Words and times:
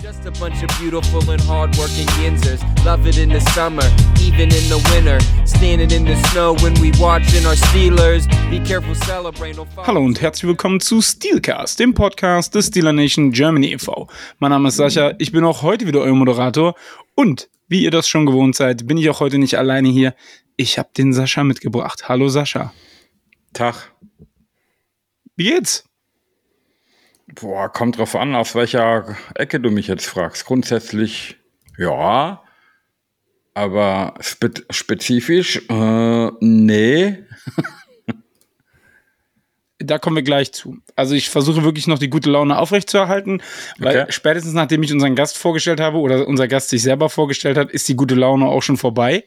Just 0.00 0.24
a 0.26 0.30
bunch 0.30 0.62
of 0.62 0.68
beautiful 0.78 1.28
and 1.28 1.40
hardworking 1.40 2.06
yinzers. 2.22 2.62
Love 2.84 3.04
it 3.08 3.18
in 3.18 3.30
the 3.30 3.40
summer, 3.52 3.82
even 4.20 4.42
in 4.42 4.68
the 4.68 4.78
winter. 4.92 5.18
Standing 5.44 5.90
in 5.90 6.04
the 6.04 6.14
snow 6.28 6.54
when 6.62 6.72
we 6.74 6.92
watching 7.00 7.44
our 7.44 7.56
Steelers. 7.56 8.28
Be 8.48 8.60
careful, 8.60 8.94
celebrate. 8.94 9.56
No 9.56 9.66
Hallo 9.76 10.04
und 10.04 10.20
herzlich 10.20 10.46
willkommen 10.46 10.78
zu 10.78 11.02
Steelcast, 11.02 11.80
dem 11.80 11.94
Podcast 11.94 12.54
des 12.54 12.68
Steeler 12.68 12.92
Nation 12.92 13.32
Germany 13.32 13.72
e.V. 13.72 14.06
Mein 14.38 14.52
Name 14.52 14.68
ist 14.68 14.76
Sascha, 14.76 15.14
ich 15.18 15.32
bin 15.32 15.42
auch 15.42 15.62
heute 15.62 15.88
wieder 15.88 16.00
euer 16.00 16.14
Moderator 16.14 16.76
und 17.16 17.48
wie 17.66 17.82
ihr 17.82 17.90
das 17.90 18.08
schon 18.08 18.24
gewohnt 18.24 18.54
seid, 18.54 18.86
bin 18.86 18.98
ich 18.98 19.10
auch 19.10 19.18
heute 19.18 19.38
nicht 19.38 19.58
alleine 19.58 19.88
hier. 19.88 20.14
Ich 20.56 20.78
habe 20.78 20.90
den 20.96 21.12
Sascha 21.12 21.42
mitgebracht. 21.42 22.08
Hallo 22.08 22.28
Sascha. 22.28 22.72
Tag. 23.52 23.92
Wie 25.34 25.44
geht's? 25.44 25.87
Boah, 27.40 27.68
kommt 27.68 27.98
drauf 27.98 28.16
an, 28.16 28.34
auf 28.34 28.54
welcher 28.54 29.16
Ecke 29.34 29.60
du 29.60 29.70
mich 29.70 29.86
jetzt 29.86 30.06
fragst. 30.06 30.44
Grundsätzlich 30.46 31.36
ja, 31.76 32.42
aber 33.54 34.14
spe 34.20 34.50
spezifisch 34.70 35.62
äh, 35.68 36.30
nee. 36.40 37.18
da 39.78 39.98
kommen 39.98 40.16
wir 40.16 40.22
gleich 40.24 40.52
zu. 40.52 40.78
Also 40.96 41.14
ich 41.14 41.30
versuche 41.30 41.62
wirklich 41.64 41.86
noch 41.86 41.98
die 41.98 42.10
gute 42.10 42.30
Laune 42.30 42.58
aufrechtzuerhalten, 42.58 43.42
weil 43.78 44.00
Okay. 44.00 44.12
spätestens 44.12 44.54
nachdem 44.54 44.82
ich 44.82 44.92
unseren 44.92 45.14
Gast 45.14 45.38
vorgestellt 45.38 45.80
habe 45.80 45.98
oder 45.98 46.26
unser 46.26 46.48
Gast 46.48 46.70
sich 46.70 46.82
selber 46.82 47.08
vorgestellt 47.08 47.56
hat, 47.56 47.70
ist 47.70 47.88
die 47.88 47.96
gute 47.96 48.16
Laune 48.16 48.46
auch 48.46 48.62
schon 48.62 48.76
vorbei. 48.76 49.24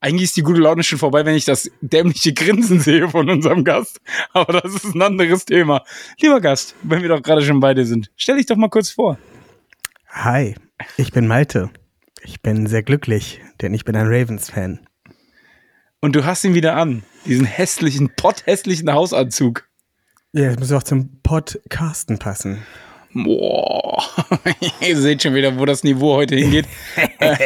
Eigentlich 0.00 0.24
ist 0.24 0.36
die 0.36 0.42
gute 0.42 0.60
Laune 0.60 0.84
schon 0.84 0.98
vorbei, 0.98 1.24
wenn 1.24 1.34
ich 1.34 1.44
das 1.44 1.70
dämliche 1.80 2.32
Grinsen 2.32 2.78
sehe 2.78 3.08
von 3.08 3.28
unserem 3.28 3.64
Gast. 3.64 4.00
Aber 4.32 4.60
das 4.60 4.74
ist 4.74 4.94
ein 4.94 5.02
anderes 5.02 5.44
Thema. 5.44 5.82
Lieber 6.20 6.40
Gast, 6.40 6.76
wenn 6.82 7.02
wir 7.02 7.08
doch 7.08 7.22
gerade 7.22 7.42
schon 7.42 7.58
bei 7.58 7.74
dir 7.74 7.84
sind, 7.84 8.10
stell 8.16 8.36
dich 8.36 8.46
doch 8.46 8.56
mal 8.56 8.70
kurz 8.70 8.90
vor. 8.90 9.18
Hi, 10.08 10.54
ich 10.96 11.10
bin 11.10 11.26
Malte. 11.26 11.70
Ich 12.22 12.42
bin 12.42 12.66
sehr 12.66 12.82
glücklich, 12.82 13.40
denn 13.60 13.74
ich 13.74 13.84
bin 13.84 13.96
ein 13.96 14.06
Ravens-Fan. 14.06 14.86
Und 16.00 16.14
du 16.14 16.24
hast 16.24 16.44
ihn 16.44 16.54
wieder 16.54 16.76
an. 16.76 17.02
Diesen 17.26 17.46
hässlichen, 17.46 18.10
potthässlichen 18.14 18.92
Hausanzug. 18.92 19.68
Ja, 20.32 20.50
das 20.50 20.58
muss 20.60 20.72
auch 20.72 20.82
zum 20.82 21.20
Podcasten 21.22 22.18
passen. 22.18 22.58
Boah, 23.14 24.02
ihr 24.80 24.96
seht 24.96 25.22
schon 25.22 25.34
wieder, 25.34 25.58
wo 25.58 25.64
das 25.64 25.82
Niveau 25.82 26.16
heute 26.16 26.36
hingeht. 26.36 26.66
Äh, 27.18 27.36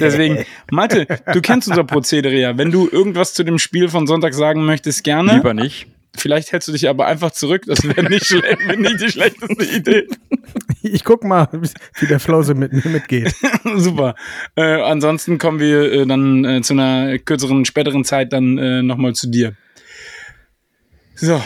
Deswegen, 0.00 0.44
Malte, 0.70 1.06
du 1.32 1.40
kennst 1.40 1.68
unser 1.68 1.84
Prozedere 1.84 2.34
ja. 2.34 2.58
Wenn 2.58 2.70
du 2.70 2.88
irgendwas 2.90 3.34
zu 3.34 3.44
dem 3.44 3.58
Spiel 3.58 3.88
von 3.88 4.06
Sonntag 4.06 4.34
sagen 4.34 4.64
möchtest, 4.64 5.04
gerne. 5.04 5.34
Lieber 5.34 5.54
nicht. 5.54 5.86
Vielleicht 6.16 6.50
hältst 6.52 6.66
du 6.68 6.72
dich 6.72 6.88
aber 6.88 7.06
einfach 7.06 7.30
zurück. 7.30 7.62
Das 7.66 7.84
wäre 7.84 8.02
nicht, 8.08 8.26
schlecht, 8.26 8.58
wär 8.66 8.76
nicht 8.76 9.00
die 9.00 9.10
schlechteste 9.10 9.64
Idee. 9.64 10.08
Ich 10.82 11.04
guck 11.04 11.22
mal, 11.24 11.48
wie 11.52 12.06
der 12.06 12.18
Flow 12.18 12.42
so 12.42 12.54
mit 12.54 12.72
mir 12.72 12.90
mitgeht. 12.90 13.34
Super. 13.76 14.16
Äh, 14.56 14.82
ansonsten 14.82 15.38
kommen 15.38 15.60
wir 15.60 15.92
äh, 15.92 16.06
dann 16.06 16.44
äh, 16.44 16.60
zu 16.62 16.74
einer 16.74 17.18
kürzeren, 17.18 17.64
späteren 17.64 18.04
Zeit 18.04 18.32
dann 18.32 18.58
äh, 18.58 18.82
nochmal 18.82 19.14
zu 19.14 19.28
dir. 19.28 19.54
So. 21.14 21.40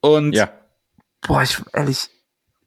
Und 0.00 0.34
Ja. 0.34 0.52
Boah, 1.26 1.42
ich 1.42 1.58
ehrlich, 1.72 2.10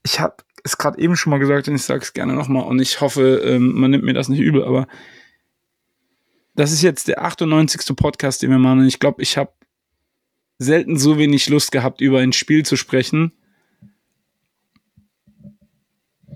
ich 0.03 0.19
habe 0.19 0.37
es 0.63 0.77
gerade 0.77 0.99
eben 0.99 1.15
schon 1.15 1.31
mal 1.31 1.39
gesagt 1.39 1.67
und 1.67 1.75
ich 1.75 1.83
sage 1.83 2.01
es 2.01 2.13
gerne 2.13 2.33
nochmal 2.33 2.63
und 2.63 2.79
ich 2.79 3.01
hoffe, 3.01 3.41
ähm, 3.45 3.73
man 3.73 3.91
nimmt 3.91 4.03
mir 4.03 4.13
das 4.13 4.29
nicht 4.29 4.39
übel, 4.39 4.63
aber 4.63 4.87
das 6.55 6.71
ist 6.71 6.81
jetzt 6.81 7.07
der 7.07 7.23
98. 7.23 7.95
Podcast, 7.95 8.41
den 8.41 8.49
wir 8.49 8.59
machen 8.59 8.79
und 8.79 8.87
ich 8.87 8.99
glaube, 8.99 9.21
ich 9.21 9.37
habe 9.37 9.51
selten 10.57 10.97
so 10.97 11.17
wenig 11.17 11.49
Lust 11.49 11.71
gehabt, 11.71 12.01
über 12.01 12.19
ein 12.19 12.33
Spiel 12.33 12.65
zu 12.65 12.77
sprechen 12.77 13.33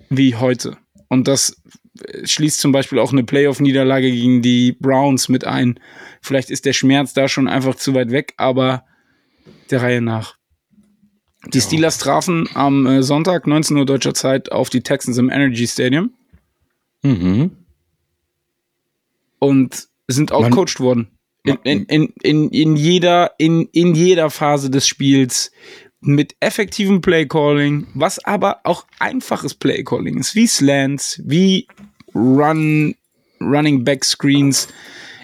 wie 0.10 0.36
heute. 0.36 0.78
Und 1.08 1.28
das 1.28 1.62
äh, 2.04 2.28
schließt 2.28 2.60
zum 2.60 2.72
Beispiel 2.72 3.00
auch 3.00 3.12
eine 3.12 3.24
Playoff-Niederlage 3.24 4.12
gegen 4.12 4.42
die 4.42 4.74
Browns 4.74 5.30
mit 5.30 5.46
ein. 5.46 5.80
Vielleicht 6.22 6.50
ist 6.50 6.66
der 6.66 6.74
Schmerz 6.74 7.14
da 7.14 7.28
schon 7.28 7.48
einfach 7.48 7.76
zu 7.76 7.94
weit 7.94 8.12
weg, 8.12 8.34
aber 8.38 8.86
der 9.70 9.82
Reihe 9.82 10.02
nach. 10.02 10.39
Die 11.48 11.62
Steelers 11.62 11.98
trafen 11.98 12.50
am 12.54 12.86
äh, 12.86 13.02
Sonntag, 13.04 13.48
19 13.48 13.78
Uhr 13.78 13.86
deutscher 13.86 14.14
Zeit, 14.14 14.52
auf 14.52 14.70
die 14.70 14.82
Texans 14.82 15.18
im 15.18 15.30
Energy 15.30 15.68
Stadium 15.68 16.12
Mhm. 17.02 17.52
und 19.40 19.88
sind 20.08 20.32
Man- 20.32 20.44
outcoached 20.46 20.80
worden. 20.80 21.08
In, 21.44 21.58
in, 21.64 21.86
in, 21.86 22.14
in, 22.22 22.50
in, 22.50 22.76
jeder, 22.76 23.32
in, 23.38 23.70
in 23.72 23.96
jeder 23.96 24.30
Phase 24.30 24.70
des 24.70 24.86
Spiels 24.86 25.52
mit 26.02 26.36
effektivem 26.42 27.00
Playcalling, 27.02 27.88
was 27.94 28.24
aber 28.26 28.60
auch 28.66 28.86
einfaches 29.00 29.54
Playcalling 29.56 30.18
ist, 30.18 30.36
wie 30.36 30.48
Slants, 30.48 31.22
wie 31.24 31.68
Run, 32.14 32.96
Running 33.40 33.84
Back 33.86 34.04
Screens. 34.04 34.68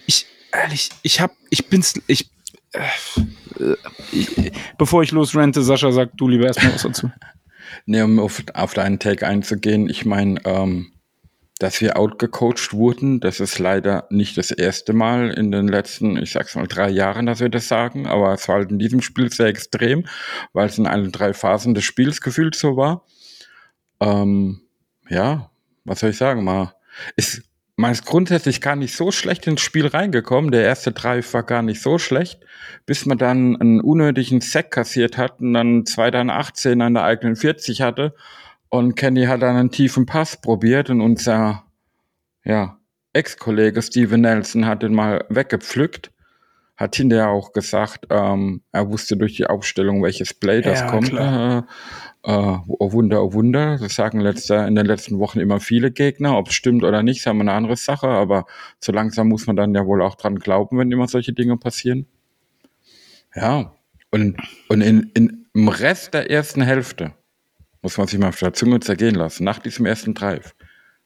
Ich, 0.08 0.26
ehrlich, 0.54 0.90
ich 1.04 1.20
hab, 1.20 1.36
ich 1.50 1.68
bin's, 1.68 2.00
ich, 2.08 2.30
ich 4.12 4.52
bevor 4.78 5.04
ich 5.04 5.12
losrente, 5.12 5.62
Sascha, 5.62 5.92
sag 5.92 6.16
du 6.18 6.28
lieber 6.28 6.46
erstmal 6.46 6.74
was 6.74 6.84
dazu. 6.84 7.12
Nee, 7.88 8.02
um 8.02 8.20
auf, 8.20 8.42
auf 8.54 8.74
deinen 8.74 9.00
Take 9.00 9.28
einzugehen, 9.28 9.90
ich 9.90 10.06
meine, 10.06 10.40
ähm, 10.46 10.94
dass 11.60 11.82
wir 11.82 11.98
outgecoacht 11.98 12.74
wurden, 12.74 13.20
das 13.20 13.40
ist 13.40 13.60
leider 13.60 14.08
nicht 14.10 14.38
das 14.38 14.52
erste 14.52 14.94
Mal 14.94 15.32
in 15.32 15.52
den 15.52 15.68
letzten, 15.68 16.18
ich 16.18 16.32
sag's 16.32 16.56
mal, 16.56 16.68
drei 16.68 16.90
Jahren, 16.90 17.26
dass 17.26 17.40
wir 17.40 17.50
das 17.50 17.68
sagen, 17.68 18.08
aber 18.08 18.34
es 18.34 18.48
war 18.48 18.58
halt 18.58 18.72
in 18.72 18.80
diesem 18.80 19.02
Spiel 19.02 19.32
sehr 19.32 19.48
extrem, 19.48 20.06
weil 20.54 20.68
es 20.68 20.78
in 20.78 20.88
allen 20.88 21.12
drei 21.12 21.34
Phasen 21.34 21.74
des 21.74 21.84
Spiels 21.84 22.22
gefühlt 22.22 22.56
so 22.56 22.76
war. 22.76 23.06
Ähm, 24.00 24.62
ja, 25.10 25.50
was 25.86 26.00
soll 26.00 26.10
ich 26.10 26.18
sagen, 26.18 26.44
mal, 26.44 26.76
ist, 27.16 27.44
man 27.78 27.92
ist 27.92 28.06
grundsätzlich 28.06 28.62
gar 28.62 28.76
nicht 28.76 28.96
so 28.96 29.12
schlecht 29.12 29.48
ins 29.48 29.62
Spiel 29.62 29.88
reingekommen. 29.88 30.52
Der 30.52 30.64
erste 30.64 30.92
Drive 30.92 31.34
war 31.34 31.44
gar 31.44 31.62
nicht 31.62 31.82
so 31.82 31.98
schlecht, 31.98 32.46
bis 32.86 33.06
man 33.06 33.18
dann 33.18 33.60
einen 33.60 33.82
unnötigen 33.82 34.42
Sack 34.42 34.72
kassiert 34.72 35.18
hat 35.18 35.42
und 35.42 35.54
dann 35.54 35.86
2 35.86 36.12
dann 36.12 36.30
18 36.30 36.82
an 36.82 36.94
der 36.94 37.04
eigenen 37.04 37.36
40 37.36 37.82
hatte. 37.82 38.16
Und 38.70 38.96
Kenny 38.96 39.26
hat 39.26 39.42
dann 39.42 39.58
einen 39.58 39.72
tiefen 39.72 40.06
Pass 40.06 40.40
probiert 40.40 40.90
und 40.90 41.02
unser 41.02 41.64
ja, 42.44 42.78
Ex-Kollege 43.14 43.82
Steven 43.82 44.22
Nelson 44.22 44.66
hat 44.66 44.84
den 44.84 44.94
mal 44.94 45.26
weggepflückt. 45.30 46.12
Hat 46.78 46.96
hinterher 46.96 47.30
auch 47.30 47.54
gesagt, 47.54 48.08
ähm, 48.10 48.62
er 48.72 48.90
wusste 48.90 49.16
durch 49.16 49.36
die 49.36 49.48
Aufstellung, 49.48 50.04
welches 50.04 50.34
Play 50.34 50.62
das 50.62 50.82
Ja, 50.82 50.88
kommt. 50.90 51.10
klar. 51.10 51.68
Äh, 52.24 52.32
äh, 52.32 52.58
oh 52.68 52.92
Wunder, 52.92 53.24
oh 53.24 53.34
Wunder. 53.34 53.78
Das 53.78 53.96
sagen 53.96 54.20
letzter, 54.20 54.68
in 54.68 54.76
den 54.76 54.86
letzten 54.86 55.20
Wochen 55.20 55.40
immer 55.40 55.60
viele 55.60 55.92
Gegner. 55.92 56.38
Ob 56.38 56.50
es 56.50 56.54
stimmt 56.54 56.84
oder 56.84 57.02
nicht, 57.04 57.20
ist 57.20 57.26
ja 57.26 57.32
immer 57.32 57.42
eine 57.42 57.54
andere 57.54 57.78
Sache. 57.78 58.08
Aber 58.08 58.46
so 58.80 58.92
langsam 58.92 59.30
muss 59.30 59.48
man 59.48 59.56
dann 59.56 59.74
ja 59.74 59.86
wohl 59.86 60.02
auch 60.02 60.16
dran 60.16 60.38
glauben, 60.40 60.78
wenn 60.78 60.92
immer 60.92 61.08
solche 61.08 61.34
Dinge 61.34 61.56
passieren. 61.58 62.08
Ja. 63.36 63.74
Und, 64.12 64.38
und 64.70 64.82
in, 64.82 65.12
in, 65.14 65.46
im 65.54 65.68
Rest 65.68 66.14
der 66.14 66.30
ersten 66.30 66.62
Hälfte, 66.62 67.14
muss 67.82 67.98
man 67.98 68.08
sich 68.08 68.20
mal 68.20 68.30
auf 68.30 68.40
der 68.40 68.54
Zunge 68.54 68.80
zergehen 68.80 69.16
lassen, 69.16 69.44
nach 69.44 69.60
diesem 69.60 69.86
ersten 69.86 70.14
Drive, 70.14 70.56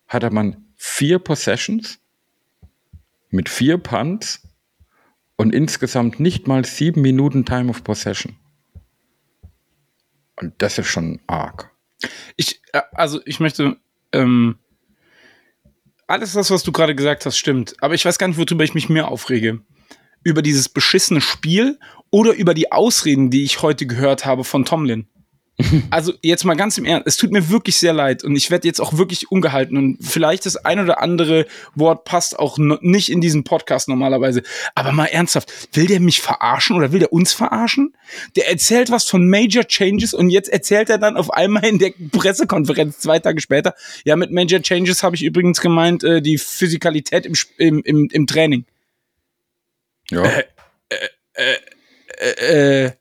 hatte 0.08 0.32
man 0.32 0.66
vier 0.76 1.20
Possessions 1.20 2.00
mit 3.30 3.50
vier 3.50 3.78
Punts 3.78 4.49
und 5.40 5.56
insgesamt 5.56 6.20
nicht 6.20 6.50
mal 6.50 6.66
sieben 6.66 7.02
Minuten 7.02 7.46
Time 7.46 7.70
of 7.70 7.86
Possession. 7.86 8.36
Und 10.36 10.54
das 10.58 10.78
ist 10.78 10.88
schon 10.88 11.22
arg. 11.28 11.72
Ich, 12.36 12.62
äh, 12.74 12.82
also 12.92 13.22
ich 13.24 13.40
möchte, 13.40 13.78
ähm, 14.12 14.60
alles 16.08 16.34
das, 16.34 16.52
was 16.52 16.64
du 16.64 16.74
gerade 16.74 16.94
gesagt 16.94 17.26
hast, 17.26 17.38
stimmt. 17.38 17.82
Aber 17.82 17.94
ich 17.94 18.04
weiß 18.04 18.18
gar 18.18 18.28
nicht, 18.28 18.36
worüber 18.38 18.66
ich 18.66 18.74
mich 18.74 18.90
mehr 18.90 19.08
aufrege. 19.08 19.62
Über 20.24 20.42
dieses 20.42 20.68
beschissene 20.68 21.22
Spiel 21.22 21.80
oder 22.10 22.34
über 22.34 22.54
die 22.54 22.74
Ausreden, 22.74 23.30
die 23.30 23.44
ich 23.44 23.62
heute 23.62 23.86
gehört 23.86 24.26
habe 24.26 24.44
von 24.44 24.66
Tomlin. 24.66 25.08
Also 25.90 26.14
jetzt 26.22 26.46
mal 26.46 26.56
ganz 26.56 26.78
im 26.78 26.86
Ernst, 26.86 27.08
es 27.08 27.18
tut 27.18 27.32
mir 27.32 27.50
wirklich 27.50 27.78
sehr 27.78 27.94
leid 27.94 28.24
und 28.24 28.36
ich 28.36 28.50
werde 28.52 28.68
jetzt 28.68 28.80
auch 28.80 28.98
wirklich 28.98 29.32
ungehalten 29.32 29.78
und 29.78 29.98
vielleicht 30.02 30.46
das 30.46 30.58
ein 30.58 30.80
oder 30.80 31.02
andere 31.02 31.46
Wort 31.76 32.06
passt 32.06 32.38
auch 32.40 32.58
no 32.58 32.78
nicht 32.82 33.12
in 33.12 33.22
diesen 33.22 33.44
Podcast 33.44 33.90
normalerweise. 33.90 34.44
Aber 34.76 34.92
mal 34.92 35.06
ernsthaft, 35.06 35.70
will 35.74 35.88
der 35.88 36.00
mich 36.00 36.22
verarschen 36.22 36.76
oder 36.76 36.92
will 36.92 37.00
der 37.00 37.14
uns 37.14 37.34
verarschen? 37.34 37.94
Der 38.36 38.50
erzählt 38.50 38.90
was 38.90 39.06
von 39.06 39.28
Major 39.30 39.66
Changes 39.66 40.14
und 40.14 40.30
jetzt 40.30 40.50
erzählt 40.50 40.90
er 40.90 40.98
dann 40.98 41.18
auf 41.18 41.32
einmal 41.32 41.66
in 41.66 41.80
der 41.80 41.92
Pressekonferenz 42.12 43.00
zwei 43.00 43.20
Tage 43.20 43.42
später, 43.42 43.76
ja, 44.06 44.16
mit 44.16 44.32
Major 44.32 44.62
Changes 44.62 45.04
habe 45.04 45.16
ich 45.16 45.24
übrigens 45.24 45.62
gemeint, 45.62 46.04
äh, 46.04 46.22
die 46.22 46.38
Physikalität 46.38 47.26
im, 47.26 47.34
im, 47.58 47.82
im, 47.84 48.08
im 48.12 48.28
Training. 48.28 48.66
Ja, 50.10 50.24
Äh, 51.34 51.56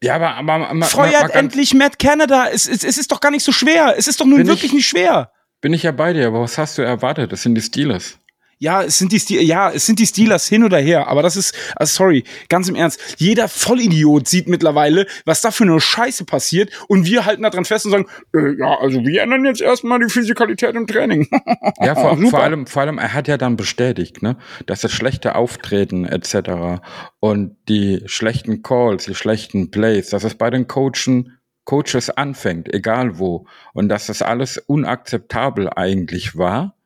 ja 0.03 0.15
aber, 0.15 0.35
aber, 0.37 0.70
aber 0.70 0.82
feuert 0.85 1.35
endlich 1.35 1.75
Matt 1.75 1.99
Canada. 1.99 2.49
Es, 2.53 2.69
es, 2.69 2.85
es 2.85 2.99
ist 2.99 3.11
doch 3.11 3.20
gar 3.20 3.31
nicht 3.31 3.44
so 3.44 3.53
schwer. 3.53 3.94
Es 3.97 4.06
ist 4.06 4.20
doch 4.20 4.26
nun 4.26 4.47
wirklich 4.47 4.65
ich- 4.65 4.73
nicht 4.73 4.87
schwer. 4.88 5.32
Bin 5.61 5.73
ich 5.73 5.82
ja 5.82 5.91
bei 5.91 6.12
dir, 6.12 6.29
aber 6.29 6.41
was 6.41 6.56
hast 6.56 6.79
du 6.79 6.82
erwartet? 6.82 7.32
Das 7.32 7.43
sind 7.43 7.56
die 7.56 7.61
Steelers. 7.62 8.19
Ja, 8.58 8.82
es 8.82 8.99
sind 8.99 9.12
die 9.12 9.20
Stil 9.20 9.43
ja, 9.43 9.70
es 9.70 9.87
sind 9.87 10.00
die 10.00 10.06
Steelers 10.06 10.49
hin 10.49 10.64
oder 10.64 10.78
her, 10.78 11.06
aber 11.06 11.22
das 11.22 11.37
ist, 11.37 11.55
also 11.76 11.93
sorry, 11.93 12.25
ganz 12.49 12.69
im 12.69 12.75
Ernst, 12.75 13.00
jeder 13.19 13.46
Vollidiot 13.46 14.26
sieht 14.26 14.49
mittlerweile, 14.49 15.06
was 15.25 15.40
da 15.40 15.52
für 15.52 15.64
eine 15.64 15.81
Scheiße 15.81 16.25
passiert 16.25 16.70
und 16.88 17.06
wir 17.06 17.25
halten 17.25 17.43
da 17.43 17.50
dran 17.50 17.64
fest 17.64 17.87
und 17.87 17.93
sagen, 17.93 18.06
äh, 18.34 18.58
ja, 18.58 18.78
also 18.81 19.05
wir 19.05 19.22
ändern 19.22 19.44
jetzt 19.44 19.60
erstmal 19.60 20.00
die 20.00 20.10
Physikalität 20.10 20.75
im 20.75 20.88
Training. 20.88 21.28
ja, 21.81 21.94
vor, 21.94 22.19
vor, 22.31 22.43
allem, 22.43 22.66
vor 22.66 22.82
allem, 22.82 22.99
er 22.99 23.14
hat 23.14 23.28
ja 23.28 23.37
dann 23.37 23.56
bestätigt, 23.56 24.22
ne, 24.22 24.37
dass 24.66 24.81
das 24.81 24.93
schlechte 24.93 25.37
Auftreten 25.37 26.05
etc. 26.05 26.81
und 27.20 27.56
die 27.69 28.02
schlechten 28.06 28.62
Calls, 28.62 29.05
die 29.05 29.14
schlechten 29.14 29.70
Plays, 29.70 30.10
dass 30.10 30.25
es 30.25 30.34
bei 30.34 30.50
den 30.50 30.66
Coachen 30.66 31.38
Coaches 31.64 32.08
anfängt, 32.08 32.72
egal 32.72 33.19
wo, 33.19 33.46
und 33.75 33.90
dass 33.90 34.06
das 34.06 34.22
alles 34.22 34.56
unakzeptabel 34.56 35.69
eigentlich 35.69 36.34
war 36.38 36.78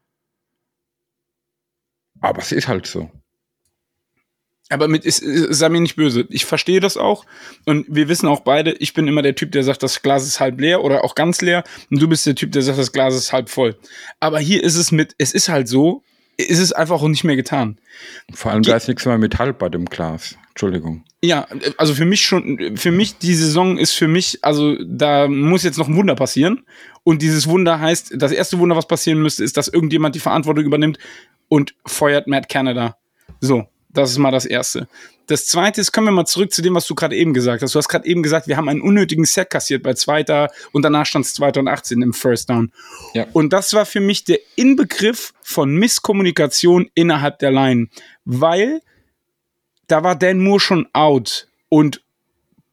aber 2.23 2.41
es 2.41 2.53
ist 2.53 2.69
halt 2.69 2.87
so. 2.87 3.11
Aber 4.71 4.89
mit 4.89 5.05
ist, 5.05 5.23
sei 5.23 5.69
mir 5.69 5.83
nicht 5.83 5.97
böse. 5.97 6.27
Ich 6.31 6.47
verstehe 6.47 6.81
das 6.81 6.97
auch. 6.97 7.27
Und 7.67 7.85
wir 7.89 8.09
wissen 8.09 8.27
auch 8.27 8.41
beide, 8.41 8.73
ich 8.73 8.95
bin 8.95 9.07
immer 9.07 9.21
der 9.21 9.35
Typ, 9.35 9.53
der 9.53 9.65
sagt, 9.65 9.83
das 9.83 10.01
Glas 10.01 10.27
ist 10.27 10.41
halb 10.41 10.59
leer 10.59 10.83
oder 10.83 11.05
auch 11.05 11.15
ganz 11.15 11.43
leer. 11.43 11.63
Und 11.91 12.01
du 12.01 12.09
bist 12.09 12.25
der 12.25 12.35
Typ, 12.35 12.53
der 12.53 12.63
sagt, 12.63 12.79
das 12.79 12.93
Glas 12.93 13.15
ist 13.15 13.35
halb 13.35 13.51
voll. 13.51 13.77
Aber 14.19 14.39
hier 14.39 14.63
ist 14.63 14.77
es 14.77 14.91
mit, 14.91 15.15
es 15.19 15.35
ist 15.35 15.51
halt 15.51 15.69
so, 15.69 16.03
ist 16.39 16.59
es 16.59 16.73
einfach 16.73 17.03
auch 17.03 17.09
nicht 17.09 17.25
mehr 17.25 17.37
getan. 17.37 17.77
Vor 18.33 18.51
allem, 18.51 18.63
da 18.63 18.77
ist 18.77 18.89
nichts 18.89 19.05
mehr 19.05 19.19
Metall 19.19 19.53
bei 19.53 19.69
dem 19.69 19.85
Glas. 19.85 20.39
Entschuldigung. 20.53 21.05
Ja, 21.23 21.47
also 21.79 21.95
für 21.95 22.05
mich 22.05 22.23
schon, 22.23 22.77
für 22.77 22.91
mich, 22.91 23.17
die 23.17 23.35
Saison 23.35 23.79
ist 23.79 23.93
für 23.93 24.09
mich, 24.09 24.39
also 24.43 24.77
da 24.85 25.27
muss 25.27 25.63
jetzt 25.63 25.79
noch 25.79 25.89
ein 25.89 25.97
Wunder 25.97 26.15
passieren. 26.15 26.65
Und 27.05 27.23
dieses 27.23 27.49
Wunder 27.49 27.81
heißt, 27.81 28.15
das 28.17 28.33
erste 28.33 28.59
Wunder, 28.59 28.77
was 28.77 28.87
passieren 28.87 29.23
müsste, 29.23 29.45
ist, 29.45 29.57
dass 29.57 29.69
irgendjemand 29.69 30.15
die 30.15 30.21
Verantwortung 30.21 30.65
übernimmt 30.65 30.99
und 31.49 31.75
feuert 31.87 32.27
Matt 32.27 32.51
Canada. 32.51 32.97
So, 33.41 33.67
das 33.89 34.11
ist 34.11 34.19
mal 34.19 34.31
das 34.31 34.45
Erste. 34.45 34.89
Das 35.27 35.47
Zweite 35.47 35.81
ist, 35.81 35.93
kommen 35.93 36.09
wir 36.09 36.13
mal 36.13 36.27
zurück 36.27 36.53
zu 36.53 36.61
dem, 36.61 36.75
was 36.75 36.87
du 36.87 36.95
gerade 36.95 37.17
eben 37.17 37.33
gesagt 37.33 37.63
hast. 37.63 37.75
Du 37.75 37.79
hast 37.79 37.89
gerade 37.89 38.07
eben 38.07 38.23
gesagt, 38.23 38.49
wir 38.49 38.57
haben 38.57 38.69
einen 38.69 38.83
unnötigen 38.83 39.25
Sack 39.25 39.51
kassiert 39.51 39.83
bei 39.83 39.95
Zweiter 39.95 40.51
und 40.73 40.83
danach 40.83 41.07
stand 41.07 41.25
es 41.25 41.35
2018 41.35 42.03
im 42.03 42.13
First 42.13 42.51
Down. 42.51 42.73
Ja. 43.15 43.27
Und 43.33 43.53
das 43.53 43.73
war 43.73 43.87
für 43.87 44.01
mich 44.01 44.25
der 44.25 44.39
Inbegriff 44.57 45.33
von 45.41 45.75
Misskommunikation 45.75 46.91
innerhalb 46.95 47.39
der 47.39 47.53
Line, 47.53 47.89
weil 48.25 48.81
da 49.93 50.03
war 50.03 50.17
Dan 50.17 50.41
Moore 50.41 50.59
schon 50.59 50.89
out 50.95 51.49
und 51.69 52.03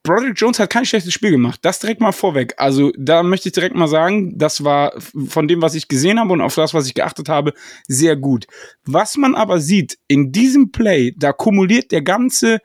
Broderick 0.04 0.40
Jones 0.40 0.58
hat 0.60 0.70
kein 0.70 0.86
schlechtes 0.86 1.14
Spiel 1.14 1.32
gemacht. 1.32 1.60
Das 1.64 1.80
direkt 1.80 2.00
mal 2.00 2.14
vorweg. 2.14 2.54
Also 2.56 2.94
da 2.98 3.24
möchte 3.24 3.50
ich 3.50 3.54
direkt 3.54 3.76
mal 3.76 3.90
sagen, 3.90 4.38
das 4.38 4.64
war 4.64 4.94
von 5.28 5.50
dem, 5.50 5.62
was 5.62 5.76
ich 5.76 5.90
gesehen 5.90 6.18
habe 6.18 6.32
und 6.32 6.40
auf 6.40 6.56
das, 6.56 6.74
was 6.74 6.88
ich 6.88 6.94
geachtet 6.94 7.28
habe, 7.28 7.54
sehr 7.90 8.16
gut. 8.16 8.48
Was 8.86 9.18
man 9.18 9.36
aber 9.36 9.60
sieht, 9.60 10.00
in 10.08 10.32
diesem 10.32 10.72
Play, 10.72 11.14
da 11.18 11.34
kumuliert 11.34 11.92
der 11.92 12.02
ganze 12.02 12.60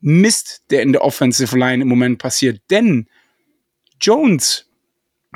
Mist, 0.00 0.64
der 0.70 0.82
in 0.82 0.90
der 0.90 1.04
Offensive 1.04 1.56
Line 1.56 1.82
im 1.82 1.88
Moment 1.88 2.18
passiert. 2.18 2.60
Denn 2.68 3.06
Jones 4.00 4.68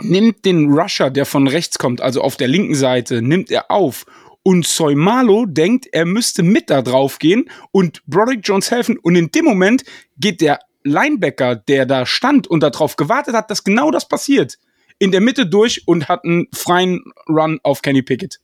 nimmt 0.03 0.45
den 0.45 0.73
Rusher, 0.73 1.11
der 1.11 1.25
von 1.25 1.47
rechts 1.47 1.79
kommt, 1.79 2.01
also 2.01 2.21
auf 2.21 2.37
der 2.37 2.49
linken 2.49 2.75
Seite, 2.75 3.23
nimmt 3.23 3.53
er 3.53 3.71
auf 3.71 4.05
und 4.43 4.67
Soimalo 4.67 5.47
denkt, 5.47 5.87
er 5.93 6.07
müsste 6.07 6.43
mit 6.43 6.71
da 6.71 6.83
drauf 6.83 7.19
gehen 7.19 7.51
und 7.73 8.03
Broderick 8.07 8.41
Jones 8.45 8.71
helfen. 8.71 8.99
Und 8.99 9.17
in 9.17 9.31
dem 9.31 9.45
Moment 9.45 9.85
geht 10.17 10.41
der 10.41 10.61
Linebacker, 10.83 11.57
der 11.57 11.87
da 11.87 12.07
stand 12.07 12.47
und 12.47 12.63
darauf 12.63 12.97
gewartet 12.97 13.35
hat, 13.35 13.51
dass 13.51 13.65
genau 13.65 13.91
das 13.91 14.09
passiert, 14.09 14.59
in 14.99 15.13
der 15.13 15.21
Mitte 15.21 15.47
durch 15.47 15.87
und 15.87 16.09
hat 16.09 16.25
einen 16.25 16.49
freien 16.53 17.03
Run 17.29 17.61
auf 17.63 17.83
Kenny 17.83 18.03
Pickett. 18.03 18.41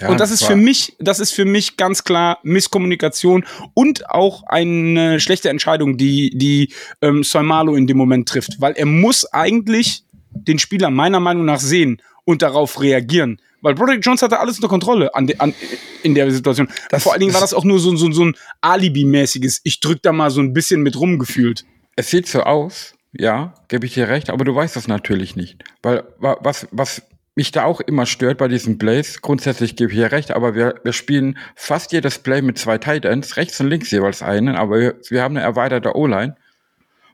Ja, 0.00 0.08
und 0.08 0.20
das 0.20 0.30
ist 0.30 0.44
für 0.44 0.56
mich, 0.56 0.96
das 1.00 1.20
ist 1.20 1.32
für 1.32 1.44
mich 1.44 1.76
ganz 1.76 2.02
klar 2.02 2.38
Misskommunikation 2.42 3.44
und 3.74 4.08
auch 4.08 4.42
eine 4.46 5.20
schlechte 5.20 5.50
Entscheidung, 5.50 5.98
die 5.98 6.30
die 6.36 6.72
ähm, 7.02 7.22
Soimalo 7.22 7.74
in 7.74 7.86
dem 7.86 7.98
Moment 7.98 8.26
trifft, 8.26 8.58
weil 8.58 8.72
er 8.72 8.86
muss 8.86 9.26
eigentlich 9.32 10.04
den 10.30 10.58
Spieler 10.58 10.90
meiner 10.90 11.20
Meinung 11.20 11.44
nach 11.44 11.60
sehen 11.60 12.00
und 12.24 12.40
darauf 12.40 12.80
reagieren. 12.80 13.38
Weil 13.62 13.74
Broderick 13.74 14.04
Jones 14.04 14.22
hatte 14.22 14.38
alles 14.38 14.56
unter 14.56 14.68
Kontrolle 14.68 15.14
an 15.14 15.26
de, 15.26 15.38
an, 15.38 15.54
in 16.02 16.14
der 16.14 16.30
Situation. 16.30 16.68
Das, 16.90 17.02
Vor 17.02 17.12
allen 17.12 17.20
Dingen 17.20 17.32
war 17.32 17.40
das 17.40 17.54
auch 17.54 17.64
nur 17.64 17.78
so, 17.78 17.96
so, 17.96 18.10
so 18.12 18.24
ein 18.24 18.34
Alibi-mäßiges, 18.60 19.60
ich 19.64 19.80
drück 19.80 20.02
da 20.02 20.12
mal 20.12 20.30
so 20.30 20.40
ein 20.40 20.52
bisschen 20.52 20.82
mit 20.82 20.98
rumgefühlt. 20.98 21.64
Es 21.96 22.10
sieht 22.10 22.26
so 22.26 22.42
aus, 22.42 22.94
ja, 23.12 23.54
gebe 23.68 23.86
ich 23.86 23.94
dir 23.94 24.08
recht, 24.08 24.30
aber 24.30 24.44
du 24.44 24.54
weißt 24.54 24.76
das 24.76 24.88
natürlich 24.88 25.36
nicht. 25.36 25.62
Weil 25.82 26.04
was, 26.18 26.66
was 26.70 27.02
mich 27.34 27.50
da 27.50 27.64
auch 27.64 27.80
immer 27.80 28.06
stört 28.06 28.38
bei 28.38 28.48
diesen 28.48 28.78
Plays, 28.78 29.22
grundsätzlich 29.22 29.76
gebe 29.76 29.90
ich 29.92 29.98
dir 29.98 30.12
recht, 30.12 30.32
aber 30.32 30.54
wir, 30.54 30.74
wir 30.82 30.92
spielen 30.92 31.38
fast 31.54 31.92
jedes 31.92 32.18
Play 32.18 32.42
mit 32.42 32.58
zwei 32.58 32.78
Tight 32.78 33.04
Ends, 33.04 33.36
rechts 33.36 33.58
und 33.60 33.68
links 33.68 33.90
jeweils 33.90 34.22
einen, 34.22 34.56
aber 34.56 34.78
wir, 34.78 34.94
wir 35.08 35.22
haben 35.22 35.36
eine 35.36 35.44
erweiterte 35.44 35.96
O-Line. 35.96 36.36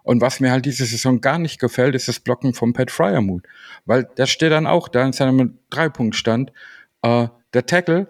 Und 0.02 0.20
was 0.20 0.40
mir 0.40 0.50
halt 0.50 0.64
diese 0.64 0.86
Saison 0.86 1.20
gar 1.20 1.38
nicht 1.38 1.60
gefällt, 1.60 1.94
ist 1.94 2.08
das 2.08 2.20
Blocken 2.20 2.54
von 2.54 2.72
Pat 2.72 2.90
Fryermuth. 2.90 3.44
Weil 3.84 4.08
der 4.16 4.26
steht 4.26 4.52
dann 4.52 4.66
auch 4.66 4.88
da 4.88 5.04
in 5.04 5.12
seinem 5.12 5.58
Dreipunktstand. 5.70 6.52
Äh, 7.02 7.28
der 7.54 7.66
Tackle 7.66 8.06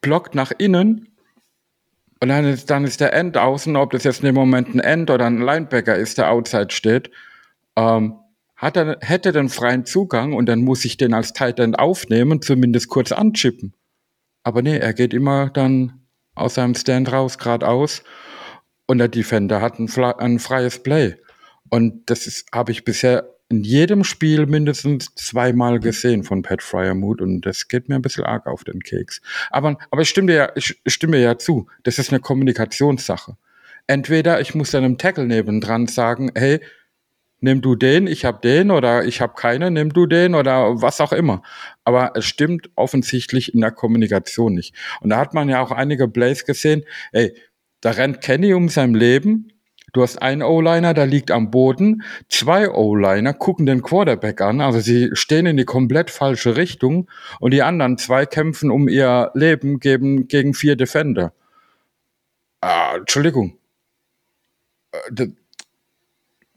blockt 0.00 0.34
nach 0.34 0.52
innen 0.56 1.08
und 2.22 2.28
dann 2.28 2.44
ist, 2.44 2.68
dann 2.68 2.84
ist 2.84 3.00
der 3.00 3.14
End 3.14 3.36
außen, 3.36 3.76
ob 3.76 3.90
das 3.92 4.04
jetzt 4.04 4.20
in 4.20 4.26
dem 4.26 4.34
Moment 4.34 4.74
ein 4.74 4.80
End 4.80 5.10
oder 5.10 5.26
ein 5.26 5.40
Linebacker 5.40 5.96
ist, 5.96 6.18
der 6.18 6.30
outside 6.30 6.68
steht, 6.70 7.10
ähm, 7.76 8.16
hat 8.56 8.76
er, 8.76 8.98
hätte 9.00 9.32
den 9.32 9.48
freien 9.48 9.86
Zugang 9.86 10.34
und 10.34 10.46
dann 10.46 10.60
muss 10.60 10.84
ich 10.84 10.98
den 10.98 11.14
als 11.14 11.32
Tight 11.32 11.58
End 11.58 11.78
aufnehmen, 11.78 12.42
zumindest 12.42 12.88
kurz 12.88 13.10
anchippen. 13.10 13.74
Aber 14.42 14.60
nee, 14.60 14.76
er 14.76 14.92
geht 14.92 15.14
immer 15.14 15.48
dann 15.48 16.00
aus 16.34 16.54
seinem 16.54 16.74
Stand 16.74 17.10
raus, 17.10 17.38
geradeaus 17.38 18.02
und 18.90 18.98
der 18.98 19.06
Defender 19.06 19.60
hat 19.60 19.78
ein, 19.78 19.88
ein 20.18 20.40
freies 20.40 20.82
Play. 20.82 21.14
Und 21.68 22.10
das 22.10 22.44
habe 22.52 22.72
ich 22.72 22.84
bisher 22.84 23.36
in 23.48 23.62
jedem 23.62 24.02
Spiel 24.02 24.46
mindestens 24.46 25.14
zweimal 25.14 25.78
gesehen 25.78 26.24
von 26.24 26.42
Pat 26.42 26.60
Fryermuth 26.60 27.20
und 27.20 27.42
das 27.42 27.68
geht 27.68 27.88
mir 27.88 27.94
ein 27.94 28.02
bisschen 28.02 28.24
arg 28.24 28.48
auf 28.48 28.64
den 28.64 28.80
Keks. 28.80 29.20
Aber, 29.50 29.78
aber 29.92 30.02
ich 30.02 30.08
stimme 30.08 30.26
dir 30.26 30.34
ja, 30.34 30.52
ich, 30.56 30.80
stimme 30.88 31.18
ja 31.18 31.38
zu. 31.38 31.68
Das 31.84 32.00
ist 32.00 32.10
eine 32.10 32.18
Kommunikationssache. 32.18 33.36
Entweder 33.86 34.40
ich 34.40 34.56
muss 34.56 34.74
einem 34.74 34.98
Tackle 34.98 35.26
nebendran 35.26 35.86
sagen, 35.86 36.32
hey, 36.34 36.58
nimm 37.38 37.60
du 37.60 37.76
den, 37.76 38.08
ich 38.08 38.24
hab 38.24 38.42
den 38.42 38.72
oder 38.72 39.04
ich 39.04 39.20
hab 39.20 39.36
keine, 39.36 39.70
nimm 39.70 39.92
du 39.92 40.06
den 40.06 40.34
oder 40.34 40.82
was 40.82 41.00
auch 41.00 41.12
immer. 41.12 41.42
Aber 41.84 42.12
es 42.16 42.24
stimmt 42.24 42.70
offensichtlich 42.74 43.54
in 43.54 43.60
der 43.60 43.70
Kommunikation 43.70 44.54
nicht. 44.54 44.74
Und 45.00 45.10
da 45.10 45.18
hat 45.18 45.32
man 45.32 45.48
ja 45.48 45.60
auch 45.62 45.70
einige 45.70 46.08
Plays 46.08 46.44
gesehen, 46.44 46.84
ey, 47.12 47.32
da 47.80 47.90
rennt 47.90 48.20
Kenny 48.20 48.54
um 48.54 48.68
sein 48.68 48.94
Leben. 48.94 49.52
Du 49.92 50.02
hast 50.02 50.22
einen 50.22 50.42
O-Liner, 50.42 50.94
der 50.94 51.06
liegt 51.06 51.30
am 51.30 51.50
Boden. 51.50 52.02
Zwei 52.28 52.70
O-Liner 52.70 53.34
gucken 53.34 53.66
den 53.66 53.82
Quarterback 53.82 54.40
an. 54.40 54.60
Also 54.60 54.80
sie 54.80 55.10
stehen 55.14 55.46
in 55.46 55.56
die 55.56 55.64
komplett 55.64 56.10
falsche 56.10 56.56
Richtung. 56.56 57.10
Und 57.40 57.52
die 57.52 57.62
anderen 57.62 57.98
zwei 57.98 58.26
kämpfen 58.26 58.70
um 58.70 58.88
ihr 58.88 59.30
Leben 59.34 59.80
geben, 59.80 60.28
gegen 60.28 60.54
vier 60.54 60.76
Defender. 60.76 61.32
Ah, 62.60 62.94
Entschuldigung. 62.96 63.58
Äh, 64.92 64.98
das 65.10 65.28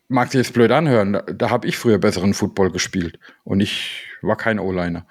mag 0.09 0.31
sich 0.31 0.39
jetzt 0.39 0.53
blöd 0.53 0.71
anhören. 0.71 1.13
Da, 1.13 1.21
da 1.21 1.49
habe 1.49 1.67
ich 1.67 1.77
früher 1.77 1.97
besseren 1.97 2.33
Football 2.33 2.71
gespielt. 2.71 3.17
Und 3.43 3.61
ich 3.61 4.05
war 4.21 4.37
kein 4.37 4.59
O-Liner. 4.59 5.07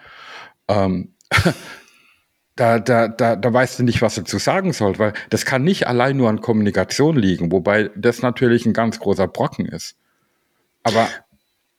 Ähm, 0.68 1.14
da, 2.62 2.78
da, 2.78 3.08
da, 3.08 3.34
da 3.34 3.52
weißt 3.52 3.80
du 3.80 3.82
nicht, 3.82 4.02
was 4.02 4.14
du 4.14 4.22
zu 4.22 4.38
sagen 4.38 4.72
sollst, 4.72 5.00
weil 5.00 5.14
das 5.30 5.44
kann 5.44 5.64
nicht 5.64 5.88
allein 5.88 6.16
nur 6.16 6.28
an 6.28 6.40
Kommunikation 6.40 7.16
liegen, 7.16 7.50
wobei 7.50 7.90
das 7.96 8.22
natürlich 8.22 8.66
ein 8.66 8.72
ganz 8.72 9.00
großer 9.00 9.26
Brocken 9.26 9.66
ist. 9.66 9.96
Aber 10.84 11.08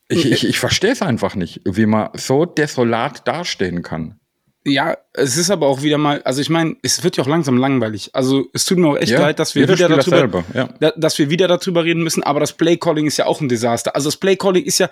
ich, 0.10 0.30
ich, 0.30 0.46
ich 0.46 0.60
verstehe 0.60 0.92
es 0.92 1.02
einfach 1.02 1.36
nicht, 1.36 1.62
wie 1.64 1.86
man 1.86 2.10
so 2.16 2.46
desolat 2.46 3.26
dastehen 3.26 3.82
kann. 3.82 4.20
Ja, 4.66 4.98
es 5.14 5.38
ist 5.38 5.52
aber 5.52 5.68
auch 5.68 5.84
wieder 5.84 5.98
mal, 5.98 6.22
also 6.24 6.42
ich 6.42 6.50
meine, 6.50 6.76
es 6.82 7.02
wird 7.02 7.16
ja 7.16 7.24
auch 7.24 7.30
langsam 7.30 7.56
langweilig. 7.56 8.10
Also 8.14 8.50
es 8.52 8.66
tut 8.66 8.78
mir 8.78 8.90
auch 8.90 8.98
echt 8.98 9.12
ja, 9.12 9.22
leid, 9.22 9.40
dass 9.40 9.56
wir 9.56 9.70
wieder 9.70 9.88
darüber, 9.88 10.04
selber, 10.04 10.44
ja. 10.54 10.92
dass 10.98 11.18
wir 11.18 11.30
wieder 11.30 11.48
darüber 11.48 11.86
reden 11.86 12.04
müssen, 12.04 12.24
aber 12.24 12.42
das 12.42 12.52
Playcalling 12.52 13.06
ist 13.06 13.16
ja 13.16 13.26
auch 13.26 13.40
ein 13.40 13.48
Desaster. 13.48 13.96
Also 13.96 14.10
das 14.10 14.18
Playcalling 14.18 14.66
ist 14.66 14.80
ja, 14.80 14.90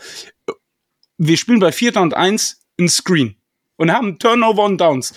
wir 1.17 1.35
spielen 1.35 1.59
bei 1.59 1.73
Vierter 1.73 2.01
und 2.01 2.13
Eins 2.13 2.61
ein 2.79 2.87
Screen 2.87 3.35
und 3.81 3.91
haben 3.91 4.19
Turnover 4.19 4.63
und 4.63 4.79
Downs. 4.79 5.13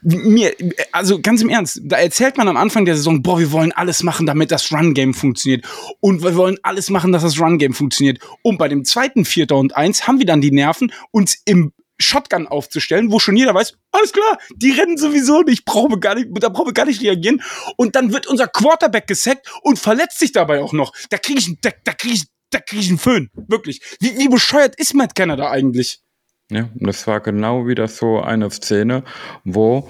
Mir, 0.00 0.54
also 0.90 1.20
ganz 1.20 1.42
im 1.42 1.50
Ernst, 1.50 1.80
da 1.84 1.98
erzählt 1.98 2.38
man 2.38 2.48
am 2.48 2.56
Anfang 2.56 2.86
der 2.86 2.96
Saison, 2.96 3.22
boah, 3.22 3.38
wir 3.38 3.52
wollen 3.52 3.72
alles 3.72 4.02
machen, 4.02 4.24
damit 4.24 4.50
das 4.50 4.72
Run-Game 4.72 5.12
funktioniert. 5.12 5.66
Und 6.00 6.22
wir 6.22 6.34
wollen 6.34 6.56
alles 6.62 6.88
machen, 6.88 7.12
dass 7.12 7.22
das 7.22 7.38
Run-Game 7.38 7.74
funktioniert. 7.74 8.20
Und 8.42 8.56
bei 8.56 8.68
dem 8.68 8.86
zweiten 8.86 9.26
Vierter 9.26 9.56
und 9.56 9.76
Eins 9.76 10.06
haben 10.06 10.18
wir 10.18 10.24
dann 10.24 10.40
die 10.40 10.50
Nerven, 10.50 10.92
uns 11.10 11.42
im 11.44 11.72
Shotgun 11.98 12.46
aufzustellen, 12.46 13.12
wo 13.12 13.18
schon 13.18 13.36
jeder 13.36 13.54
weiß, 13.54 13.74
alles 13.90 14.12
klar, 14.12 14.38
die 14.56 14.70
rennen 14.70 14.96
sowieso 14.96 15.42
nicht, 15.42 15.66
brauchen 15.66 16.00
gar 16.00 16.14
nicht, 16.14 16.28
da 16.40 16.48
brauchen 16.48 16.68
wir 16.68 16.72
gar 16.72 16.86
nicht 16.86 17.02
reagieren. 17.02 17.42
Und 17.76 17.96
dann 17.96 18.14
wird 18.14 18.26
unser 18.28 18.46
Quarterback 18.46 19.08
gesackt 19.08 19.46
und 19.60 19.78
verletzt 19.78 20.20
sich 20.20 20.32
dabei 20.32 20.62
auch 20.62 20.72
noch. 20.72 20.94
Da 21.10 21.18
kriege 21.18 21.40
ich, 21.40 21.60
da, 21.60 21.70
da 21.84 21.92
krieg 21.92 22.12
ich, 22.14 22.24
krieg 22.50 22.80
ich 22.80 22.88
einen 22.88 22.98
Föhn. 22.98 23.30
Wirklich. 23.34 23.82
Wie, 24.00 24.16
wie 24.16 24.28
bescheuert 24.28 24.74
ist 24.76 24.94
Matt 24.94 25.14
Canada 25.14 25.50
eigentlich? 25.50 26.00
Ja, 26.50 26.68
und 26.78 26.86
das 26.86 27.06
war 27.06 27.20
genau 27.20 27.66
wieder 27.66 27.88
so 27.88 28.20
eine 28.20 28.50
Szene, 28.50 29.04
wo 29.44 29.88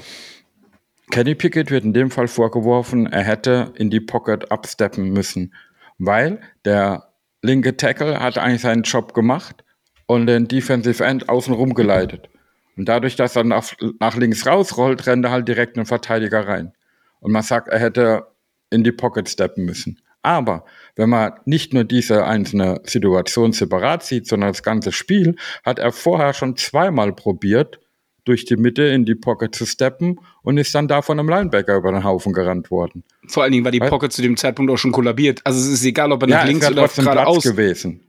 Kenny 1.11 1.35
Pickett 1.35 1.71
wird 1.71 1.85
in 1.85 1.93
dem 1.93 2.11
Fall 2.11 2.29
vorgeworfen, 2.29 3.07
er 3.07 3.23
hätte 3.23 3.73
in 3.77 3.91
die 3.91 4.01
Pocket 4.01 4.51
absteppen 4.51 5.11
müssen, 5.11 5.55
weil 5.99 6.41
der 6.65 7.13
linke 7.43 7.77
Tackle 7.77 8.21
hat 8.21 8.37
eigentlich 8.39 8.63
seinen 8.63 8.83
Job 8.83 9.15
gemacht 9.15 9.65
und 10.07 10.27
den 10.27 10.49
Defensive 10.49 11.05
End 11.05 11.29
außen 11.29 11.55
rumgeleitet. 11.55 12.29
Und 12.77 12.89
dadurch, 12.89 13.17
dass 13.17 13.37
er 13.37 13.45
nach, 13.45 13.73
nach 14.01 14.17
links 14.17 14.47
rausrollt, 14.47 15.07
rennt 15.07 15.25
er 15.25 15.31
halt 15.31 15.49
direkt 15.49 15.77
einen 15.77 15.87
Verteidiger 15.87 16.47
rein. 16.47 16.73
Und 17.21 17.33
man 17.33 17.43
sagt, 17.43 17.69
er 17.69 17.79
hätte 17.79 18.27
in 18.71 18.85
die 18.85 18.93
Pocket 18.93 19.29
steppen 19.29 19.65
müssen. 19.65 20.01
Aber 20.23 20.65
wenn 20.97 21.09
man 21.09 21.33
nicht 21.45 21.73
nur 21.73 21.85
diese 21.85 22.25
einzelne 22.25 22.81
Situation 22.85 23.53
separat 23.53 24.03
sieht, 24.03 24.27
sondern 24.27 24.51
das 24.51 24.63
ganze 24.63 24.93
Spiel, 24.93 25.37
hat 25.65 25.79
er 25.79 25.93
vorher 25.93 26.35
schon 26.35 26.57
zweimal 26.57 27.13
probiert, 27.13 27.81
durch 28.29 28.45
die 28.45 28.57
Mitte 28.57 28.83
in 28.83 29.07
die 29.07 29.15
Pocket 29.15 29.55
zu 29.55 29.65
steppen 29.65 30.21
und 30.43 30.59
ist 30.59 30.75
dann 30.75 30.87
da 30.87 31.01
von 31.01 31.19
einem 31.19 31.31
Linebacker 31.31 31.77
über 31.77 31.91
den 31.91 32.05
Haufen 32.05 32.35
gerannt 32.35 32.71
worden. 32.71 33.03
Vor 33.27 33.43
allen 33.43 33.53
Dingen 33.53 33.65
war 33.65 33.73
die 33.73 33.81
Pocket 33.81 34.13
zu 34.13 34.21
dem 34.21 34.37
Zeitpunkt 34.37 34.71
auch 34.71 34.77
schon 34.77 34.93
kollabiert. 34.93 35.41
Also 35.45 35.59
es 35.59 35.69
ist 35.69 35.85
egal, 35.85 36.13
ob 36.13 36.23
er 36.23 36.29
nach 36.29 36.41
ja, 36.41 36.45
links 36.45 36.71
oder 36.71 36.87
geradeaus 36.89 37.43
gewesen. 37.43 38.08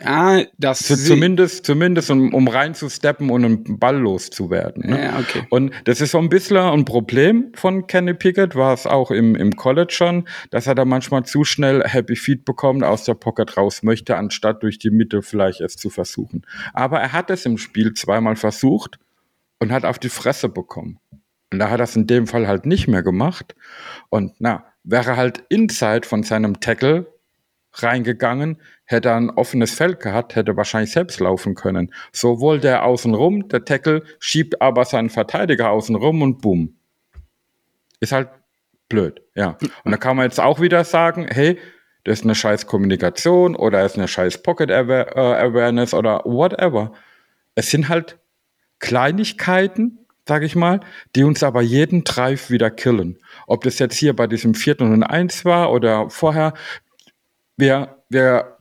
Ah, 0.00 0.42
das 0.56 0.78
zu, 0.80 0.96
zumindest, 0.96 1.66
zumindest 1.66 2.10
um, 2.10 2.32
um 2.32 2.48
rein 2.48 2.74
zu 2.74 2.88
steppen 2.88 3.28
und 3.28 3.44
einen 3.44 3.78
Ball 3.78 3.98
loszuwerden. 3.98 4.88
Ne? 4.88 5.02
Ja, 5.02 5.18
okay. 5.18 5.46
Und 5.50 5.70
das 5.84 6.00
ist 6.00 6.12
so 6.12 6.18
ein 6.18 6.30
bisschen 6.30 6.56
ein 6.56 6.86
Problem 6.86 7.52
von 7.54 7.86
Kenny 7.86 8.14
Pickett, 8.14 8.54
war 8.54 8.72
es 8.72 8.86
auch 8.86 9.10
im, 9.10 9.34
im 9.34 9.54
College 9.54 9.92
schon, 9.92 10.26
dass 10.50 10.66
er 10.66 10.74
da 10.74 10.86
manchmal 10.86 11.24
zu 11.24 11.44
schnell 11.44 11.82
Happy 11.84 12.16
Feet 12.16 12.46
bekommt, 12.46 12.84
aus 12.84 13.04
der 13.04 13.14
Pocket 13.14 13.54
raus 13.58 13.82
möchte, 13.82 14.16
anstatt 14.16 14.62
durch 14.62 14.78
die 14.78 14.90
Mitte 14.90 15.20
vielleicht 15.22 15.60
es 15.60 15.76
zu 15.76 15.90
versuchen. 15.90 16.46
Aber 16.72 16.98
er 16.98 17.12
hat 17.12 17.30
es 17.30 17.44
im 17.44 17.58
Spiel 17.58 17.92
zweimal 17.92 18.36
versucht 18.36 18.98
und 19.58 19.72
hat 19.72 19.84
auf 19.84 19.98
die 19.98 20.08
Fresse 20.08 20.48
bekommen. 20.48 21.00
Und 21.52 21.58
da 21.58 21.68
hat 21.68 21.80
er 21.80 21.84
es 21.84 21.96
in 21.96 22.06
dem 22.06 22.26
Fall 22.26 22.48
halt 22.48 22.64
nicht 22.64 22.88
mehr 22.88 23.02
gemacht. 23.02 23.54
Und 24.08 24.32
na, 24.38 24.64
wäre 24.84 25.16
halt 25.16 25.44
inside 25.50 26.06
von 26.06 26.22
seinem 26.22 26.60
Tackle 26.60 27.12
reingegangen, 27.74 28.60
hätte 28.86 29.10
er 29.10 29.16
ein 29.16 29.30
offenes 29.30 29.74
Feld 29.74 30.00
gehabt, 30.00 30.36
hätte 30.36 30.56
wahrscheinlich 30.56 30.92
selbst 30.92 31.20
laufen 31.20 31.54
können. 31.54 31.92
Sowohl 32.12 32.60
der 32.60 32.84
außenrum, 32.84 33.48
der 33.48 33.64
Tackle, 33.64 34.02
schiebt 34.18 34.62
aber 34.62 34.84
seinen 34.84 35.10
Verteidiger 35.10 35.70
außenrum 35.70 36.22
und 36.22 36.40
boom. 36.40 36.76
Ist 38.00 38.12
halt 38.12 38.30
blöd, 38.88 39.20
ja. 39.34 39.58
Und 39.84 39.92
da 39.92 39.96
kann 39.96 40.16
man 40.16 40.24
jetzt 40.24 40.40
auch 40.40 40.60
wieder 40.60 40.84
sagen, 40.84 41.26
hey, 41.28 41.58
das 42.04 42.20
ist 42.20 42.24
eine 42.24 42.36
scheiß 42.36 42.66
Kommunikation 42.66 43.56
oder 43.56 43.84
ist 43.84 43.96
eine 43.96 44.06
scheiß 44.06 44.42
Pocket 44.42 44.70
Awareness 44.70 45.92
oder 45.92 46.22
whatever. 46.24 46.92
Es 47.56 47.70
sind 47.70 47.88
halt 47.88 48.18
Kleinigkeiten, 48.78 49.98
sag 50.24 50.44
ich 50.44 50.54
mal, 50.54 50.80
die 51.16 51.24
uns 51.24 51.42
aber 51.42 51.62
jeden 51.62 52.04
Drive 52.04 52.50
wieder 52.50 52.70
killen. 52.70 53.18
Ob 53.48 53.64
das 53.64 53.80
jetzt 53.80 53.96
hier 53.96 54.14
bei 54.14 54.28
diesem 54.28 54.54
vierten 54.54 54.92
und 54.92 55.02
eins 55.02 55.44
war 55.44 55.72
oder 55.72 56.08
vorher, 56.10 56.54
wir, 57.56 57.96
wir 58.08 58.55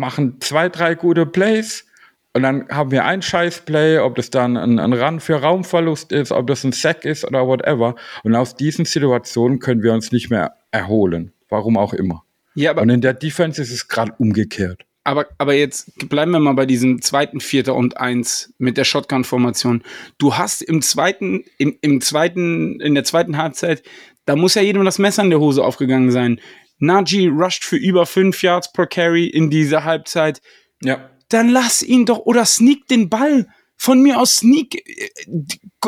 machen 0.00 0.40
zwei, 0.40 0.68
drei 0.68 0.96
gute 0.96 1.26
Plays 1.26 1.86
und 2.32 2.42
dann 2.42 2.68
haben 2.68 2.90
wir 2.90 3.04
ein 3.04 3.22
Scheiß-Play, 3.22 3.98
ob 3.98 4.14
das 4.14 4.30
dann 4.30 4.56
ein, 4.56 4.78
ein 4.78 4.92
Run 4.92 5.20
für 5.20 5.36
Raumverlust 5.36 6.12
ist, 6.12 6.30
ob 6.30 6.46
das 6.46 6.64
ein 6.64 6.72
Sack 6.72 7.04
ist 7.04 7.24
oder 7.24 7.46
whatever. 7.46 7.96
Und 8.22 8.36
aus 8.36 8.54
diesen 8.54 8.84
Situationen 8.84 9.58
können 9.58 9.82
wir 9.82 9.92
uns 9.92 10.12
nicht 10.12 10.30
mehr 10.30 10.54
erholen. 10.70 11.32
Warum 11.48 11.76
auch 11.76 11.92
immer. 11.92 12.24
Ja, 12.54 12.70
aber 12.70 12.82
und 12.82 12.90
in 12.90 13.00
der 13.00 13.14
Defense 13.14 13.60
ist 13.60 13.72
es 13.72 13.88
gerade 13.88 14.12
umgekehrt. 14.18 14.84
Aber, 15.02 15.26
aber 15.38 15.54
jetzt 15.54 16.08
bleiben 16.08 16.30
wir 16.30 16.38
mal 16.38 16.52
bei 16.52 16.66
diesem 16.66 17.02
zweiten 17.02 17.40
Vierter 17.40 17.74
und 17.74 17.96
eins 17.96 18.52
mit 18.58 18.76
der 18.76 18.84
Shotgun-Formation. 18.84 19.82
Du 20.18 20.36
hast 20.36 20.62
im 20.62 20.82
zweiten, 20.82 21.44
im, 21.58 21.76
im 21.80 22.00
zweiten, 22.00 22.80
in 22.80 22.94
der 22.94 23.04
zweiten 23.04 23.38
Halbzeit, 23.38 23.82
da 24.26 24.36
muss 24.36 24.54
ja 24.54 24.62
jedem 24.62 24.84
das 24.84 24.98
Messer 24.98 25.24
in 25.24 25.30
der 25.30 25.40
Hose 25.40 25.64
aufgegangen 25.64 26.12
sein. 26.12 26.40
Najee 26.80 27.28
rusht 27.28 27.64
für 27.64 27.76
über 27.76 28.06
fünf 28.06 28.42
Yards 28.42 28.72
per 28.72 28.86
Carry 28.86 29.26
in 29.26 29.50
dieser 29.50 29.84
Halbzeit. 29.84 30.42
Ja. 30.82 31.10
Dann 31.28 31.48
lass 31.48 31.82
ihn 31.82 32.06
doch 32.06 32.18
oder 32.18 32.44
sneak 32.44 32.88
den 32.88 33.08
Ball. 33.08 33.46
Von 33.76 34.02
mir 34.02 34.20
aus 34.20 34.36
sneak, 34.36 34.74
äh, 34.74 35.08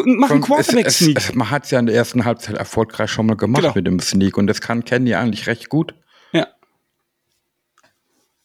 mach 0.07 0.31
einen 0.31 0.41
Quarterback-Sneak. 0.41 1.35
Man 1.35 1.51
hat 1.51 1.65
es 1.65 1.73
ja 1.73 1.79
in 1.79 1.85
der 1.85 1.95
ersten 1.95 2.25
Halbzeit 2.25 2.57
erfolgreich 2.57 3.11
schon 3.11 3.27
mal 3.27 3.37
gemacht 3.37 3.63
genau. 3.63 3.75
mit 3.75 3.87
dem 3.87 4.01
Sneak 4.01 4.39
und 4.39 4.47
das 4.47 4.63
kann 4.63 4.85
Kenny 4.87 5.15
eigentlich 5.15 5.47
recht 5.47 5.69
gut. 5.69 5.95
Ja. 6.33 6.47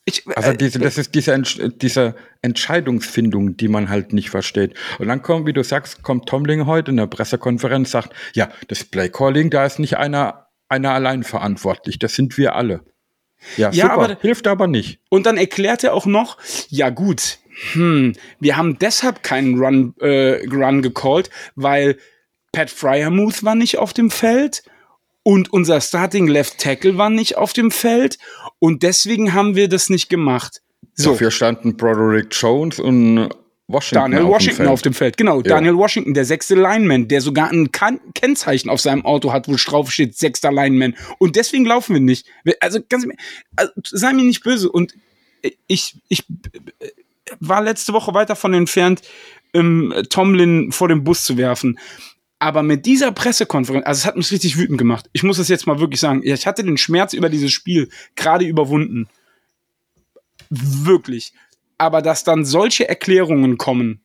Ich, 0.04 0.28
also 0.36 0.50
äh, 0.50 0.58
diese, 0.58 0.80
das 0.80 0.98
ist 0.98 1.16
diese, 1.16 1.42
diese 1.70 2.16
Entscheidungsfindung, 2.42 3.56
die 3.56 3.70
man 3.70 3.88
halt 3.88 4.12
nicht 4.12 4.30
versteht. 4.30 4.74
Und 5.00 5.08
dann 5.08 5.22
kommt, 5.22 5.46
wie 5.46 5.54
du 5.54 5.64
sagst, 5.64 6.04
kommt 6.04 6.28
Tomling 6.28 6.66
heute 6.66 6.92
in 6.92 6.98
der 6.98 7.08
Pressekonferenz, 7.08 7.92
sagt, 7.92 8.14
ja, 8.34 8.50
das 8.68 8.84
Playcalling, 8.84 9.50
da 9.50 9.66
ist 9.66 9.80
nicht 9.80 9.96
einer, 9.96 10.47
einer 10.70 10.92
allein 10.92 11.24
verantwortlich, 11.24 12.00
das 12.00 12.16
sind 12.16 12.38
wir 12.38 12.56
alle. 12.56 12.82
Ja, 13.56 13.70
ja 13.72 13.84
super, 13.84 13.94
aber, 13.94 14.18
hilft 14.22 14.48
aber 14.48 14.68
nicht. 14.68 15.00
Und 15.10 15.26
dann 15.26 15.38
erklärt 15.38 15.84
er 15.84 15.94
auch 15.94 16.06
noch, 16.06 16.38
ja 16.70 16.90
gut, 16.90 17.40
hm, 17.74 18.14
wir 18.40 18.58
haben 18.58 18.78
deshalb 18.80 19.24
keinen 19.24 19.60
Run, 19.60 19.94
äh, 20.00 20.46
Run 20.48 20.82
gecallt, 20.82 21.30
weil 21.56 21.98
Pat 22.52 22.70
Fryermuth 22.70 23.44
war 23.44 23.56
nicht 23.56 23.78
auf 23.78 23.94
dem 23.94 24.10
Feld 24.10 24.64
und 25.24 25.52
unser 25.52 25.82
Starting 25.82 26.28
Left 26.28 26.58
Tackle 26.60 26.98
war 26.98 27.10
nicht 27.10 27.38
auf 27.38 27.54
dem 27.54 27.72
Feld 27.72 28.18
und 28.60 28.84
deswegen 28.84 29.34
haben 29.34 29.56
wir 29.56 29.70
das 29.70 29.90
nicht 29.90 30.10
gemacht. 30.10 30.62
So. 30.94 31.12
Dafür 31.12 31.32
standen 31.32 31.78
Broderick 31.78 32.28
Jones 32.32 32.80
und 32.80 33.30
Washington 33.68 34.12
Daniel 34.12 34.22
auf 34.24 34.30
Washington 34.30 34.64
dem 34.64 34.72
auf 34.72 34.82
dem 34.82 34.94
Feld. 34.94 35.18
Genau, 35.18 35.38
ja. 35.38 35.44
Daniel 35.44 35.76
Washington, 35.76 36.14
der 36.14 36.26
sechste 36.26 36.56
Lineman, 36.56 37.08
der 37.10 37.22
sogar 37.22 37.52
ein 37.52 37.72
kan 37.72 38.00
Kennzeichen 38.14 38.70
auf 38.70 38.80
seinem 38.80 39.06
Auto 39.06 39.34
hat, 39.34 39.48
wo 39.48 39.56
drauf 39.56 39.92
steht, 39.92 40.18
sechster 40.18 40.52
Lineman. 40.52 40.96
Und 41.18 41.36
deswegen 41.36 41.66
laufen 41.66 41.94
wir 41.94 42.00
nicht. 42.00 42.28
Also, 42.62 42.80
ganz, 42.88 43.06
also 43.58 43.72
sei 43.84 44.14
mir 44.14 44.24
nicht 44.24 44.44
böse. 44.44 44.72
Und 44.72 44.94
ich, 45.68 45.98
ich 46.08 46.24
war 47.40 47.62
letzte 47.62 47.94
Woche 47.94 48.14
weit 48.14 48.30
davon 48.30 48.54
entfernt, 48.54 49.02
ähm, 49.54 49.94
Tomlin 50.10 50.72
vor 50.72 50.88
den 50.88 51.04
Bus 51.04 51.24
zu 51.24 51.38
werfen. 51.38 51.78
Aber 52.40 52.64
mit 52.64 52.86
dieser 52.86 53.12
Pressekonferenz, 53.12 53.86
also 53.86 54.00
es 54.00 54.06
hat 54.06 54.16
mich 54.16 54.32
richtig 54.32 54.58
wütend 54.58 54.78
gemacht. 54.78 55.10
Ich 55.12 55.24
muss 55.24 55.38
das 55.38 55.50
jetzt 55.50 55.66
mal 55.66 55.80
wirklich 55.80 56.00
sagen. 56.00 56.22
Ich 56.24 56.46
hatte 56.46 56.64
den 56.64 56.78
Schmerz 56.78 57.14
über 57.14 57.30
dieses 57.30 57.52
Spiel 57.52 57.90
gerade 58.16 58.46
überwunden. 58.46 59.10
Wirklich. 60.50 61.34
Aber 61.78 62.02
dass 62.02 62.24
dann 62.24 62.46
solche 62.46 62.88
Erklärungen 62.90 63.58
kommen 63.58 64.02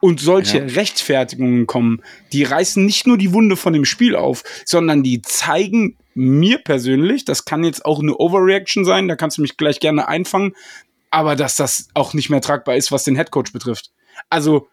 und 0.00 0.20
solche 0.20 0.58
ja. 0.58 0.64
Rechtfertigungen 0.64 1.66
kommen, 1.66 2.02
die 2.32 2.42
reißen 2.42 2.84
nicht 2.84 3.06
nur 3.06 3.18
die 3.18 3.32
Wunde 3.32 3.56
von 3.56 3.72
dem 3.72 3.84
Spiel 3.84 4.16
auf, 4.16 4.42
sondern 4.64 5.02
die 5.02 5.22
zeigen 5.22 5.96
mir 6.14 6.58
persönlich, 6.58 7.24
das 7.24 7.44
kann 7.44 7.64
jetzt 7.64 7.84
auch 7.84 8.00
eine 8.00 8.16
Overreaction 8.16 8.84
sein, 8.84 9.08
da 9.08 9.16
kannst 9.16 9.38
du 9.38 9.42
mich 9.42 9.56
gleich 9.56 9.80
gerne 9.80 10.08
einfangen, 10.08 10.54
aber 11.10 11.36
dass 11.36 11.56
das 11.56 11.88
auch 11.94 12.14
nicht 12.14 12.30
mehr 12.30 12.40
tragbar 12.40 12.76
ist, 12.76 12.92
was 12.92 13.04
den 13.04 13.16
Headcoach 13.16 13.52
betrifft. 13.52 13.90
Also, 14.28 14.68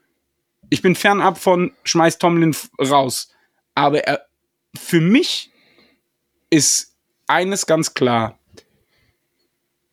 ich 0.70 0.82
bin 0.82 0.96
fernab 0.96 1.38
von 1.38 1.72
schmeiß 1.84 2.18
Tomlin 2.18 2.56
raus, 2.80 3.30
aber 3.76 4.00
er, 4.06 4.26
für 4.78 5.02
mich 5.02 5.52
ist 6.50 6.96
eines 7.28 7.66
ganz 7.66 7.94
klar. 7.94 8.37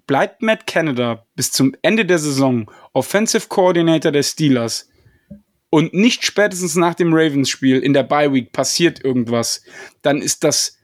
Bleibt 0.07 0.43
Matt 0.43 0.67
Canada 0.67 1.27
bis 1.35 1.51
zum 1.53 1.75
Ende 1.83 2.05
der 2.05 2.19
Saison 2.19 2.71
Offensive 2.93 3.49
Coordinator 3.49 4.13
der 4.13 4.23
Steelers. 4.23 4.89
Und 5.71 5.93
nicht 5.95 6.25
spätestens 6.25 6.77
nach 6.77 6.95
dem 6.95 7.13
Ravens-Spiel 7.13 7.81
in 7.81 7.95
der 7.95 8.05
Bye 8.05 8.33
Week 8.33 8.53
passiert 8.53 9.05
irgendwas, 9.05 9.65
dann 10.03 10.23
ist 10.23 10.45
das 10.45 10.79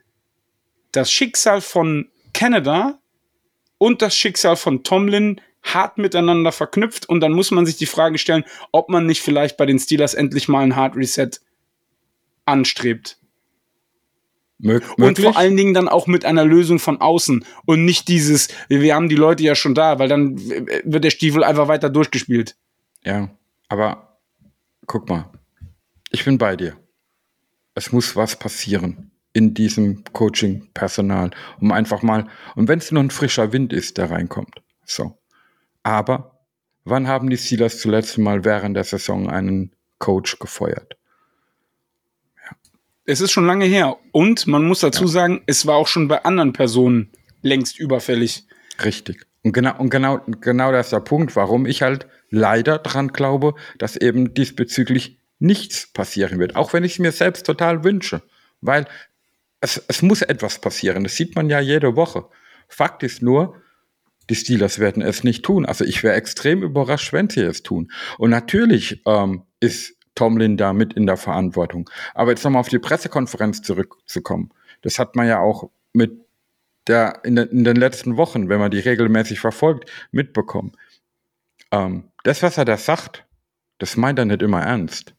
das 0.93 1.13
Schicksal 1.13 1.61
von 1.61 2.09
Canada 2.33 2.99
und 3.79 4.03
das 4.03 4.17
Schicksal 4.17 4.57
von 4.57 4.83
Tomlin 4.83 5.41
hart 5.63 5.99
miteinander 5.99 6.53
verknüpft. 6.53 7.09
Und 7.09 7.21
dann 7.21 7.33
muss 7.33 7.51
man 7.51 7.67
sich 7.67 7.77
die 7.77 7.87
Frage 7.87 8.19
stellen, 8.19 8.45
ob 8.73 8.89
man 8.89 9.07
nicht 9.07 9.23
vielleicht 9.23 9.57
bei 9.57 9.67
den 9.67 9.79
Steelers 9.79 10.15
endlich 10.15 10.49
mal 10.49 10.63
ein 10.63 10.77
Hard 10.77 10.97
Reset 10.97 11.31
anstrebt. 12.47 13.20
Mö 14.63 14.81
und 14.97 15.19
vor 15.19 15.37
allen 15.37 15.57
Dingen 15.57 15.75
dann 15.75 15.89
auch 15.89 16.07
mit 16.07 16.25
einer 16.25 16.45
Lösung 16.45 16.79
von 16.79 17.01
außen 17.01 17.45
und 17.65 17.85
nicht 17.85 18.09
dieses, 18.09 18.49
wir 18.69 18.95
haben 18.95 19.09
die 19.09 19.17
Leute 19.17 19.43
ja 19.43 19.55
schon 19.55 19.75
da, 19.75 19.99
weil 19.99 20.09
dann 20.09 20.39
wird 20.39 21.05
der 21.05 21.11
Stiefel 21.11 21.45
einfach 21.45 21.69
weiter 21.69 21.91
durchgespielt. 21.91 22.57
Ja, 23.05 23.31
aber 23.69 24.19
guck 24.87 25.09
mal, 25.09 25.31
ich 26.11 26.25
bin 26.25 26.39
bei 26.39 26.57
dir. 26.57 26.77
Es 27.75 27.93
muss 27.93 28.17
was 28.17 28.37
passieren 28.37 29.13
in 29.33 29.55
diesem 29.55 30.03
Coaching-Personal, 30.13 31.31
um 31.61 31.73
einfach 31.73 32.03
mal, 32.03 32.27
und 32.57 32.69
wenn 32.69 32.81
es 32.81 32.91
nur 32.91 33.03
ein 33.03 33.11
frischer 33.11 33.53
Wind 33.53 33.73
ist, 33.73 33.97
der 33.97 34.11
reinkommt. 34.11 34.61
So. 34.85 35.17
Aber 35.83 36.45
wann 36.85 37.07
haben 37.07 37.31
die 37.31 37.39
Steelers 37.39 37.79
zuletzt 37.79 38.19
mal 38.19 38.45
während 38.45 38.77
der 38.77 38.85
Saison 38.85 39.31
einen 39.31 39.73
Coach 39.99 40.39
gefeuert? 40.41 40.97
Es 43.11 43.21
ist 43.21 43.33
schon 43.33 43.47
lange 43.47 43.65
her. 43.65 43.97
Und 44.13 44.47
man 44.47 44.65
muss 44.65 44.81
dazu 44.81 45.05
ja. 45.05 45.11
sagen, 45.11 45.43
es 45.47 45.67
war 45.67 45.77
auch 45.77 45.89
schon 45.89 46.07
bei 46.07 46.25
anderen 46.25 46.53
Personen 46.53 47.11
längst 47.43 47.79
überfällig. 47.79 48.45
Richtig. 48.85 49.27
Und 49.43 49.53
genau, 49.53 49.77
und 49.79 49.91
genau, 49.91 50.21
genau 50.41 50.71
das 50.71 50.87
ist 50.87 50.93
der 50.93 51.01
Punkt, 51.01 51.35
warum 51.35 51.67
ich 51.67 51.83
halt 51.83 52.07
leider 52.29 52.79
dran 52.79 53.09
glaube, 53.09 53.55
dass 53.79 53.97
eben 53.97 54.35
diesbezüglich 54.35 55.19
nichts 55.41 55.93
passieren 55.93 56.39
wird. 56.39 56.55
Auch 56.55 56.73
wenn 56.73 56.85
ich 56.85 56.93
es 56.93 56.99
mir 57.01 57.11
selbst 57.11 57.47
total 57.47 57.83
wünsche. 57.83 58.23
Weil 58.61 58.87
es, 59.61 59.83
es 59.89 60.03
muss 60.03 60.23
etwas 60.23 60.61
passieren. 60.61 61.03
Das 61.03 61.17
sieht 61.17 61.35
man 61.35 61.51
ja 61.51 61.59
jede 61.59 61.97
Woche. 61.97 62.27
Fakt 62.69 63.03
ist 63.03 63.23
nur, 63.23 63.61
die 64.29 64.37
Steelers 64.37 64.79
werden 64.79 65.03
es 65.03 65.25
nicht 65.25 65.45
tun. 65.45 65.67
Also 65.67 65.85
ich 65.85 66.05
wäre 66.05 66.15
extrem 66.15 66.63
überrascht, 66.63 67.13
wenn 67.13 67.29
sie 67.29 67.41
es 67.41 67.65
tun. 67.65 67.91
Und 68.19 68.31
natürlich 68.31 69.03
ähm, 69.05 69.43
ist 69.59 69.97
Tomlin 70.21 70.59
da 70.59 70.75
mit 70.75 70.93
in 70.93 71.07
der 71.07 71.17
Verantwortung. 71.17 71.89
Aber 72.15 72.31
jetzt 72.31 72.45
nochmal 72.45 72.61
auf 72.61 72.69
die 72.69 72.79
Pressekonferenz 72.79 73.63
zurückzukommen. 73.63 74.51
Das 74.83 74.99
hat 74.99 75.17
man 75.17 75.27
ja 75.27 75.41
auch 75.41 75.71
mit 75.95 76.13
der 76.87 77.21
in, 77.25 77.37
de, 77.37 77.49
in 77.51 77.65
den 77.65 77.77
letzten 77.77 78.19
Wochen, 78.19 78.51
wenn 78.51 78.61
man 78.61 78.71
die 78.71 78.81
regelmäßig 78.81 79.41
verfolgt, 79.41 79.91
mitbekommen. 80.13 80.73
Ähm, 81.73 82.05
das, 82.23 82.43
was 82.43 82.59
er 82.59 82.67
da 82.67 82.77
sagt, 82.77 83.25
das 83.79 83.97
meint 83.97 84.19
er 84.19 84.27
nicht 84.27 84.43
immer 84.43 84.61
ernst. 84.61 85.15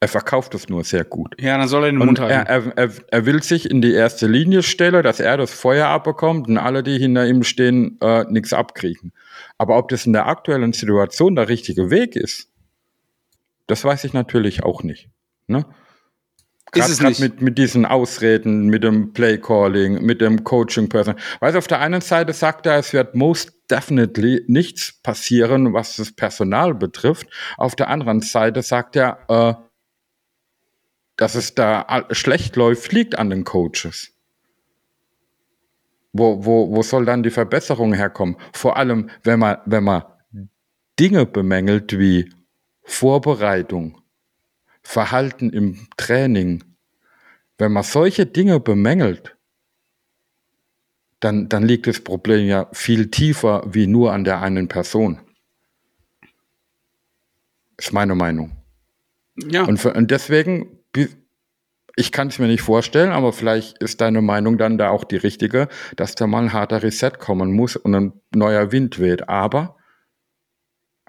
Er 0.00 0.08
verkauft 0.08 0.54
es 0.54 0.70
nur 0.70 0.82
sehr 0.82 1.04
gut. 1.04 1.34
Ja, 1.38 1.58
dann 1.58 1.68
soll 1.68 1.84
er 1.84 1.90
den 1.90 1.98
Mund 1.98 2.20
halten. 2.20 2.46
Er, 2.46 2.72
er, 2.74 2.90
er, 3.08 3.26
will 3.26 3.42
sich 3.42 3.70
in 3.70 3.82
die 3.82 3.92
erste 3.92 4.28
Linie 4.28 4.62
stellen, 4.62 5.02
dass 5.02 5.20
er 5.20 5.36
das 5.36 5.52
Feuer 5.52 5.88
abbekommt 5.88 6.48
und 6.48 6.56
alle, 6.56 6.82
die 6.82 6.98
hinter 6.98 7.26
ihm 7.26 7.42
stehen, 7.42 7.98
äh, 8.00 8.24
nichts 8.30 8.54
abkriegen. 8.54 9.12
Aber 9.58 9.76
ob 9.76 9.88
das 9.88 10.06
in 10.06 10.14
der 10.14 10.26
aktuellen 10.26 10.72
Situation 10.72 11.34
der 11.34 11.48
richtige 11.48 11.90
Weg 11.90 12.16
ist, 12.16 12.48
das 13.68 13.84
weiß 13.84 14.02
ich 14.04 14.12
natürlich 14.12 14.64
auch 14.64 14.82
nicht. 14.82 15.08
Ne? 15.46 15.64
Ist 16.74 16.88
es 16.88 17.18
Mit, 17.20 17.40
mit 17.40 17.56
diesen 17.56 17.86
Ausreden, 17.86 18.66
mit 18.66 18.84
dem 18.84 19.12
Playcalling, 19.12 20.04
mit 20.04 20.20
dem 20.20 20.44
Coaching-Person. 20.44 21.14
Weil 21.40 21.56
auf 21.56 21.66
der 21.66 21.80
einen 21.80 22.00
Seite 22.00 22.32
sagt 22.32 22.66
er, 22.66 22.78
es 22.78 22.92
wird 22.92 23.14
most 23.14 23.54
definitely 23.70 24.44
nichts 24.48 25.00
passieren, 25.02 25.72
was 25.72 25.96
das 25.96 26.12
Personal 26.12 26.74
betrifft. 26.74 27.28
Auf 27.56 27.74
der 27.74 27.88
anderen 27.88 28.20
Seite 28.20 28.62
sagt 28.62 28.96
er, 28.96 29.18
äh, 29.28 29.54
dass 31.16 31.34
es 31.34 31.54
da 31.54 32.06
schlecht 32.10 32.56
läuft, 32.56 32.92
liegt 32.92 33.18
an 33.18 33.30
den 33.30 33.44
Coaches. 33.44 34.12
Wo, 36.12 36.44
wo, 36.44 36.70
wo 36.70 36.82
soll 36.82 37.04
dann 37.04 37.22
die 37.22 37.30
Verbesserung 37.30 37.94
herkommen? 37.94 38.36
Vor 38.52 38.76
allem, 38.76 39.10
wenn 39.24 39.38
man, 39.38 39.58
wenn 39.66 39.84
man 39.84 40.04
Dinge 40.98 41.26
bemängelt 41.26 41.98
wie 41.98 42.30
Vorbereitung, 42.88 44.00
Verhalten 44.82 45.50
im 45.50 45.86
Training, 45.98 46.64
wenn 47.58 47.72
man 47.72 47.82
solche 47.82 48.24
Dinge 48.24 48.60
bemängelt, 48.60 49.36
dann, 51.20 51.48
dann 51.48 51.64
liegt 51.64 51.86
das 51.86 52.00
Problem 52.00 52.46
ja 52.46 52.68
viel 52.72 53.10
tiefer 53.10 53.62
wie 53.66 53.86
nur 53.86 54.12
an 54.12 54.24
der 54.24 54.40
einen 54.40 54.68
Person. 54.68 55.20
Ist 57.76 57.92
meine 57.92 58.14
Meinung. 58.14 58.56
Ja. 59.36 59.64
Und, 59.64 59.76
für, 59.76 59.92
und 59.92 60.10
deswegen, 60.10 60.78
ich 61.94 62.10
kann 62.10 62.28
es 62.28 62.38
mir 62.38 62.46
nicht 62.46 62.62
vorstellen, 62.62 63.10
aber 63.10 63.32
vielleicht 63.32 63.78
ist 63.82 64.00
deine 64.00 64.22
Meinung 64.22 64.56
dann 64.56 64.78
da 64.78 64.88
auch 64.88 65.04
die 65.04 65.16
richtige, 65.16 65.68
dass 65.96 66.14
da 66.14 66.26
mal 66.26 66.44
ein 66.44 66.52
harter 66.52 66.82
Reset 66.82 67.12
kommen 67.18 67.52
muss 67.52 67.76
und 67.76 67.94
ein 67.94 68.12
neuer 68.34 68.72
Wind 68.72 68.98
weht. 68.98 69.28
Aber, 69.28 69.76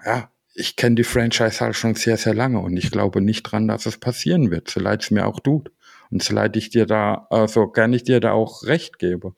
ja, 0.04 0.29
ich 0.54 0.76
kenne 0.76 0.96
die 0.96 1.04
Franchise 1.04 1.60
halt 1.60 1.76
schon 1.76 1.94
sehr, 1.94 2.16
sehr 2.16 2.34
lange 2.34 2.58
und 2.60 2.76
ich 2.76 2.90
glaube 2.90 3.20
nicht 3.20 3.42
dran, 3.44 3.68
dass 3.68 3.86
es 3.86 3.98
passieren 3.98 4.50
wird, 4.50 4.68
so 4.70 4.80
leid 4.80 5.02
es 5.02 5.10
mir 5.10 5.26
auch 5.26 5.40
tut. 5.40 5.70
Und 6.10 6.22
so 6.22 6.34
leid 6.34 6.56
ich 6.56 6.70
dir 6.70 6.86
da, 6.86 7.26
so 7.30 7.36
also 7.36 7.66
gern 7.68 7.92
ich 7.92 8.02
dir 8.02 8.18
da 8.18 8.32
auch 8.32 8.64
recht 8.64 8.98
gebe. 8.98 9.34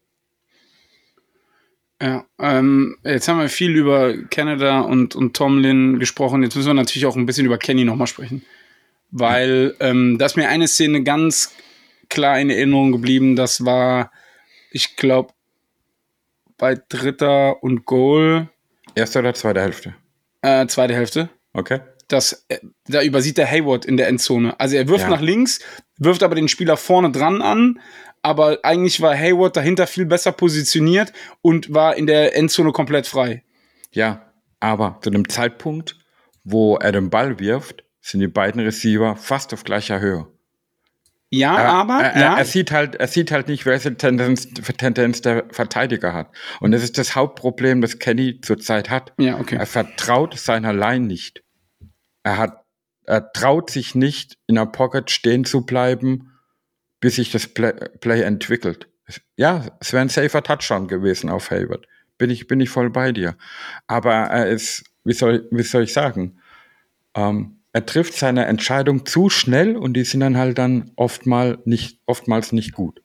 Ja, 2.00 2.25
ähm, 2.38 2.97
jetzt 3.04 3.28
haben 3.28 3.38
wir 3.38 3.49
viel 3.49 3.76
über 3.76 4.16
Canada 4.28 4.81
und, 4.81 5.14
und 5.14 5.37
Tomlin 5.37 6.00
gesprochen. 6.00 6.42
Jetzt 6.42 6.57
müssen 6.57 6.69
wir 6.69 6.75
natürlich 6.75 7.07
auch 7.07 7.14
ein 7.14 7.26
bisschen 7.26 7.47
über 7.47 7.59
Kenny 7.59 7.85
nochmal 7.85 8.09
sprechen. 8.09 8.42
Weil 9.11 9.76
ähm, 9.78 10.16
da 10.19 10.26
ist 10.26 10.37
mir 10.37 10.49
eine 10.49 10.66
Szene 10.66 11.04
ganz 11.04 11.54
klar 12.09 12.40
in 12.40 12.50
Erinnerung 12.50 12.90
geblieben. 12.90 13.37
Das 13.37 13.64
war, 13.64 14.11
ich 14.73 14.97
glaube, 14.97 15.33
bei 16.59 16.76
Dritter 16.88 17.62
und 17.62 17.85
Goal. 17.85 18.49
Erste 18.95 19.21
oder 19.21 19.35
zweite 19.35 19.61
Hälfte? 19.61 19.95
Äh, 20.43 20.67
zweite 20.67 20.95
Hälfte. 20.95 21.31
Okay. 21.53 21.81
Das, 22.09 22.45
äh, 22.49 22.59
da 22.87 23.03
übersieht 23.03 23.39
der 23.39 23.51
Hayward 23.51 23.85
in 23.85 23.97
der 23.97 24.09
Endzone. 24.09 24.59
Also 24.61 24.77
er 24.77 24.89
wirft 24.89 25.05
ja. 25.05 25.11
nach 25.11 25.21
links, 25.21 25.61
wirft 25.97 26.23
aber 26.23 26.35
den 26.35 26.49
Spieler 26.49 26.77
vorne 26.77 27.11
dran 27.11 27.41
an, 27.41 27.81
aber 28.23 28.59
eigentlich 28.63 29.00
war 29.00 29.17
Hayward 29.17 29.57
dahinter 29.57 29.87
viel 29.87 30.07
besser 30.07 30.33
positioniert 30.33 31.13
und 31.41 31.73
war 31.73 31.97
in 31.97 32.07
der 32.07 32.37
Endzone 32.37 32.73
komplett 32.73 33.07
frei. 33.07 33.45
Ja, 33.91 34.33
aber 34.61 34.99
zu 35.02 35.11
dem 35.11 35.28
Zeitpunkt, 35.28 35.97
wo 36.45 36.76
er 36.76 36.93
den 36.93 37.11
Ball 37.11 37.39
wirft, 37.39 37.85
sind 38.00 38.21
die 38.21 38.28
beiden 38.28 38.61
Receiver 38.61 39.17
fast 39.17 39.52
auf 39.52 39.65
gleicher 39.65 40.00
Höhe. 40.00 40.26
Ja, 41.34 41.56
er, 41.56 41.68
aber 41.71 41.95
er, 41.95 42.21
ja. 42.21 42.38
Er, 42.38 42.45
sieht 42.45 42.73
halt, 42.73 42.97
er 42.97 43.08
sieht 43.08 43.32
halt 43.32 43.49
nicht, 43.49 43.64
welche 43.64 43.97
Tendenz, 43.97 44.49
Tendenz 44.76 45.23
der 45.23 45.47
Verteidiger 45.50 46.12
hat. 46.12 46.30
Und 46.60 46.73
das 46.73 46.82
ist 46.82 46.99
das 46.99 47.16
Hauptproblem, 47.16 47.80
das 47.80 47.99
Kenny 47.99 48.42
zurzeit 48.42 48.90
hat. 48.90 49.14
Ja, 49.18 49.40
okay. 49.40 49.56
Er 49.56 49.64
vertraut 49.64 50.38
seiner 50.38 50.75
Line 50.75 51.06
nicht. 51.06 51.42
Er 52.23 52.36
hat, 52.36 52.64
er 53.06 53.32
traut 53.32 53.71
sich 53.71 53.95
nicht, 53.95 54.36
in 54.47 54.56
der 54.56 54.66
Pocket 54.66 55.10
stehen 55.10 55.47
zu 55.47 55.64
bleiben, 55.64 56.38
bis 57.00 57.16
sich 57.16 57.32
das 57.32 57.47
Play, 57.47 57.73
Play 58.00 58.21
entwickelt. 58.21 58.88
Ja, 59.36 59.64
es 59.80 59.95
wäre 59.95 60.02
ein 60.02 60.10
safer 60.10 60.42
Touchdown 60.42 60.86
gewesen 60.86 61.30
auf 61.30 61.50
Hayward. 61.50 61.86
Bin 62.18 62.28
ich, 62.28 62.47
bin 62.47 62.60
ich 62.60 62.68
voll 62.68 62.90
bei 62.90 63.10
dir. 63.10 63.38
Aber 63.86 64.12
er 64.12 64.49
ist, 64.49 64.84
wie 65.02 65.14
soll, 65.14 65.49
wie 65.50 65.62
soll 65.62 65.84
ich 65.84 65.95
sagen, 65.95 66.40
ähm, 67.14 67.62
er 67.73 67.87
trifft 67.87 68.15
seine 68.15 68.45
Entscheidung 68.47 69.06
zu 69.06 69.30
schnell 69.30 69.76
und 69.76 69.95
die 69.95 70.04
sind 70.04 70.21
dann 70.21 70.37
halt 70.37 70.58
dann 70.58 70.91
oftmal 70.97 71.58
nicht, 71.65 72.00
oftmals 72.06 72.52
nicht 72.52 72.73
gut. 72.73 73.02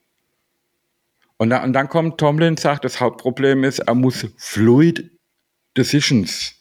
Und, 1.37 1.51
da, 1.51 1.63
und 1.63 1.73
dann 1.73 1.87
kommt 1.87 2.19
Tomlin 2.19 2.49
und 2.49 2.59
sagt, 2.59 2.83
das 2.83 2.99
Hauptproblem 2.99 3.63
ist, 3.63 3.79
er 3.79 3.95
muss 3.95 4.27
fluid 4.37 5.11
Decisions 5.77 6.55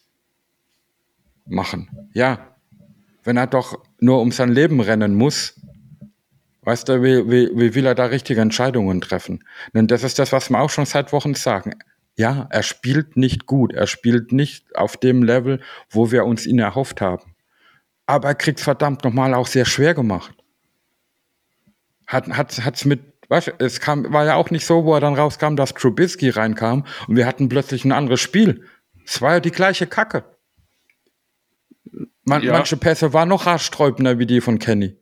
machen. 1.46 2.08
Ja, 2.12 2.54
wenn 3.24 3.36
er 3.36 3.46
doch 3.46 3.82
nur 3.98 4.20
um 4.20 4.30
sein 4.30 4.50
Leben 4.50 4.80
rennen 4.80 5.14
muss, 5.14 5.60
weißt 6.62 6.88
du, 6.88 7.02
wie, 7.02 7.28
wie, 7.28 7.50
wie 7.58 7.74
will 7.74 7.86
er 7.86 7.94
da 7.94 8.04
richtige 8.04 8.40
Entscheidungen 8.40 9.00
treffen? 9.00 9.42
Denn 9.74 9.88
das 9.88 10.04
ist 10.04 10.18
das, 10.18 10.32
was 10.32 10.50
wir 10.50 10.60
auch 10.60 10.70
schon 10.70 10.86
seit 10.86 11.12
Wochen 11.12 11.34
sagen. 11.34 11.74
Ja, 12.16 12.46
er 12.50 12.62
spielt 12.62 13.16
nicht 13.16 13.46
gut, 13.46 13.72
er 13.72 13.86
spielt 13.86 14.32
nicht 14.32 14.76
auf 14.76 14.96
dem 14.96 15.22
Level, 15.22 15.60
wo 15.90 16.12
wir 16.12 16.24
uns 16.24 16.46
ihn 16.46 16.58
erhofft 16.58 17.00
haben 17.00 17.35
aber 18.06 18.28
er 18.28 18.34
kriegt 18.34 18.60
verdammt 18.60 19.04
nochmal 19.04 19.34
auch 19.34 19.46
sehr 19.46 19.64
schwer 19.64 19.94
gemacht. 19.94 20.32
Hat, 22.06 22.28
hat, 22.28 22.64
hat's 22.64 22.84
mit, 22.84 23.00
weißt, 23.28 23.54
es 23.58 23.80
kam, 23.80 24.12
war 24.12 24.24
ja 24.24 24.36
auch 24.36 24.50
nicht 24.50 24.64
so, 24.64 24.84
wo 24.84 24.94
er 24.94 25.00
dann 25.00 25.14
rauskam, 25.14 25.56
dass 25.56 25.74
Trubisky 25.74 26.30
reinkam 26.30 26.86
und 27.08 27.16
wir 27.16 27.26
hatten 27.26 27.48
plötzlich 27.48 27.84
ein 27.84 27.92
anderes 27.92 28.20
Spiel. 28.20 28.64
Es 29.04 29.20
war 29.20 29.34
ja 29.34 29.40
die 29.40 29.50
gleiche 29.50 29.86
Kacke. 29.86 30.24
Man, 32.24 32.42
ja. 32.42 32.52
Manche 32.52 32.76
Pässe 32.76 33.12
waren 33.12 33.28
noch 33.28 33.46
haarsträubender 33.46 34.18
wie 34.18 34.26
die 34.26 34.40
von 34.40 34.58
Kenny. 34.58 34.96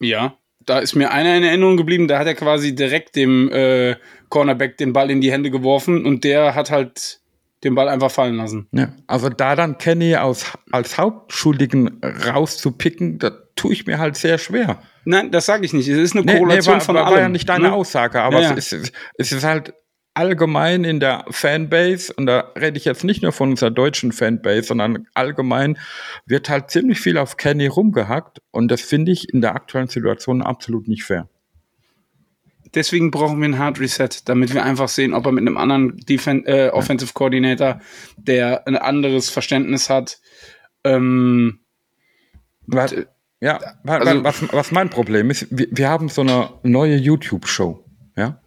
Ja, 0.00 0.36
da 0.60 0.78
ist 0.78 0.94
mir 0.94 1.10
einer 1.10 1.36
in 1.36 1.42
Erinnerung 1.42 1.76
geblieben, 1.76 2.08
da 2.08 2.18
hat 2.18 2.26
er 2.26 2.34
quasi 2.34 2.74
direkt 2.74 3.16
dem 3.16 3.50
äh, 3.52 3.96
Cornerback 4.28 4.76
den 4.76 4.92
Ball 4.92 5.10
in 5.10 5.20
die 5.20 5.32
Hände 5.32 5.50
geworfen 5.50 6.04
und 6.04 6.24
der 6.24 6.54
hat 6.54 6.70
halt 6.70 7.20
den 7.64 7.74
Ball 7.74 7.88
einfach 7.88 8.10
fallen 8.10 8.36
lassen. 8.36 8.68
Ja, 8.72 8.92
also 9.06 9.28
da 9.28 9.56
dann 9.56 9.78
Kenny 9.78 10.16
aus, 10.16 10.52
als 10.70 10.98
Hauptschuldigen 10.98 12.00
rauszupicken, 12.02 13.18
da 13.18 13.30
tue 13.56 13.72
ich 13.72 13.86
mir 13.86 13.98
halt 13.98 14.16
sehr 14.16 14.38
schwer. 14.38 14.80
Nein, 15.04 15.30
das 15.30 15.46
sage 15.46 15.64
ich 15.64 15.72
nicht. 15.72 15.88
Es 15.88 15.98
ist 15.98 16.16
eine 16.16 16.24
nee, 16.24 16.38
Korrelation 16.38 16.74
nee, 16.74 16.80
war, 16.80 16.84
von 16.84 16.94
war, 16.94 17.06
allem. 17.06 17.14
war 17.14 17.22
ja 17.22 17.28
nicht 17.28 17.48
deine 17.48 17.68
ne? 17.68 17.72
Aussage, 17.72 18.20
aber 18.20 18.40
ja, 18.40 18.50
ja. 18.50 18.56
Es, 18.56 18.72
ist, 18.72 18.92
es 19.18 19.32
ist 19.32 19.44
halt 19.44 19.74
allgemein 20.14 20.84
in 20.84 21.00
der 21.00 21.24
Fanbase, 21.28 22.12
und 22.16 22.26
da 22.26 22.52
rede 22.56 22.78
ich 22.78 22.84
jetzt 22.84 23.04
nicht 23.04 23.22
nur 23.22 23.32
von 23.32 23.50
unserer 23.50 23.70
deutschen 23.70 24.12
Fanbase, 24.12 24.62
sondern 24.68 25.06
allgemein 25.12 25.76
wird 26.24 26.48
halt 26.48 26.70
ziemlich 26.70 27.00
viel 27.00 27.18
auf 27.18 27.36
Kenny 27.36 27.66
rumgehackt 27.66 28.40
und 28.52 28.70
das 28.70 28.80
finde 28.80 29.12
ich 29.12 29.28
in 29.28 29.40
der 29.40 29.56
aktuellen 29.56 29.88
Situation 29.88 30.40
absolut 30.40 30.88
nicht 30.88 31.04
fair. 31.04 31.28
Deswegen 32.74 33.10
brauchen 33.10 33.40
wir 33.40 33.48
ein 33.48 33.58
Hard 33.58 33.78
Reset, 33.80 34.08
damit 34.24 34.52
wir 34.52 34.64
einfach 34.64 34.88
sehen, 34.88 35.14
ob 35.14 35.26
er 35.26 35.32
mit 35.32 35.42
einem 35.42 35.56
anderen 35.56 35.96
Defen 35.98 36.44
äh, 36.46 36.70
Offensive 36.72 37.12
Coordinator, 37.12 37.80
der 38.16 38.66
ein 38.66 38.76
anderes 38.76 39.30
Verständnis 39.30 39.88
hat, 39.88 40.20
ähm, 40.84 41.60
was, 42.66 42.94
ja, 43.40 43.58
also, 43.84 44.24
was, 44.24 44.52
was 44.52 44.72
mein 44.72 44.90
Problem 44.90 45.30
ist, 45.30 45.46
wir, 45.50 45.68
wir 45.70 45.88
haben 45.88 46.08
so 46.08 46.22
eine 46.22 46.50
neue 46.62 46.96
YouTube-Show, 46.96 47.84
ja, 48.16 48.40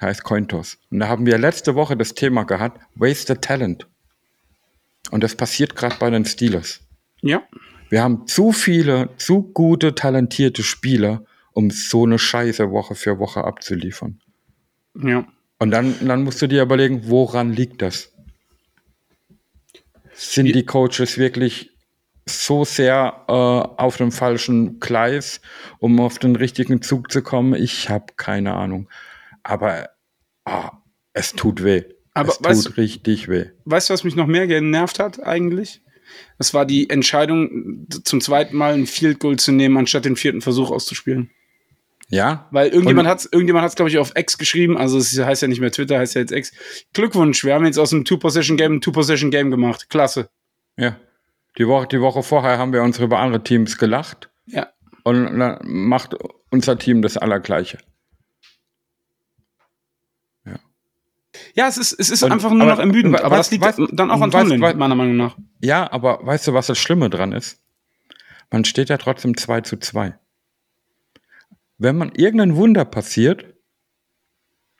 heißt 0.00 0.24
Cointos. 0.24 0.78
Und 0.90 1.00
da 1.00 1.08
haben 1.08 1.26
wir 1.26 1.38
letzte 1.38 1.74
Woche 1.74 1.96
das 1.96 2.14
Thema 2.14 2.44
gehabt, 2.44 2.80
Wasted 2.94 3.42
Talent. 3.42 3.86
Und 5.10 5.22
das 5.24 5.34
passiert 5.34 5.74
gerade 5.74 5.96
bei 5.98 6.10
den 6.10 6.24
Steelers. 6.24 6.80
Ja. 7.22 7.42
Wir 7.90 8.02
haben 8.02 8.26
zu 8.26 8.52
viele, 8.52 9.10
zu 9.16 9.42
gute, 9.42 9.94
talentierte 9.94 10.62
Spieler, 10.62 11.24
um 11.58 11.70
so 11.70 12.04
eine 12.04 12.20
Scheiße 12.20 12.70
Woche 12.70 12.94
für 12.94 13.18
Woche 13.18 13.42
abzuliefern. 13.42 14.20
Ja. 14.94 15.26
Und 15.58 15.72
dann, 15.72 16.06
dann 16.06 16.22
musst 16.22 16.40
du 16.40 16.46
dir 16.46 16.62
überlegen, 16.62 17.08
woran 17.08 17.52
liegt 17.52 17.82
das? 17.82 18.12
sind 20.14 20.46
die 20.46 20.64
Coaches 20.64 21.18
wirklich 21.18 21.70
so 22.26 22.64
sehr 22.64 23.24
äh, 23.26 23.32
auf 23.32 23.96
dem 23.96 24.12
falschen 24.12 24.78
Gleis, 24.78 25.40
um 25.80 25.98
auf 25.98 26.20
den 26.20 26.36
richtigen 26.36 26.80
Zug 26.80 27.10
zu 27.10 27.22
kommen? 27.22 27.54
Ich 27.54 27.90
habe 27.90 28.12
keine 28.16 28.54
Ahnung. 28.54 28.88
Aber 29.42 29.88
ah, 30.44 30.70
es 31.12 31.32
tut 31.32 31.64
weh. 31.64 31.82
Aber 32.14 32.28
es 32.28 32.40
weißt- 32.40 32.66
tut 32.66 32.76
richtig 32.76 33.28
weh. 33.28 33.46
Weißt 33.64 33.90
du, 33.90 33.94
was 33.94 34.04
mich 34.04 34.14
noch 34.14 34.28
mehr 34.28 34.46
genervt 34.46 35.00
hat 35.00 35.24
eigentlich? 35.24 35.82
Das 36.38 36.54
war 36.54 36.66
die 36.66 36.88
Entscheidung, 36.88 37.88
zum 38.04 38.20
zweiten 38.20 38.56
Mal 38.56 38.74
ein 38.74 38.86
Field 38.86 39.18
Goal 39.18 39.40
zu 39.40 39.50
nehmen, 39.50 39.76
anstatt 39.76 40.04
den 40.04 40.14
vierten 40.14 40.40
Versuch 40.40 40.70
auszuspielen. 40.70 41.30
Ja, 42.10 42.48
Weil 42.52 42.68
irgendjemand 42.68 43.06
hat 43.06 43.18
es, 43.18 43.26
irgendjemand 43.26 43.64
hat's, 43.64 43.74
glaube 43.76 43.90
ich, 43.90 43.98
auf 43.98 44.12
X 44.16 44.38
geschrieben, 44.38 44.78
also 44.78 44.96
es 44.96 45.18
heißt 45.18 45.42
ja 45.42 45.48
nicht 45.48 45.60
mehr 45.60 45.70
Twitter, 45.70 45.98
heißt 45.98 46.14
ja 46.14 46.22
jetzt 46.22 46.32
X. 46.32 46.52
Glückwunsch, 46.94 47.44
wir 47.44 47.52
haben 47.54 47.66
jetzt 47.66 47.78
aus 47.78 47.92
einem 47.92 48.06
Two-Position-Game 48.06 48.76
ein 48.76 48.80
Two-Position-Game 48.80 49.50
gemacht. 49.50 49.90
Klasse. 49.90 50.30
ja. 50.76 50.96
Die 51.58 51.66
Woche, 51.66 51.88
die 51.88 52.00
Woche 52.00 52.22
vorher 52.22 52.56
haben 52.56 52.72
wir 52.72 52.82
uns 52.84 52.98
über 53.00 53.18
andere 53.18 53.42
Teams 53.42 53.78
gelacht 53.78 54.30
Ja. 54.46 54.68
und 55.02 55.38
dann 55.38 55.58
macht 55.64 56.14
unser 56.50 56.78
Team 56.78 57.02
das 57.02 57.16
Allergleiche. 57.16 57.78
Ja, 61.54 61.68
es 61.68 61.76
ist, 61.78 61.92
es 61.92 62.10
ist 62.10 62.22
Und- 62.22 62.32
einfach 62.32 62.50
nur 62.50 62.62
aber- 62.62 62.72
noch 62.72 62.78
ermüdend, 62.78 63.16
aber 63.20 63.30
was- 63.36 63.48
das 63.48 63.50
liegt 63.50 63.64
was- 63.64 63.76
dann 63.92 64.10
auch 64.10 64.20
an 64.20 64.32
was- 64.32 64.48
meiner 64.76 64.94
Meinung 64.94 65.16
nach. 65.16 65.36
Ja, 65.60 65.90
aber 65.90 66.24
weißt 66.24 66.46
du, 66.48 66.54
was 66.54 66.66
das 66.68 66.78
Schlimme 66.78 67.10
dran 67.10 67.32
ist? 67.32 67.60
Man 68.50 68.64
steht 68.64 68.88
ja 68.88 68.96
trotzdem 68.96 69.36
2 69.36 69.60
zu 69.60 69.76
2. 69.78 70.14
Wenn 71.78 71.96
man 71.96 72.12
irgendein 72.14 72.56
Wunder 72.56 72.84
passiert, 72.84 73.46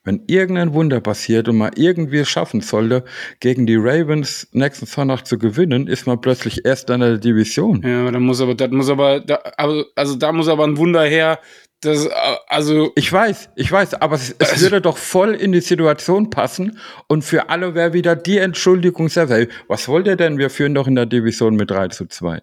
wenn 0.05 0.23
irgendein 0.27 0.73
Wunder 0.73 1.01
passiert 1.01 1.49
und 1.49 1.59
man 1.59 1.73
irgendwie 1.77 2.19
es 2.19 2.29
schaffen 2.29 2.61
sollte, 2.61 3.05
gegen 3.41 3.67
die 3.67 3.77
Ravens 3.77 4.49
nächsten 4.53 4.87
Sonntag 4.87 5.27
zu 5.27 5.39
gewinnen, 5.39 5.87
ist 5.87 6.07
man 6.07 6.21
plötzlich 6.21 6.65
Erster 6.65 6.95
in 6.95 7.01
der 7.01 7.19
Division. 7.19 7.83
Ja, 7.87 8.01
aber 8.01 8.13
da 8.13 8.19
muss 8.19 8.41
aber, 8.41 8.55
das 8.55 8.71
muss 8.71 8.89
aber, 8.89 9.21
da, 9.21 9.37
also 9.57 10.17
da 10.17 10.33
muss 10.33 10.49
aber 10.49 10.65
ein 10.65 10.77
Wunder 10.79 11.05
her, 11.05 11.39
das, 11.81 12.09
also, 12.49 12.91
Ich 12.97 13.13
weiß, 13.13 13.51
ich 13.55 13.71
weiß, 13.71 13.95
aber 13.95 14.17
es, 14.17 14.35
es 14.39 14.61
würde 14.63 14.81
doch 14.81 14.97
voll 14.97 15.35
in 15.35 15.53
die 15.53 15.61
Situation 15.61 16.29
passen 16.29 16.79
und 17.07 17.23
für 17.23 17.51
alle 17.51 17.77
wäre 17.77 17.93
wieder 17.93 18.17
die 18.17 18.39
Entschuldigung 18.39 19.09
sehr, 19.09 19.29
hey, 19.29 19.49
was 19.69 19.87
wollt 19.87 20.09
ihr 20.09 20.17
denn? 20.17 20.39
Wir 20.39 20.51
führen 20.51 20.75
doch 20.75 20.89
in 20.89 20.97
der 20.97 21.07
Division 21.07 21.55
mit 21.55 21.71
3 21.71 21.89
zu 21.89 22.07
2. 22.07 22.41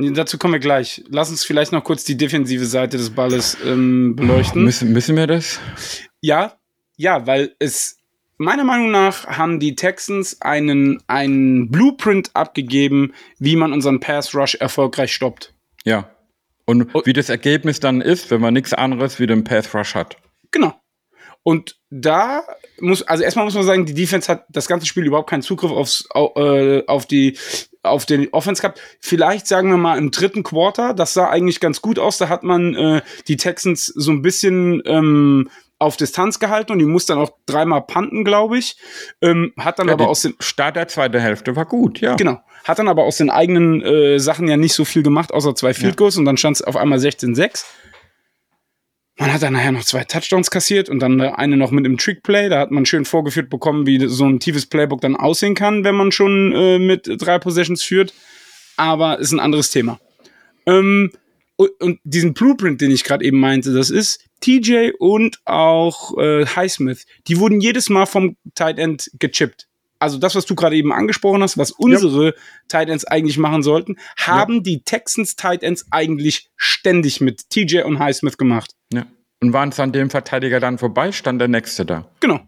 dazu 0.00 0.38
kommen 0.38 0.54
wir 0.54 0.60
gleich. 0.60 1.04
Lass 1.08 1.30
uns 1.30 1.44
vielleicht 1.44 1.72
noch 1.72 1.84
kurz 1.84 2.04
die 2.04 2.16
defensive 2.16 2.64
Seite 2.64 2.96
des 2.96 3.10
Balles 3.10 3.56
ähm, 3.64 4.16
beleuchten. 4.16 4.64
Müssen, 4.64 4.92
müssen 4.92 5.16
wir 5.16 5.26
das? 5.26 5.60
Ja, 6.20 6.54
ja, 6.96 7.26
weil 7.26 7.54
es 7.58 7.96
meiner 8.38 8.64
Meinung 8.64 8.90
nach 8.90 9.26
haben 9.26 9.60
die 9.60 9.74
Texans 9.74 10.40
einen, 10.40 11.02
einen 11.06 11.70
Blueprint 11.70 12.30
abgegeben, 12.34 13.12
wie 13.38 13.56
man 13.56 13.72
unseren 13.72 14.00
Pass 14.00 14.34
Rush 14.34 14.54
erfolgreich 14.54 15.12
stoppt. 15.14 15.54
Ja. 15.84 16.10
Und 16.64 16.94
Und- 16.94 17.06
wie 17.06 17.12
das 17.12 17.28
Ergebnis 17.28 17.80
dann 17.80 18.00
ist, 18.00 18.30
wenn 18.30 18.40
man 18.40 18.54
nichts 18.54 18.72
anderes 18.72 19.18
wie 19.20 19.26
den 19.26 19.44
Pass 19.44 19.74
Rush 19.74 19.94
hat. 19.94 20.16
Genau. 20.50 20.79
Und 21.42 21.78
da 21.88 22.42
muss, 22.80 23.02
also 23.02 23.22
erstmal 23.24 23.46
muss 23.46 23.54
man 23.54 23.64
sagen, 23.64 23.86
die 23.86 23.94
Defense 23.94 24.30
hat 24.30 24.44
das 24.50 24.66
ganze 24.68 24.86
Spiel 24.86 25.06
überhaupt 25.06 25.30
keinen 25.30 25.42
Zugriff 25.42 25.70
aufs, 25.70 26.06
au- 26.10 26.34
äh, 26.36 26.84
auf 26.86 27.06
die, 27.06 27.38
auf 27.82 28.04
den 28.04 28.28
Offense 28.32 28.60
gehabt. 28.60 28.80
Vielleicht 29.00 29.46
sagen 29.46 29.70
wir 29.70 29.78
mal 29.78 29.96
im 29.98 30.10
dritten 30.10 30.42
Quarter, 30.42 30.92
das 30.92 31.14
sah 31.14 31.28
eigentlich 31.30 31.58
ganz 31.60 31.80
gut 31.80 31.98
aus. 31.98 32.18
Da 32.18 32.28
hat 32.28 32.42
man 32.42 32.74
äh, 32.74 33.00
die 33.26 33.36
Texans 33.38 33.86
so 33.86 34.10
ein 34.10 34.20
bisschen 34.22 34.82
ähm, 34.84 35.48
auf 35.78 35.96
Distanz 35.96 36.38
gehalten 36.40 36.72
und 36.72 36.78
die 36.78 36.84
muss 36.84 37.06
dann 37.06 37.16
auch 37.16 37.32
dreimal 37.46 37.80
panten, 37.82 38.22
glaube 38.22 38.58
ich. 38.58 38.76
Ähm, 39.22 39.54
hat 39.58 39.78
dann 39.78 39.86
Ja, 39.88 39.94
aber 39.94 40.08
aus 40.08 40.20
den 40.20 40.34
Start 40.40 40.76
der 40.76 40.88
zweiten 40.88 41.18
Hälfte 41.18 41.56
war 41.56 41.64
gut, 41.64 42.00
ja. 42.00 42.16
Genau. 42.16 42.38
Hat 42.64 42.78
dann 42.78 42.88
aber 42.88 43.04
aus 43.04 43.16
den 43.16 43.30
eigenen 43.30 43.80
äh, 43.80 44.18
Sachen 44.20 44.46
ja 44.46 44.58
nicht 44.58 44.74
so 44.74 44.84
viel 44.84 45.02
gemacht, 45.02 45.32
außer 45.32 45.54
zwei 45.54 45.72
Field 45.72 45.96
Goals 45.96 46.18
und 46.18 46.26
dann 46.26 46.36
stand 46.36 46.56
es 46.56 46.62
auf 46.62 46.76
einmal 46.76 46.98
16-6. 46.98 47.64
Man 49.20 49.34
hat 49.34 49.42
dann 49.42 49.52
nachher 49.52 49.70
noch 49.70 49.84
zwei 49.84 50.04
Touchdowns 50.04 50.50
kassiert 50.50 50.88
und 50.88 51.00
dann 51.00 51.18
der 51.18 51.38
eine 51.38 51.58
noch 51.58 51.70
mit 51.72 51.84
einem 51.84 51.98
Trick-Play. 51.98 52.48
Da 52.48 52.58
hat 52.58 52.70
man 52.70 52.86
schön 52.86 53.04
vorgeführt 53.04 53.50
bekommen, 53.50 53.86
wie 53.86 54.08
so 54.08 54.24
ein 54.24 54.40
tiefes 54.40 54.64
Playbook 54.64 55.02
dann 55.02 55.14
aussehen 55.14 55.54
kann, 55.54 55.84
wenn 55.84 55.94
man 55.94 56.10
schon 56.10 56.54
äh, 56.54 56.78
mit 56.78 57.06
drei 57.06 57.38
Possessions 57.38 57.82
führt. 57.82 58.14
Aber 58.78 59.18
ist 59.18 59.32
ein 59.32 59.38
anderes 59.38 59.70
Thema. 59.70 60.00
Ähm, 60.64 61.10
und, 61.56 61.70
und 61.82 62.00
diesen 62.02 62.32
Blueprint, 62.32 62.80
den 62.80 62.90
ich 62.90 63.04
gerade 63.04 63.22
eben 63.22 63.38
meinte, 63.38 63.74
das 63.74 63.90
ist 63.90 64.24
TJ 64.40 64.92
und 64.98 65.38
auch 65.44 66.16
äh, 66.16 66.46
Highsmith. 66.46 67.04
Die 67.28 67.38
wurden 67.38 67.60
jedes 67.60 67.90
Mal 67.90 68.06
vom 68.06 68.38
Tight 68.54 68.78
End 68.78 69.10
gechippt. 69.18 69.68
Also 70.00 70.18
das, 70.18 70.34
was 70.34 70.46
du 70.46 70.54
gerade 70.54 70.74
eben 70.76 70.92
angesprochen 70.92 71.42
hast, 71.42 71.58
was 71.58 71.70
unsere 71.70 72.34
Tight 72.68 72.88
Ends 72.88 73.04
eigentlich 73.04 73.38
machen 73.38 73.62
sollten, 73.62 73.96
haben 74.16 74.62
die 74.62 74.82
Texans 74.82 75.36
Tight 75.36 75.62
Ends 75.62 75.86
eigentlich 75.90 76.50
ständig 76.56 77.20
mit 77.20 77.50
TJ 77.50 77.82
und 77.82 77.98
Highsmith 78.00 78.38
gemacht. 78.38 78.74
ja. 78.92 79.06
Und 79.42 79.54
waren 79.54 79.70
es 79.70 79.80
an 79.80 79.92
dem 79.92 80.10
Verteidiger 80.10 80.60
dann 80.60 80.76
vorbei, 80.76 81.12
stand 81.12 81.40
der 81.40 81.48
Nächste 81.48 81.86
da. 81.86 82.06
Genau. 82.20 82.40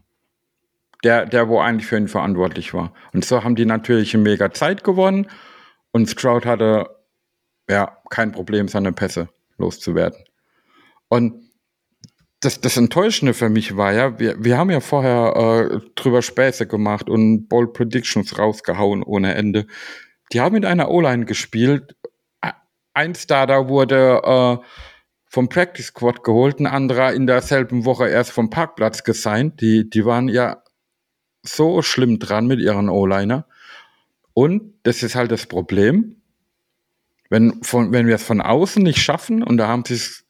Der, 1.02 1.24
der, 1.24 1.48
wo 1.48 1.58
eigentlich 1.58 1.86
für 1.86 1.96
ihn 1.96 2.06
verantwortlich 2.06 2.74
war. 2.74 2.92
Und 3.14 3.24
so 3.24 3.42
haben 3.44 3.56
die 3.56 3.64
natürlich 3.64 4.12
eine 4.12 4.22
mega 4.22 4.50
Zeit 4.52 4.84
gewonnen. 4.84 5.26
Und 5.90 6.10
Stroud 6.10 6.44
hatte 6.44 6.90
ja 7.68 7.96
kein 8.10 8.30
Problem, 8.32 8.68
seine 8.68 8.92
Pässe 8.92 9.30
loszuwerden. 9.56 10.22
Und 11.08 11.51
das, 12.42 12.60
das 12.60 12.76
Enttäuschende 12.76 13.34
für 13.34 13.48
mich 13.48 13.76
war 13.76 13.92
ja, 13.92 14.18
wir, 14.18 14.44
wir 14.44 14.58
haben 14.58 14.70
ja 14.70 14.80
vorher 14.80 15.70
äh, 15.70 15.80
drüber 15.94 16.22
Späße 16.22 16.66
gemacht 16.66 17.08
und 17.08 17.46
Bold 17.48 17.72
Predictions 17.72 18.36
rausgehauen 18.36 19.04
ohne 19.04 19.34
Ende. 19.34 19.66
Die 20.32 20.40
haben 20.40 20.54
mit 20.54 20.64
einer 20.64 20.90
O-Line 20.90 21.24
gespielt. 21.24 21.96
Ein 22.94 23.14
Starter 23.14 23.68
wurde 23.68 24.20
äh, 24.24 24.66
vom 25.26 25.48
Practice 25.48 25.86
Squad 25.86 26.24
geholt, 26.24 26.58
ein 26.58 26.66
anderer 26.66 27.12
in 27.12 27.28
derselben 27.28 27.84
Woche 27.84 28.08
erst 28.08 28.32
vom 28.32 28.50
Parkplatz 28.50 29.04
gesigned. 29.04 29.60
Die, 29.60 29.88
die 29.88 30.04
waren 30.04 30.28
ja 30.28 30.62
so 31.42 31.80
schlimm 31.80 32.18
dran 32.18 32.48
mit 32.48 32.58
ihren 32.58 32.88
O-Liner. 32.88 33.46
Und 34.34 34.74
das 34.82 35.04
ist 35.04 35.14
halt 35.14 35.30
das 35.30 35.46
Problem. 35.46 36.16
Wenn, 37.30 37.62
von, 37.62 37.92
wenn 37.92 38.08
wir 38.08 38.16
es 38.16 38.24
von 38.24 38.40
außen 38.40 38.82
nicht 38.82 39.00
schaffen, 39.00 39.44
und 39.44 39.58
da 39.58 39.68
haben 39.68 39.84
sich, 39.84 40.21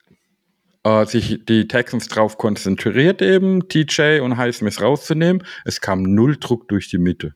äh, 0.85 1.07
sich 1.07 1.45
die 1.49 1.69
Texans 1.69 2.09
drauf 2.09 2.39
konzentriert, 2.39 3.23
eben 3.23 3.69
TJ 3.69 4.21
und 4.21 4.37
Highsmith 4.37 4.81
rauszunehmen, 4.81 5.45
es 5.65 5.81
kam 5.81 6.03
null 6.03 6.37
Druck 6.39 6.69
durch 6.69 6.89
die 6.89 6.99
Mitte. 6.99 7.35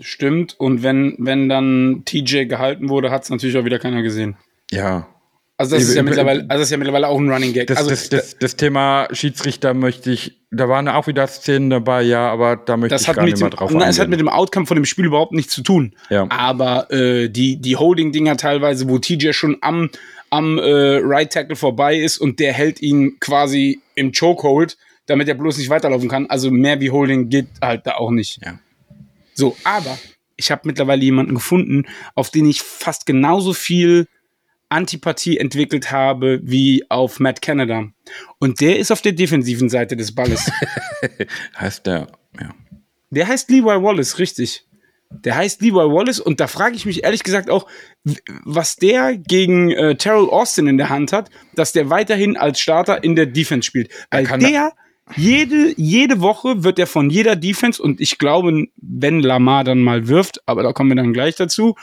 Stimmt. 0.00 0.54
Und 0.58 0.82
wenn, 0.82 1.16
wenn 1.18 1.48
dann 1.48 2.02
TJ 2.04 2.44
gehalten 2.44 2.88
wurde, 2.88 3.10
hat 3.10 3.24
es 3.24 3.30
natürlich 3.30 3.56
auch 3.56 3.64
wieder 3.64 3.78
keiner 3.78 4.02
gesehen. 4.02 4.36
Ja. 4.70 5.08
Also 5.60 5.74
das 5.74 5.88
ist 5.88 5.96
ja 5.96 6.04
mittlerweile, 6.04 6.42
also 6.42 6.60
das 6.60 6.62
ist 6.62 6.70
ja 6.70 6.76
mittlerweile 6.76 7.08
auch 7.08 7.18
ein 7.18 7.28
Running 7.28 7.52
Gag. 7.52 7.66
Das, 7.66 7.78
also 7.78 7.90
das, 7.90 8.08
das, 8.10 8.38
das 8.38 8.54
Thema 8.54 9.08
Schiedsrichter 9.10 9.74
möchte 9.74 10.12
ich, 10.12 10.38
da 10.52 10.68
waren 10.68 10.86
auch 10.86 11.08
wieder 11.08 11.26
Szenen 11.26 11.68
dabei, 11.68 12.02
ja, 12.02 12.30
aber 12.30 12.54
da 12.54 12.76
möchte 12.76 12.94
das 12.94 13.02
ich 13.02 13.08
hat, 13.08 13.16
gar 13.16 13.24
mit 13.24 13.32
nicht 13.32 13.40
mehr 13.40 13.50
drauf 13.50 13.72
nein, 13.72 13.88
es 13.88 13.98
hat 13.98 14.08
mit 14.08 14.20
dem 14.20 14.28
Outcome 14.28 14.66
von 14.66 14.76
dem 14.76 14.84
Spiel 14.84 15.06
überhaupt 15.06 15.32
nichts 15.32 15.52
zu 15.52 15.62
tun. 15.62 15.96
Ja. 16.10 16.28
Aber 16.30 16.92
äh, 16.92 17.28
die, 17.28 17.60
die 17.60 17.74
Holding-Dinger 17.74 18.36
teilweise, 18.36 18.88
wo 18.88 19.00
TJ 19.00 19.32
schon 19.32 19.56
am, 19.60 19.90
am 20.30 20.58
äh, 20.58 21.00
Right 21.02 21.32
Tackle 21.32 21.56
vorbei 21.56 21.96
ist 21.96 22.18
und 22.18 22.40
der 22.40 22.52
hält 22.52 22.80
ihn 22.82 23.18
quasi 23.20 23.80
im 23.94 24.12
Chokehold, 24.12 24.76
damit 25.06 25.28
er 25.28 25.34
bloß 25.34 25.58
nicht 25.58 25.70
weiterlaufen 25.70 26.08
kann. 26.08 26.26
Also 26.26 26.50
mehr 26.50 26.80
wie 26.80 26.90
Holding 26.90 27.28
geht 27.28 27.48
halt 27.62 27.86
da 27.86 27.96
auch 27.96 28.10
nicht. 28.10 28.40
Ja. 28.44 28.58
So, 29.34 29.56
aber 29.64 29.98
ich 30.36 30.50
habe 30.50 30.62
mittlerweile 30.64 31.02
jemanden 31.02 31.34
gefunden, 31.34 31.86
auf 32.14 32.30
den 32.30 32.46
ich 32.46 32.62
fast 32.62 33.06
genauso 33.06 33.52
viel 33.52 34.06
Antipathie 34.68 35.38
entwickelt 35.38 35.90
habe 35.90 36.40
wie 36.42 36.84
auf 36.90 37.20
Matt 37.20 37.40
Canada. 37.40 37.88
Und 38.38 38.60
der 38.60 38.78
ist 38.78 38.90
auf 38.90 39.02
der 39.02 39.12
defensiven 39.12 39.68
Seite 39.68 39.96
des 39.96 40.14
Balles. 40.14 40.50
heißt 41.58 41.86
der, 41.86 42.08
ja. 42.38 42.54
Der 43.10 43.26
heißt 43.26 43.50
Levi 43.50 43.64
Wallace, 43.64 44.18
richtig. 44.18 44.67
Der 45.10 45.36
heißt 45.36 45.62
Levi 45.62 45.74
Wallace 45.74 46.20
und 46.20 46.38
da 46.38 46.46
frage 46.46 46.76
ich 46.76 46.84
mich 46.84 47.04
ehrlich 47.04 47.22
gesagt 47.22 47.48
auch, 47.48 47.66
was 48.44 48.76
der 48.76 49.16
gegen 49.16 49.70
äh, 49.70 49.96
Terrell 49.96 50.28
Austin 50.28 50.66
in 50.66 50.76
der 50.76 50.90
Hand 50.90 51.12
hat, 51.12 51.30
dass 51.54 51.72
der 51.72 51.90
weiterhin 51.90 52.36
als 52.36 52.60
Starter 52.60 53.02
in 53.02 53.16
der 53.16 53.26
Defense 53.26 53.66
spielt. 53.66 53.90
Weil 54.10 54.26
der, 54.26 54.72
jede, 55.16 55.72
jede 55.76 56.20
Woche 56.20 56.62
wird 56.62 56.78
er 56.78 56.86
von 56.86 57.08
jeder 57.08 57.36
Defense 57.36 57.82
und 57.82 58.00
ich 58.00 58.18
glaube, 58.18 58.66
wenn 58.76 59.20
Lamar 59.20 59.64
dann 59.64 59.80
mal 59.80 60.08
wirft, 60.08 60.46
aber 60.46 60.62
da 60.62 60.72
kommen 60.72 60.90
wir 60.90 60.96
dann 60.96 61.14
gleich 61.14 61.36
dazu, 61.36 61.74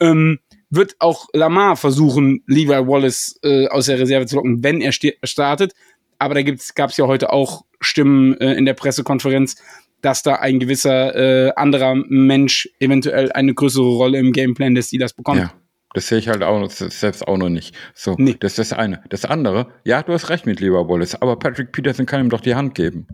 ähm, 0.00 0.38
wird 0.70 0.96
auch 0.98 1.28
Lamar 1.32 1.76
versuchen, 1.76 2.42
Levi 2.46 2.68
Wallace 2.68 3.38
äh, 3.42 3.68
aus 3.68 3.86
der 3.86 3.98
Reserve 3.98 4.26
zu 4.26 4.36
locken, 4.36 4.62
wenn 4.62 4.80
er 4.80 4.92
startet. 4.92 5.72
Aber 6.18 6.34
da 6.34 6.42
gab 6.42 6.90
es 6.90 6.96
ja 6.96 7.06
heute 7.06 7.32
auch 7.32 7.64
Stimmen 7.80 8.38
äh, 8.40 8.54
in 8.54 8.64
der 8.64 8.74
Pressekonferenz, 8.74 9.56
dass 10.04 10.22
da 10.22 10.36
ein 10.36 10.60
gewisser 10.60 11.14
äh, 11.48 11.52
anderer 11.56 11.94
Mensch 11.94 12.68
eventuell 12.80 13.32
eine 13.32 13.54
größere 13.54 13.84
Rolle 13.86 14.18
im 14.18 14.32
Gameplan 14.32 14.74
des 14.74 14.88
Steelers 14.88 15.12
bekommt. 15.14 15.38
Ja, 15.40 15.52
das 15.94 16.08
sehe 16.08 16.18
ich 16.18 16.28
halt 16.28 16.42
auch 16.42 16.68
selbst 16.70 17.26
auch 17.26 17.36
noch 17.38 17.48
nicht. 17.48 17.74
So, 17.94 18.14
Nee. 18.18 18.36
das 18.38 18.58
ist 18.58 18.70
das 18.72 18.78
eine. 18.78 19.02
Das 19.08 19.24
andere, 19.24 19.68
ja, 19.84 20.02
du 20.02 20.12
hast 20.12 20.28
recht 20.28 20.46
mit 20.46 20.60
lieber 20.60 20.88
Wallace, 20.88 21.14
aber 21.20 21.38
Patrick 21.38 21.72
Peterson 21.72 22.06
kann 22.06 22.20
ihm 22.20 22.30
doch 22.30 22.40
die 22.40 22.54
Hand 22.54 22.74
geben. 22.74 23.06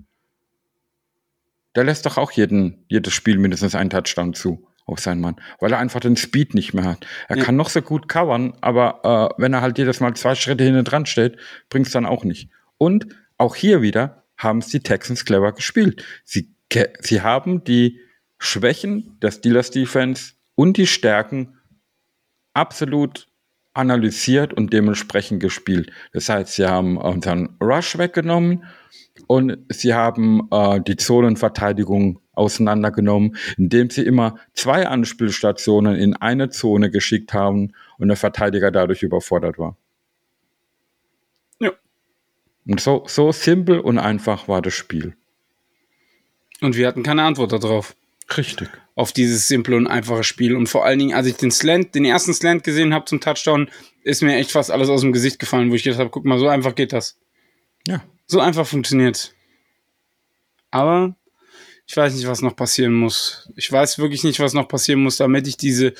der 1.76 1.84
lässt 1.84 2.04
doch 2.04 2.16
auch 2.18 2.32
jeden, 2.32 2.84
jedes 2.88 3.12
Spiel 3.12 3.38
mindestens 3.38 3.76
einen 3.76 3.90
Touchdown 3.90 4.34
zu 4.34 4.66
auf 4.86 4.98
seinen 4.98 5.20
Mann, 5.20 5.36
weil 5.60 5.70
er 5.70 5.78
einfach 5.78 6.00
den 6.00 6.16
Speed 6.16 6.52
nicht 6.54 6.74
mehr 6.74 6.84
hat. 6.84 7.06
Er 7.28 7.36
Ja. 7.36 7.44
kann 7.44 7.54
noch 7.54 7.68
so 7.68 7.80
gut 7.80 8.08
covern, 8.08 8.54
aber 8.60 9.30
äh, 9.36 9.40
wenn 9.40 9.52
er 9.52 9.60
halt 9.60 9.78
jedes 9.78 10.00
Mal 10.00 10.14
zwei 10.14 10.34
Schritte 10.34 10.64
hinten 10.64 10.82
dran 10.84 11.06
steht, 11.06 11.36
bringt's 11.68 11.92
dann 11.92 12.06
auch 12.06 12.24
nicht. 12.24 12.50
Und 12.76 13.06
auch 13.38 13.54
hier 13.54 13.82
wieder 13.82 14.24
haben 14.36 14.58
es 14.58 14.66
die 14.66 14.80
Texans 14.80 15.24
clever 15.24 15.52
gespielt. 15.52 16.02
Sie, 16.24 16.50
sie 17.00 17.22
haben 17.22 17.64
die 17.64 18.00
Schwächen 18.38 19.18
der 19.20 19.30
Steelers 19.30 19.70
Defense 19.70 20.32
und 20.54 20.76
die 20.76 20.86
Stärken 20.86 21.58
absolut 22.54 23.28
analysiert 23.72 24.52
und 24.52 24.72
dementsprechend 24.72 25.40
gespielt. 25.40 25.90
Das 26.12 26.28
heißt, 26.28 26.54
sie 26.54 26.66
haben 26.66 26.96
unseren 26.96 27.56
Rush 27.60 27.98
weggenommen 27.98 28.64
und 29.26 29.58
sie 29.68 29.94
haben 29.94 30.48
äh, 30.50 30.80
die 30.80 30.96
Zonenverteidigung 30.96 32.20
auseinandergenommen, 32.32 33.36
indem 33.56 33.90
sie 33.90 34.02
immer 34.02 34.36
zwei 34.54 34.86
Anspielstationen 34.86 35.96
in 35.96 36.16
eine 36.16 36.48
Zone 36.48 36.90
geschickt 36.90 37.32
haben 37.32 37.72
und 37.98 38.08
der 38.08 38.16
Verteidiger 38.16 38.70
dadurch 38.70 39.02
überfordert 39.02 39.58
war. 39.58 39.76
Ja. 41.60 41.72
Und 42.66 42.80
so, 42.80 43.04
so 43.06 43.30
simpel 43.30 43.78
und 43.78 43.98
einfach 43.98 44.48
war 44.48 44.62
das 44.62 44.74
Spiel. 44.74 45.14
Und 46.60 46.76
wir 46.76 46.86
hatten 46.86 47.02
keine 47.02 47.22
Antwort 47.22 47.52
darauf. 47.52 47.94
Richtig. 48.36 48.68
Auf 48.94 49.12
dieses 49.12 49.48
simple 49.48 49.76
und 49.76 49.86
einfache 49.86 50.24
Spiel. 50.24 50.54
Und 50.54 50.68
vor 50.68 50.84
allen 50.84 50.98
Dingen, 50.98 51.14
als 51.14 51.26
ich 51.26 51.36
den 51.36 51.50
Slant, 51.50 51.94
den 51.94 52.04
ersten 52.04 52.34
Slant 52.34 52.64
gesehen 52.64 52.94
habe 52.94 53.06
zum 53.06 53.20
Touchdown, 53.20 53.70
ist 54.02 54.22
mir 54.22 54.36
echt 54.36 54.52
fast 54.52 54.70
alles 54.70 54.88
aus 54.88 55.00
dem 55.00 55.12
Gesicht 55.12 55.38
gefallen, 55.38 55.70
wo 55.70 55.74
ich 55.74 55.82
gedacht 55.82 56.00
habe, 56.00 56.10
guck 56.10 56.24
mal, 56.24 56.38
so 56.38 56.48
einfach 56.48 56.74
geht 56.74 56.92
das. 56.92 57.18
Ja. 57.86 58.02
So 58.26 58.40
einfach 58.40 58.66
funktioniert. 58.66 59.34
Aber 60.70 61.16
ich 61.86 61.96
weiß 61.96 62.14
nicht, 62.14 62.28
was 62.28 62.42
noch 62.42 62.54
passieren 62.54 62.94
muss. 62.94 63.50
Ich 63.56 63.70
weiß 63.70 63.98
wirklich 63.98 64.22
nicht, 64.22 64.38
was 64.38 64.52
noch 64.52 64.68
passieren 64.68 65.02
muss, 65.02 65.16
damit 65.16 65.48
ich 65.48 65.56
diese, 65.56 65.94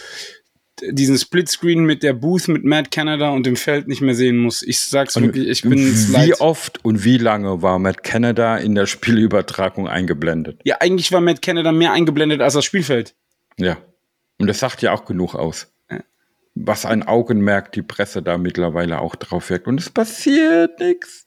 diesen 0.91 1.17
Splitscreen 1.19 1.85
mit 1.85 2.03
der 2.03 2.13
Booth 2.13 2.49
mit 2.49 2.65
Matt 2.65 2.91
Canada 2.91 3.31
und 3.31 3.47
dem 3.47 3.57
Feld 3.57 3.89
nicht 3.89 4.01
mehr 4.01 4.15
sehen 4.15 4.39
muss. 4.39 4.63
Ich 4.63 4.81
sag's 4.81 5.17
Und 5.17 5.25
wirklich, 5.25 5.49
ich 5.49 5.63
bin 5.63 5.79
wie 5.79 6.13
leid. 6.13 6.41
oft 6.41 6.85
und 6.85 7.05
wie 7.05 7.19
lange 7.19 7.63
war 7.63 7.79
Matt 7.79 8.03
Canada 8.03 8.57
in 8.57 8.75
der 8.75 8.87
Spielübertragung 8.87 9.89
eingeblendet? 9.89 10.61
Ja, 10.65 10.77
eigentlich 10.81 11.13
war 11.13 11.21
Matt 11.21 11.43
Canada 11.43 11.73
mehr 11.73 11.93
eingeblendet 11.93 12.41
als 12.41 12.55
das 12.55 12.65
Spielfeld. 12.65 13.15
Ja. 13.57 13.79
Und 14.39 14.47
das 14.47 14.59
sagt 14.59 14.83
ja 14.83 14.93
auch 14.93 15.05
genug 15.05 15.35
aus. 15.35 15.69
Ja. 15.91 16.01
Was 16.55 16.85
ein 16.87 17.03
Augenmerk 17.03 17.73
die 17.73 17.83
Presse 17.83 18.23
da 18.23 18.39
mittlerweile 18.39 19.01
auch 19.01 19.15
drauf 19.17 19.51
wirkt. 19.51 19.67
Und 19.67 19.81
es 19.81 19.91
passiert 19.91 20.81
nichts. 20.81 21.27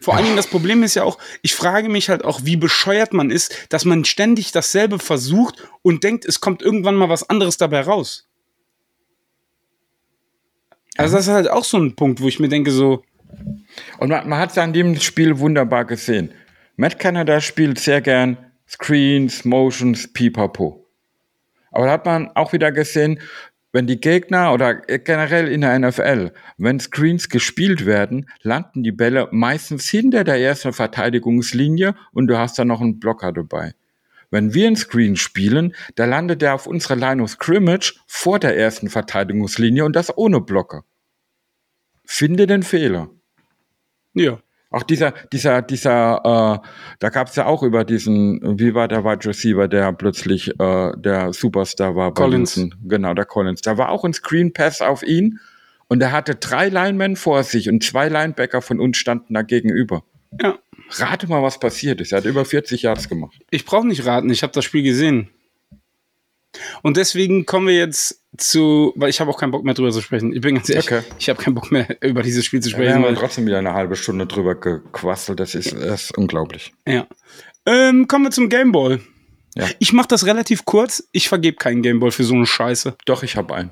Vor 0.00 0.14
allen 0.14 0.24
Dingen 0.24 0.36
das 0.36 0.46
Problem 0.46 0.82
ist 0.82 0.94
ja 0.94 1.04
auch, 1.04 1.18
ich 1.42 1.54
frage 1.54 1.88
mich 1.88 2.08
halt 2.08 2.24
auch, 2.24 2.40
wie 2.44 2.56
bescheuert 2.56 3.12
man 3.12 3.30
ist, 3.30 3.66
dass 3.68 3.84
man 3.84 4.04
ständig 4.04 4.50
dasselbe 4.52 4.98
versucht 4.98 5.68
und 5.82 6.04
denkt, 6.04 6.24
es 6.24 6.40
kommt 6.40 6.62
irgendwann 6.62 6.96
mal 6.96 7.08
was 7.08 7.28
anderes 7.28 7.56
dabei 7.58 7.82
raus. 7.82 8.28
Also 10.96 11.16
das 11.16 11.26
ist 11.26 11.32
halt 11.32 11.50
auch 11.50 11.64
so 11.64 11.78
ein 11.78 11.94
Punkt, 11.96 12.20
wo 12.20 12.28
ich 12.28 12.40
mir 12.40 12.48
denke 12.48 12.70
so, 12.70 13.04
Und 13.98 14.08
man, 14.08 14.28
man 14.28 14.38
hat 14.38 14.50
es 14.50 14.58
an 14.58 14.72
dem 14.72 14.98
Spiel 14.98 15.38
wunderbar 15.38 15.84
gesehen. 15.84 16.32
Matt 16.76 16.98
Canada 16.98 17.40
spielt 17.40 17.78
sehr 17.78 18.00
gern 18.00 18.38
Screens, 18.68 19.44
Motions, 19.44 20.12
Pipapo. 20.12 20.86
Aber 21.72 21.86
da 21.86 21.92
hat 21.92 22.06
man 22.06 22.30
auch 22.34 22.52
wieder 22.52 22.72
gesehen, 22.72 23.20
wenn 23.72 23.86
die 23.86 24.00
Gegner 24.00 24.52
oder 24.52 24.74
generell 24.74 25.48
in 25.48 25.60
der 25.60 25.78
NFL, 25.78 26.32
wenn 26.58 26.80
Screens 26.80 27.28
gespielt 27.28 27.86
werden, 27.86 28.28
landen 28.42 28.82
die 28.82 28.92
Bälle 28.92 29.28
meistens 29.30 29.88
hinter 29.88 30.24
der 30.24 30.40
ersten 30.40 30.72
Verteidigungslinie 30.72 31.94
und 32.12 32.26
du 32.26 32.38
hast 32.38 32.58
dann 32.58 32.68
noch 32.68 32.80
einen 32.80 32.98
Blocker 32.98 33.32
dabei. 33.32 33.74
Wenn 34.30 34.54
wir 34.54 34.66
einen 34.66 34.76
Screen 34.76 35.16
spielen, 35.16 35.74
da 35.96 36.04
landet 36.04 36.42
er 36.42 36.54
auf 36.54 36.66
unserer 36.66 36.96
Line 36.96 37.22
of 37.22 37.30
Scrimmage 37.30 38.00
vor 38.06 38.38
der 38.38 38.56
ersten 38.56 38.88
Verteidigungslinie 38.88 39.84
und 39.84 39.96
das 39.96 40.16
ohne 40.16 40.40
Blocker. 40.40 40.84
Finde 42.04 42.46
den 42.46 42.62
Fehler. 42.62 43.10
ja, 44.14 44.40
Auch 44.70 44.84
dieser, 44.84 45.12
dieser, 45.32 45.62
dieser, 45.62 46.62
äh, 46.62 46.68
da 47.00 47.08
gab 47.08 47.28
es 47.28 47.36
ja 47.36 47.46
auch 47.46 47.64
über 47.64 47.84
diesen, 47.84 48.58
wie 48.58 48.72
war 48.72 48.86
der 48.86 49.04
Wide 49.04 49.28
Receiver, 49.28 49.66
der 49.66 49.92
plötzlich 49.92 50.48
äh, 50.60 50.92
der 50.96 51.32
Superstar 51.32 51.96
war 51.96 52.14
bei 52.14 52.22
Collins. 52.22 52.54
Houston. 52.54 52.88
Genau, 52.88 53.14
der 53.14 53.24
Collins. 53.24 53.62
Da 53.62 53.78
war 53.78 53.88
auch 53.88 54.04
ein 54.04 54.12
Screen 54.12 54.52
Pass 54.52 54.80
auf 54.80 55.02
ihn 55.02 55.40
und 55.88 56.00
er 56.00 56.12
hatte 56.12 56.36
drei 56.36 56.68
Linemen 56.68 57.16
vor 57.16 57.42
sich 57.42 57.68
und 57.68 57.82
zwei 57.82 58.08
Linebacker 58.08 58.62
von 58.62 58.78
uns 58.78 58.96
standen 58.96 59.34
da 59.34 59.42
gegenüber. 59.42 60.04
ja. 60.40 60.56
Rate 60.92 61.28
mal, 61.28 61.42
was 61.42 61.60
passiert 61.60 62.00
ist. 62.00 62.12
Er 62.12 62.18
hat 62.18 62.24
über 62.24 62.44
40 62.44 62.82
Yards 62.82 63.08
gemacht. 63.08 63.38
Ich 63.50 63.64
brauche 63.64 63.86
nicht 63.86 64.04
raten, 64.06 64.28
ich 64.30 64.42
habe 64.42 64.52
das 64.52 64.64
Spiel 64.64 64.82
gesehen. 64.82 65.30
Und 66.82 66.96
deswegen 66.96 67.46
kommen 67.46 67.66
wir 67.68 67.76
jetzt 67.76 68.20
zu, 68.36 68.92
weil 68.96 69.10
ich 69.10 69.20
habe 69.20 69.30
auch 69.30 69.38
keinen 69.38 69.50
Bock 69.50 69.64
mehr 69.64 69.74
drüber 69.74 69.90
zu 69.90 70.00
sprechen. 70.00 70.32
Ich 70.32 70.40
bin 70.40 70.54
ganz 70.54 70.68
ehrlich, 70.68 70.86
Okay. 70.86 71.02
ich 71.18 71.28
habe 71.28 71.42
keinen 71.42 71.54
Bock 71.54 71.70
mehr 71.72 71.86
über 72.02 72.22
dieses 72.22 72.44
Spiel 72.44 72.60
zu 72.60 72.68
Wir 72.70 72.74
sprechen. 72.76 72.94
haben 72.94 73.02
weil, 73.04 73.14
trotzdem 73.16 73.46
wieder 73.46 73.58
eine 73.58 73.74
halbe 73.74 73.96
Stunde 73.96 74.26
drüber 74.26 74.54
gequasselt. 74.54 75.40
Das 75.40 75.54
ist, 75.54 75.72
das 75.72 76.04
ist 76.04 76.18
unglaublich. 76.18 76.72
ja. 76.86 77.06
Ähm, 77.66 78.08
kommen 78.08 78.24
wir 78.24 78.30
zum 78.30 78.48
Gameball. 78.48 79.00
Ja. 79.54 79.66
Ich 79.80 79.92
mache 79.92 80.08
das 80.08 80.24
relativ 80.24 80.64
kurz. 80.64 81.06
Ich 81.12 81.28
vergebe 81.28 81.58
keinen 81.58 81.82
Gameball 81.82 82.10
für 82.10 82.24
so 82.24 82.34
eine 82.34 82.46
Scheiße. 82.46 82.96
Doch, 83.04 83.22
ich 83.22 83.36
habe 83.36 83.54
einen. 83.54 83.70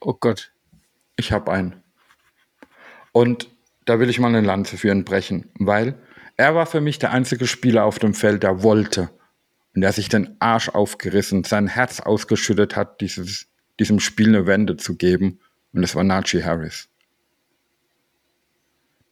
Oh 0.00 0.14
Gott. 0.18 0.52
Ich 1.16 1.30
habe 1.30 1.52
einen. 1.52 1.82
Und 3.12 3.48
da 3.84 4.00
will 4.00 4.08
ich 4.08 4.18
mal 4.20 4.28
eine 4.28 4.40
Lanze 4.40 4.76
für 4.78 4.88
ihn 4.90 5.04
brechen, 5.04 5.50
weil 5.58 5.96
er 6.36 6.54
war 6.54 6.64
für 6.64 6.80
mich 6.80 6.98
der 6.98 7.10
einzige 7.12 7.46
Spieler 7.46 7.84
auf 7.84 7.98
dem 7.98 8.14
Feld, 8.14 8.42
der 8.42 8.62
wollte 8.62 9.10
und 9.74 9.82
der 9.82 9.92
sich 9.92 10.08
den 10.08 10.36
Arsch 10.40 10.68
aufgerissen, 10.68 11.44
sein 11.44 11.68
Herz 11.68 12.00
ausgeschüttet 12.00 12.76
hat, 12.76 13.00
dieses, 13.00 13.46
diesem 13.78 14.00
Spiel 14.00 14.28
eine 14.28 14.46
Wende 14.46 14.76
zu 14.76 14.96
geben. 14.96 15.40
Und 15.72 15.82
das 15.82 15.94
war 15.94 16.04
Najee 16.04 16.42
Harris. 16.42 16.88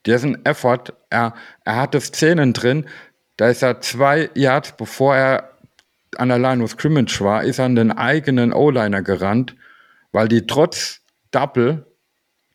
Dessen 0.07 0.45
Effort, 0.45 0.95
er, 1.11 1.35
er 1.65 1.77
hatte 1.77 2.01
Szenen 2.01 2.53
drin, 2.53 2.87
da 3.37 3.49
ist 3.49 3.63
er 3.63 3.81
zwei 3.81 4.31
Yards, 4.35 4.75
bevor 4.77 5.15
er 5.15 5.59
an 6.17 6.29
der 6.29 6.39
Line 6.39 6.63
of 6.63 6.73
Scrimmage 6.73 7.21
war, 7.21 7.45
ist 7.45 7.59
er 7.59 7.67
an 7.67 7.77
den 7.77 7.93
eigenen 7.93 8.53
O-Liner 8.53 9.03
gerannt, 9.03 9.55
weil 10.13 10.29
die 10.29 10.47
trotz 10.47 11.03
Double 11.31 11.87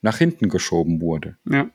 nach 0.02 0.18
hinten 0.18 0.50
geschoben 0.50 1.00
wurde. 1.00 1.38
Ja. 1.46 1.70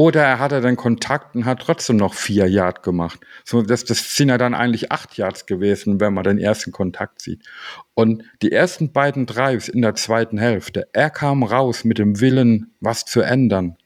Oder 0.00 0.24
er 0.24 0.38
hatte 0.38 0.62
den 0.62 0.76
Kontakt 0.76 1.36
und 1.36 1.44
hat 1.44 1.60
trotzdem 1.60 1.98
noch 1.98 2.14
vier 2.14 2.48
Yard 2.48 2.82
gemacht. 2.82 3.20
So, 3.44 3.60
das, 3.60 3.84
das 3.84 4.16
sind 4.16 4.30
ja 4.30 4.38
dann 4.38 4.54
eigentlich 4.54 4.90
acht 4.90 5.18
Yards 5.18 5.44
gewesen, 5.44 6.00
wenn 6.00 6.14
man 6.14 6.24
den 6.24 6.38
ersten 6.38 6.72
Kontakt 6.72 7.20
sieht. 7.20 7.46
Und 7.92 8.24
die 8.40 8.50
ersten 8.50 8.92
beiden 8.92 9.26
Drives 9.26 9.68
in 9.68 9.82
der 9.82 9.94
zweiten 9.96 10.38
Hälfte, 10.38 10.88
er 10.94 11.10
kam 11.10 11.42
raus 11.42 11.84
mit 11.84 11.98
dem 11.98 12.18
Willen, 12.18 12.72
was 12.80 13.04
zu 13.04 13.20
ändern. 13.20 13.76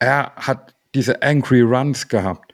Er 0.00 0.32
hat 0.34 0.74
diese 0.96 1.22
Angry 1.22 1.60
Runs 1.60 2.08
gehabt. 2.08 2.52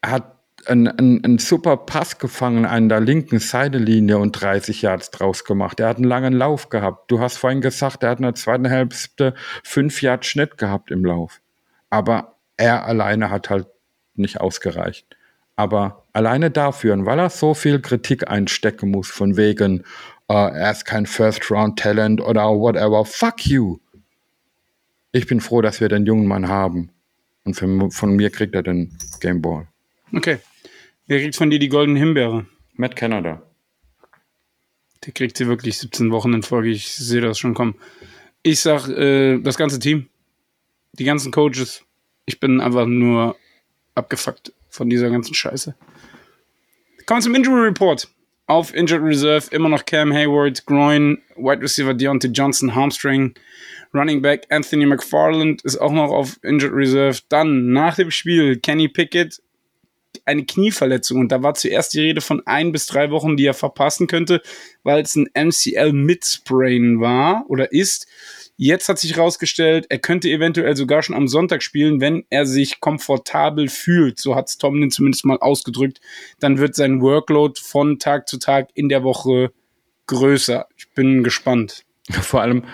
Er 0.00 0.10
hat 0.12 0.37
einen, 0.68 0.88
einen, 0.88 1.24
einen 1.24 1.38
super 1.38 1.76
Pass 1.76 2.18
gefangen 2.18 2.64
an 2.64 2.88
der 2.88 3.00
linken 3.00 3.38
Seitenlinie 3.38 4.18
und 4.18 4.32
30 4.32 4.82
Yards 4.82 5.10
draus 5.10 5.44
gemacht. 5.44 5.80
Er 5.80 5.88
hat 5.88 5.96
einen 5.96 6.06
langen 6.06 6.32
Lauf 6.32 6.68
gehabt. 6.68 7.10
Du 7.10 7.20
hast 7.20 7.36
vorhin 7.36 7.60
gesagt, 7.60 8.02
er 8.02 8.10
hat 8.10 8.18
in 8.18 8.24
der 8.24 8.34
zweiten 8.34 8.66
Hälfte 8.66 9.34
5 9.64 10.02
Yards 10.02 10.26
Schnitt 10.26 10.58
gehabt 10.58 10.90
im 10.90 11.04
Lauf. 11.04 11.40
Aber 11.90 12.36
er 12.56 12.86
alleine 12.86 13.30
hat 13.30 13.50
halt 13.50 13.66
nicht 14.14 14.40
ausgereicht. 14.40 15.06
Aber 15.56 16.04
alleine 16.12 16.50
dafür, 16.50 17.04
weil 17.04 17.18
er 17.18 17.30
so 17.30 17.54
viel 17.54 17.80
Kritik 17.80 18.28
einstecken 18.30 18.90
muss, 18.90 19.08
von 19.08 19.36
wegen, 19.36 19.80
äh, 20.28 20.34
er 20.34 20.70
ist 20.70 20.84
kein 20.84 21.06
First-Round-Talent 21.06 22.20
oder 22.20 22.44
whatever, 22.44 23.04
fuck 23.04 23.46
you. 23.46 23.78
Ich 25.10 25.26
bin 25.26 25.40
froh, 25.40 25.62
dass 25.62 25.80
wir 25.80 25.88
den 25.88 26.06
jungen 26.06 26.26
Mann 26.26 26.48
haben. 26.48 26.90
Und 27.44 27.54
von, 27.54 27.90
von 27.90 28.14
mir 28.14 28.30
kriegt 28.30 28.54
er 28.54 28.62
den 28.62 28.96
Gameball. 29.20 29.66
Okay. 30.14 30.38
Wer 31.08 31.20
kriegt 31.20 31.36
von 31.36 31.48
dir 31.48 31.58
die 31.58 31.70
goldene 31.70 31.98
Himbeere? 31.98 32.44
Matt 32.74 32.94
Canada. 32.94 33.42
Der 35.06 35.14
kriegt 35.14 35.38
sie 35.38 35.46
wirklich 35.46 35.78
17 35.78 36.10
Wochen 36.10 36.34
in 36.34 36.42
Folge. 36.42 36.68
Ich 36.68 36.92
sehe 36.92 37.22
das 37.22 37.38
schon 37.38 37.54
kommen. 37.54 37.76
Ich 38.42 38.60
sag, 38.60 38.88
äh, 38.88 39.38
das 39.38 39.56
ganze 39.56 39.78
Team, 39.78 40.10
die 40.92 41.04
ganzen 41.04 41.32
Coaches, 41.32 41.82
ich 42.26 42.40
bin 42.40 42.60
einfach 42.60 42.84
nur 42.84 43.36
abgefuckt 43.94 44.52
von 44.68 44.90
dieser 44.90 45.08
ganzen 45.08 45.32
Scheiße. 45.32 45.74
Kommen 47.06 47.20
wir 47.20 47.24
zum 47.24 47.34
Injury 47.34 47.68
Report. 47.68 48.06
Auf 48.46 48.74
Injured 48.74 49.02
Reserve 49.02 49.46
immer 49.50 49.70
noch 49.70 49.86
Cam 49.86 50.12
Hayward, 50.12 50.66
Groin, 50.66 51.22
Wide 51.36 51.62
Receiver 51.62 51.94
Deontay 51.94 52.28
Johnson, 52.28 52.74
Hamstring, 52.74 53.32
Running 53.94 54.20
Back 54.20 54.46
Anthony 54.50 54.84
McFarland 54.84 55.62
ist 55.62 55.78
auch 55.78 55.92
noch 55.92 56.10
auf 56.10 56.38
Injured 56.42 56.74
Reserve. 56.74 57.18
Dann 57.30 57.72
nach 57.72 57.96
dem 57.96 58.10
Spiel 58.10 58.58
Kenny 58.58 58.88
Pickett, 58.88 59.40
eine 60.26 60.44
Knieverletzung 60.44 61.20
und 61.20 61.32
da 61.32 61.42
war 61.42 61.54
zuerst 61.54 61.94
die 61.94 62.00
Rede 62.00 62.20
von 62.20 62.46
ein 62.46 62.72
bis 62.72 62.86
drei 62.86 63.10
Wochen, 63.10 63.36
die 63.36 63.46
er 63.46 63.54
verpassen 63.54 64.06
könnte, 64.06 64.42
weil 64.82 65.02
es 65.02 65.16
ein 65.16 65.28
MCL 65.34 65.92
Midsprain 65.92 67.00
war 67.00 67.44
oder 67.48 67.72
ist. 67.72 68.06
Jetzt 68.60 68.88
hat 68.88 68.98
sich 68.98 69.14
herausgestellt, 69.14 69.86
er 69.88 70.00
könnte 70.00 70.28
eventuell 70.28 70.76
sogar 70.76 71.02
schon 71.02 71.14
am 71.14 71.28
Sonntag 71.28 71.62
spielen, 71.62 72.00
wenn 72.00 72.24
er 72.28 72.44
sich 72.44 72.80
komfortabel 72.80 73.68
fühlt. 73.68 74.18
So 74.18 74.34
hat 74.34 74.48
es 74.48 74.58
Tomlin 74.58 74.90
zumindest 74.90 75.24
mal 75.24 75.38
ausgedrückt. 75.38 76.00
Dann 76.40 76.58
wird 76.58 76.74
sein 76.74 77.00
Workload 77.00 77.60
von 77.62 78.00
Tag 78.00 78.28
zu 78.28 78.36
Tag 78.38 78.70
in 78.74 78.88
der 78.88 79.04
Woche 79.04 79.52
größer. 80.08 80.66
Ich 80.76 80.90
bin 80.90 81.22
gespannt. 81.22 81.84
Vor 82.10 82.42
allem, 82.42 82.64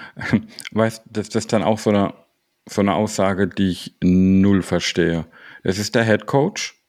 weißt 0.72 1.02
du, 1.04 1.20
das 1.20 1.34
ist 1.34 1.52
dann 1.52 1.62
auch 1.62 1.78
so 1.78 1.90
eine, 1.90 2.14
so 2.66 2.80
eine 2.80 2.94
Aussage, 2.94 3.48
die 3.48 3.70
ich 3.70 3.94
null 4.02 4.62
verstehe. 4.62 5.26
Es 5.62 5.78
ist 5.78 5.94
der 5.94 6.04
Head 6.04 6.24
Coach. 6.26 6.82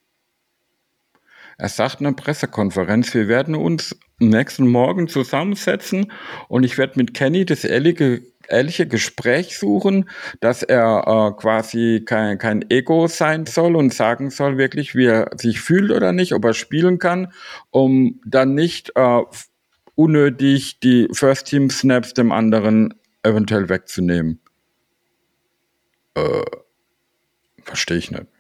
Er 1.58 1.70
sagt 1.70 2.02
in 2.02 2.08
einer 2.08 2.16
Pressekonferenz, 2.16 3.14
wir 3.14 3.28
werden 3.28 3.56
uns 3.56 3.98
nächsten 4.20 4.68
Morgen 4.68 5.08
zusammensetzen 5.08 6.12
und 6.50 6.64
ich 6.64 6.78
werde 6.78 7.00
mit 7.00 7.14
Kenny 7.14 7.46
das 7.46 7.64
ehrliche, 7.64 8.22
ehrliche 8.48 8.88
Gespräch 8.88 9.58
suchen, 9.58 10.10
dass 10.42 10.64
er 10.64 11.04
äh, 11.08 11.40
quasi 11.40 12.04
kein, 12.06 12.38
kein 12.38 12.70
Ego 12.70 13.08
sein 13.08 13.46
soll 13.46 13.76
und 13.76 13.94
sagen 13.94 14.32
soll 14.32 14.58
wirklich, 14.58 14.96
wie 14.96 15.06
er 15.06 15.32
sich 15.38 15.62
fühlt 15.62 15.92
oder 15.92 16.12
nicht, 16.12 16.34
ob 16.34 16.44
er 16.44 16.54
spielen 16.54 17.00
kann, 17.00 17.32
um 17.72 18.20
dann 18.26 18.54
nicht 18.54 18.92
äh, 18.96 19.22
unnötig 19.96 20.80
die 20.82 21.08
First 21.14 21.48
Team 21.48 21.70
Snaps 21.70 22.14
dem 22.14 22.34
anderen 22.34 22.94
eventuell 23.24 23.70
wegzunehmen. 23.70 24.42
Äh, 26.16 26.44
verstehe 27.64 27.98
ich 27.98 28.12
nicht. 28.12 28.35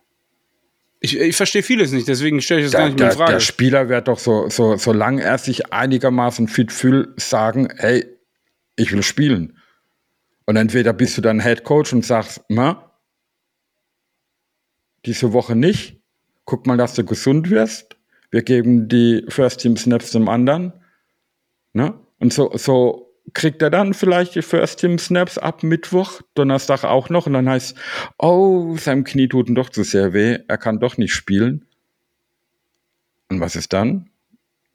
Ich, 1.05 1.19
ich 1.19 1.35
verstehe 1.35 1.61
vieles 1.61 1.91
nicht, 1.91 2.07
deswegen 2.07 2.41
stelle 2.41 2.61
ich 2.61 2.65
das 2.65 2.71
der, 2.71 2.79
gar 2.79 2.87
nicht 2.87 2.99
mehr 2.99 3.11
in 3.11 3.17
Frage. 3.17 3.31
Der 3.33 3.39
Spieler 3.39 3.89
wird 3.89 4.07
doch 4.07 4.17
so, 4.17 4.49
so, 4.49 4.75
solange 4.75 5.21
er 5.21 5.37
sich 5.37 5.71
einigermaßen 5.71 6.47
fit 6.47 6.71
fühlt, 6.71 7.21
sagen, 7.21 7.69
hey, 7.77 8.07
ich 8.75 8.91
will 8.91 9.03
spielen. 9.03 9.59
Und 10.47 10.55
entweder 10.55 10.93
bist 10.93 11.15
du 11.15 11.21
dann 11.21 11.39
Head 11.39 11.63
Coach 11.63 11.93
und 11.93 12.03
sagst, 12.03 12.41
na, 12.49 12.91
diese 15.05 15.31
Woche 15.31 15.55
nicht, 15.55 16.01
guck 16.45 16.65
mal, 16.65 16.75
dass 16.75 16.95
du 16.95 17.05
gesund 17.05 17.51
wirst. 17.51 17.97
Wir 18.31 18.41
geben 18.41 18.87
die 18.87 19.25
First 19.29 19.59
Team 19.59 19.77
Snaps 19.77 20.09
dem 20.09 20.27
anderen. 20.27 20.73
Ne? 21.73 21.93
Und 22.17 22.33
so, 22.33 22.51
so 22.57 23.04
kriegt 23.33 23.61
er 23.61 23.69
dann 23.69 23.93
vielleicht 23.93 24.35
die 24.35 24.41
First 24.41 24.79
Team 24.79 24.97
Snaps 24.97 25.37
ab 25.37 25.63
Mittwoch, 25.63 26.21
Donnerstag 26.35 26.83
auch 26.83 27.09
noch 27.09 27.27
und 27.27 27.33
dann 27.33 27.49
heißt, 27.49 27.75
oh, 28.17 28.77
seinem 28.77 29.03
Knie 29.03 29.27
tut 29.27 29.49
ihm 29.49 29.55
doch 29.55 29.69
zu 29.69 29.83
sehr 29.83 30.13
weh, 30.13 30.39
er 30.47 30.57
kann 30.57 30.79
doch 30.79 30.97
nicht 30.97 31.13
spielen. 31.13 31.65
Und 33.29 33.39
was 33.39 33.55
ist 33.55 33.73
dann? 33.73 34.09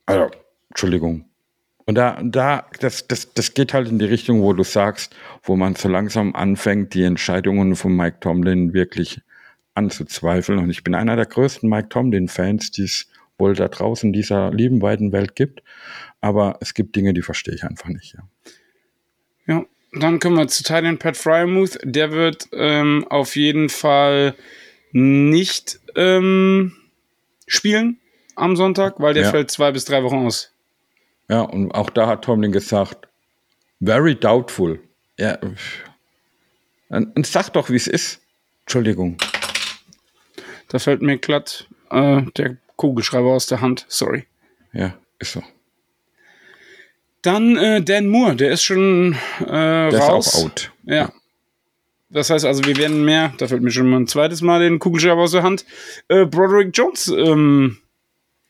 Also, 0.07 0.31
Entschuldigung. 0.71 1.25
Und 1.87 1.95
da, 1.97 2.21
da, 2.23 2.67
das, 2.81 3.09
das, 3.09 3.33
das 3.35 3.55
geht 3.55 3.75
halt 3.75 3.89
in 3.89 3.99
die 3.99 4.05
Richtung, 4.05 4.43
wo 4.43 4.53
du 4.53 4.63
sagst, 4.63 5.15
wo 5.43 5.57
man 5.57 5.75
so 5.75 5.89
langsam 5.89 6.35
anfängt, 6.35 6.95
die 6.95 7.03
Entscheidungen 7.03 7.75
von 7.75 7.97
Mike 7.97 8.19
Tomlin 8.21 8.73
wirklich 8.73 9.21
anzuzweifeln. 9.75 10.59
Und 10.59 10.71
ich 10.71 10.85
bin 10.85 10.95
einer 10.95 11.17
der 11.17 11.27
größten 11.27 11.69
Mike 11.69 11.89
Tomlin-Fans, 11.89 12.71
die 12.71 12.85
es 12.85 13.10
wohl 13.41 13.55
da 13.55 13.69
draußen 13.69 14.13
dieser 14.13 14.51
lieben 14.53 14.83
weiten 14.83 15.13
Welt 15.13 15.35
gibt. 15.35 15.63
Aber 16.21 16.59
es 16.61 16.75
gibt 16.75 16.95
Dinge, 16.95 17.15
die 17.15 17.23
verstehe 17.23 17.55
ich 17.55 17.65
einfach 17.65 17.89
nicht. 17.89 18.15
Ja, 18.15 18.29
ja 19.47 19.65
dann 19.93 20.21
kommen 20.21 20.37
wir 20.37 20.47
zu 20.49 20.63
Thailand 20.63 21.01
Pat 21.01 21.17
Fryermuth. 21.17 21.79
Der 21.83 22.13
wird 22.13 22.49
ähm, 22.53 23.07
auf 23.09 23.35
jeden 23.35 23.69
Fall 23.69 24.35
nicht 24.93 25.81
ähm, 25.97 26.77
spielen 27.47 27.99
am 28.37 28.57
Sonntag, 28.57 29.01
weil 29.01 29.15
der 29.15 29.25
ja. 29.25 29.31
fällt 29.31 29.51
zwei 29.51 29.73
bis 29.73 29.85
drei 29.85 30.03
Wochen 30.03 30.27
aus. 30.27 30.53
Ja, 31.29 31.43
und 31.43 31.73
auch 31.73 31.91
da 31.91 32.07
hat 32.07 32.25
Tomlin 32.25 32.53
gesagt, 32.53 33.09
very 33.81 34.15
doubtful. 34.15 34.81
Ja, 35.19 35.39
und 36.89 37.27
sag 37.27 37.51
doch, 37.51 37.71
wie 37.71 37.77
es 37.77 37.87
ist. 37.87 38.21
Entschuldigung. 38.63 39.17
Da 40.69 40.79
fällt 40.79 41.03
mir 41.03 41.19
glatt 41.19 41.69
äh, 41.91 42.23
der 42.37 42.57
Kugelschreiber 42.81 43.29
aus 43.29 43.47
der 43.47 43.61
Hand. 43.61 43.85
Sorry. 43.89 44.25
Ja, 44.73 44.95
ist 45.19 45.33
so. 45.33 45.43
Dann 47.21 47.59
äh, 47.59 47.83
Dan 47.83 48.07
Moore, 48.07 48.37
der 48.37 48.53
ist 48.53 48.63
schon 48.63 49.17
äh, 49.41 49.45
der 49.47 49.99
raus. 49.99 50.29
Ist 50.29 50.35
auch 50.35 50.45
out. 50.45 50.73
Ja. 50.87 51.13
Das 52.09 52.31
heißt 52.31 52.47
also, 52.47 52.65
wir 52.65 52.79
werden 52.79 53.05
mehr, 53.05 53.35
da 53.37 53.49
fällt 53.49 53.63
mir 53.63 53.71
schon 53.71 53.89
mal 53.89 54.01
ein 54.01 54.07
zweites 54.07 54.41
Mal 54.41 54.61
den 54.61 54.79
Kugelschreiber 54.79 55.21
aus 55.21 55.33
der 55.33 55.43
Hand, 55.43 55.67
äh, 56.09 56.25
Broderick 56.25 56.71
Jones 56.73 57.09
ähm, 57.09 57.79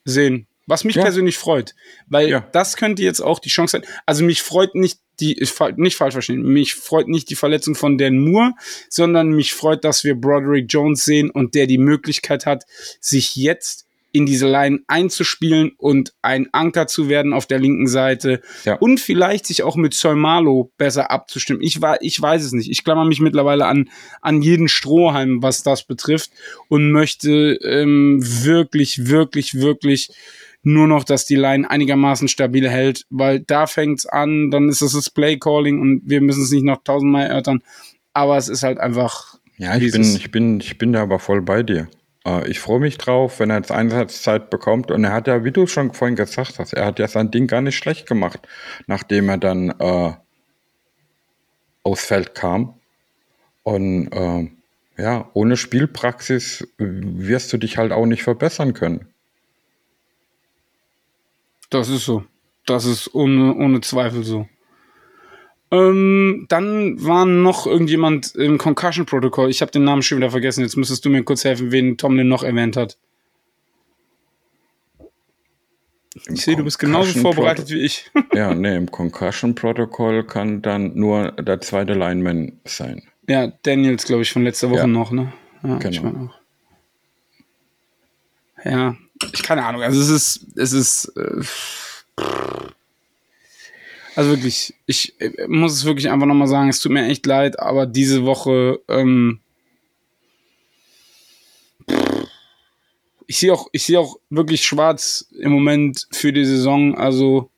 sehen. 0.05 0.47
Was 0.67 0.85
mich 0.85 0.95
ja. 0.95 1.03
persönlich 1.03 1.37
freut, 1.37 1.75
weil 2.07 2.29
ja. 2.29 2.49
das 2.53 2.77
könnte 2.77 3.03
jetzt 3.03 3.21
auch 3.21 3.41
die 3.41 3.49
Chance 3.49 3.73
sein. 3.73 3.91
Also 4.07 4.23
mich 4.23 4.43
freut 4.43 4.77
nicht 4.77 5.01
die, 5.19 5.45
nicht 5.77 5.97
falsch 5.97 6.13
verstehen, 6.13 6.43
mich 6.43 6.77
freut 6.77 7.09
nicht 7.09 7.29
die 7.29 7.35
Verletzung 7.35 7.75
von 7.75 7.99
Dan 7.99 8.19
Moore, 8.19 8.53
sondern 8.89 9.31
mich 9.31 9.53
freut, 9.53 9.85
dass 9.85 10.05
wir 10.05 10.15
Broderick 10.15 10.67
Jones 10.69 11.05
sehen 11.05 11.31
und 11.31 11.57
der 11.57 11.67
die 11.67 11.79
Möglichkeit 11.79 12.47
hat, 12.47 12.67
sich 13.01 13.35
jetzt 13.35 13.90
in 14.13 14.27
diese 14.27 14.49
Line 14.49 14.81
einzuspielen 14.87 15.73
und 15.77 16.13
ein 16.23 16.49
Anker 16.53 16.87
zu 16.87 17.09
werden 17.09 17.33
auf 17.33 17.47
der 17.47 17.59
linken 17.59 17.87
Seite 17.87 18.41
ja. 18.65 18.75
und 18.77 19.01
vielleicht 19.01 19.47
sich 19.47 19.63
auch 19.63 19.77
mit 19.77 19.95
Solmalo 19.95 20.73
besser 20.77 21.11
abzustimmen. 21.11 21.63
Ich 21.63 21.81
war, 21.81 22.03
ich 22.03 22.21
weiß 22.21 22.45
es 22.45 22.53
nicht. 22.53 22.71
Ich 22.71 22.85
klammer 22.85 23.05
mich 23.05 23.21
mittlerweile 23.21 23.67
an 23.67 23.89
an 24.21 24.43
jeden 24.43 24.69
Strohhalm, 24.69 25.43
was 25.43 25.63
das 25.63 25.85
betrifft 25.85 26.31
und 26.69 26.93
möchte 26.93 27.59
ähm, 27.63 28.21
wirklich, 28.21 29.07
wirklich, 29.07 29.55
wirklich 29.55 30.11
nur 30.63 30.87
noch, 30.87 31.05
dass 31.05 31.25
die 31.25 31.37
Line 31.37 31.71
einigermaßen 31.71 32.29
stabil 32.29 32.69
hält, 32.69 33.07
weil 33.11 33.41
da 33.41 33.67
fängt's 33.67 34.07
an, 34.07 34.51
dann 34.51 34.69
ist 34.69 34.83
es 34.83 34.93
das 34.93 35.11
Play 35.11 35.39
Calling 35.39 35.81
und 35.81 36.03
wir 36.05 36.21
müssen 36.21 36.43
es 36.43 36.51
nicht 36.51 36.65
noch 36.65 36.83
tausendmal 36.85 37.27
erörtern, 37.27 37.63
aber 38.13 38.37
es 38.37 38.49
ist 38.49 38.63
halt 38.63 38.79
einfach. 38.79 39.39
Ja, 39.57 39.77
ich 39.77 39.93
bin, 39.93 40.03
ich 40.03 40.31
bin, 40.31 40.61
ich 40.61 40.79
bin 40.79 40.93
da 40.93 41.03
aber 41.03 41.19
voll 41.19 41.43
bei 41.43 41.63
dir. 41.63 41.89
Äh, 42.27 42.49
ich 42.49 42.61
freue 42.61 42.81
mich 42.81 42.99
drauf, 42.99 43.41
wenn 43.41 43.51
er 43.51 43.57
jetzt 43.57 43.73
Einsatzzeit 43.73 44.51
bekommt. 44.51 44.91
Und 44.91 45.05
er 45.05 45.13
hat 45.13 45.27
ja, 45.27 45.45
wie 45.45 45.53
du 45.53 45.67
schon 45.67 45.93
vorhin 45.93 46.17
gesagt 46.17 46.59
hast, 46.59 46.73
er 46.73 46.87
hat 46.87 46.99
ja 46.99 47.09
sein 47.09 47.31
Ding 47.31 47.47
gar 47.47 47.61
nicht 47.61 47.77
schlecht 47.77 48.07
gemacht, 48.07 48.47
nachdem 48.87 49.29
er 49.29 49.39
dann 49.39 49.71
äh, 49.79 50.13
aufs 51.83 52.05
Feld 52.05 52.35
kam. 52.35 52.75
Und 53.63 54.13
äh, 54.13 54.51
ja, 55.01 55.31
ohne 55.33 55.57
Spielpraxis 55.57 56.69
wirst 56.79 57.53
du 57.53 57.59
dich 57.59 57.79
halt 57.79 57.93
auch 57.93 58.07
nicht 58.07 58.23
verbessern 58.23 58.75
können. 58.75 59.07
Das 61.71 61.89
ist 61.89 62.05
so. 62.05 62.25
Das 62.67 62.85
ist 62.85 63.15
ohne, 63.15 63.55
ohne 63.55 63.81
Zweifel 63.81 64.25
so. 64.25 64.49
Ähm, 65.73 66.47
dann 66.49 67.05
war 67.05 67.25
noch 67.25 67.67
irgendjemand 67.67 68.35
im 68.35 68.59
Concussion-Protokoll. 68.59 69.51
Ich 69.51 69.63
habe 69.63 69.71
den 69.71 69.85
Namen 69.85 70.03
schon 70.03 70.19
wieder 70.19 70.31
vergessen. 70.31 70.63
Jetzt 70.63 70.77
müsstest 70.77 71.05
du 71.05 71.11
mir 71.11 71.23
kurz 71.23 71.45
helfen, 71.45 71.71
wen 71.71 71.97
Tomlin 71.97 72.27
noch 72.29 72.43
erwähnt 72.43 72.77
hat. 72.77 72.97
Im 76.27 76.35
ich 76.35 76.43
sehe, 76.43 76.57
du 76.57 76.65
bist 76.65 76.81
genauso 76.81 77.19
vorbereitet 77.21 77.71
wie 77.71 77.81
ich. 77.81 78.11
ja, 78.35 78.53
nee, 78.53 78.77
im 78.77 78.91
Concussion-Protokoll 78.91 80.25
kann 80.25 80.61
dann 80.61 80.97
nur 80.97 81.33
der 81.33 81.61
zweite 81.61 81.95
Lineman 81.95 82.59
sein. 82.65 83.03
Ja, 83.29 83.47
Daniels, 83.63 84.05
glaube 84.05 84.23
ich, 84.23 84.33
von 84.33 84.43
letzter 84.43 84.71
Woche 84.71 84.81
ja. 84.81 84.87
noch, 84.89 85.13
ne? 85.13 85.33
Ja, 85.63 85.77
genau. 85.77 85.91
Ich 85.91 86.03
mein 86.03 86.17
auch. 86.17 86.35
Ja, 88.65 88.97
ich 89.33 89.43
keine 89.43 89.65
Ahnung. 89.65 89.83
Also 89.83 90.01
es 90.01 90.09
ist, 90.09 90.59
es 90.59 90.73
ist. 90.73 91.13
Äh, 91.17 91.43
also 94.21 94.33
wirklich, 94.33 94.75
ich 94.85 95.19
äh, 95.19 95.47
muss 95.49 95.73
es 95.73 95.87
wirklich 95.87 96.11
einfach 96.11 96.27
nochmal 96.27 96.47
sagen, 96.47 96.69
es 96.69 96.81
tut 96.81 96.93
mir 96.93 97.07
echt 97.07 97.25
leid, 97.25 97.59
aber 97.59 97.87
diese 97.87 98.27
Woche, 98.27 98.79
ähm, 98.87 99.41
ich 103.27 103.39
sehe 103.39 103.51
auch, 103.51 103.69
ich 103.73 103.97
auch 103.97 104.19
wirklich 104.29 104.67
schwarz 104.67 105.27
im 105.39 105.53
Moment 105.53 106.07
für 106.13 106.35
die 106.35 106.45
Saison. 106.45 106.99
Also 106.99 107.49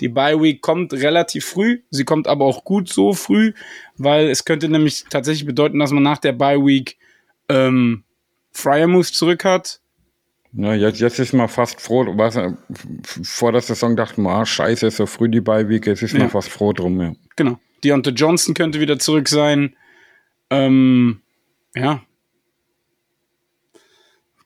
die 0.00 0.08
Bye 0.08 0.40
Week 0.40 0.62
kommt 0.62 0.94
relativ 0.94 1.44
früh, 1.44 1.82
sie 1.90 2.04
kommt 2.04 2.28
aber 2.28 2.46
auch 2.46 2.64
gut 2.64 2.88
so 2.88 3.12
früh, 3.12 3.52
weil 3.98 4.28
es 4.28 4.46
könnte 4.46 4.70
nämlich 4.70 5.04
tatsächlich 5.10 5.44
bedeuten, 5.44 5.78
dass 5.78 5.90
man 5.90 6.02
nach 6.02 6.16
der 6.16 6.32
Bye 6.32 6.64
Week 6.64 6.96
ähm, 7.50 8.04
Fryermuth 8.52 9.08
zurück 9.08 9.44
hat 9.44 9.82
ja, 10.52 10.74
jetzt, 10.74 11.00
jetzt 11.00 11.18
ist 11.18 11.32
man 11.32 11.48
fast 11.48 11.80
froh, 11.80 12.06
was, 12.16 12.38
vor 13.22 13.52
der 13.52 13.60
Saison 13.60 13.96
dachte 13.96 14.20
man, 14.20 14.42
ah, 14.42 14.46
scheiße, 14.46 14.90
so 14.90 15.06
früh 15.06 15.28
die 15.28 15.40
Beiwiege, 15.40 15.90
jetzt 15.90 16.02
ist 16.02 16.12
ja. 16.12 16.20
man 16.20 16.30
fast 16.30 16.48
froh 16.48 16.72
drum, 16.72 17.00
ja. 17.00 17.12
Genau. 17.36 17.58
Deontay 17.84 18.12
Johnson 18.12 18.54
könnte 18.54 18.80
wieder 18.80 18.98
zurück 18.98 19.28
sein. 19.28 19.76
Ähm, 20.50 21.20
ja. 21.74 22.02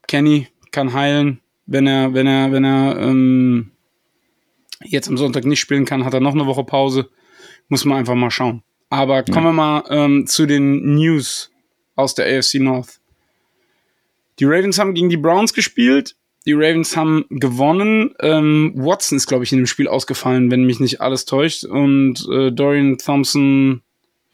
Kenny 0.09 0.49
kann 0.73 0.93
heilen, 0.93 1.41
wenn 1.67 1.87
er, 1.87 2.13
wenn 2.15 2.27
er, 2.27 2.53
wenn 2.53 2.65
er 2.65 2.99
ähm, 3.01 3.71
jetzt 4.83 5.09
am 5.09 5.17
Sonntag 5.17 5.45
nicht 5.45 5.61
spielen 5.61 5.85
kann, 5.85 6.05
hat 6.05 6.15
er 6.15 6.21
noch 6.21 6.35
eine 6.35 6.47
Woche 6.47 6.65
Pause. 6.65 7.11
Muss 7.69 7.85
man 7.85 7.99
einfach 7.99 8.17
mal 8.17 8.31
schauen. 8.31 8.63
Aber 8.89 9.23
kommen 9.23 9.47
ja. 9.47 9.51
wir 9.51 9.53
mal 9.53 9.85
ähm, 9.89 10.27
zu 10.27 10.47
den 10.47 10.97
News 10.97 11.53
aus 11.95 12.15
der 12.15 12.27
AFC 12.27 12.55
North. 12.55 13.00
Die 14.41 14.45
Ravens 14.45 14.79
haben 14.79 14.95
gegen 14.95 15.11
die 15.11 15.17
Browns 15.17 15.55
gespielt. 15.55 16.17
Die 16.47 16.55
Ravens 16.55 16.97
haben 16.97 17.27
gewonnen. 17.29 18.15
Ähm, 18.21 18.73
Watson 18.75 19.17
ist, 19.17 19.27
glaube 19.27 19.45
ich, 19.45 19.53
in 19.53 19.59
dem 19.59 19.67
Spiel 19.67 19.87
ausgefallen, 19.87 20.51
wenn 20.51 20.65
mich 20.65 20.81
nicht 20.81 21.01
alles 21.01 21.27
täuscht. 21.27 21.65
Und 21.65 22.27
äh, 22.33 22.51
Dorian 22.51 22.97
Thompson, 22.97 23.83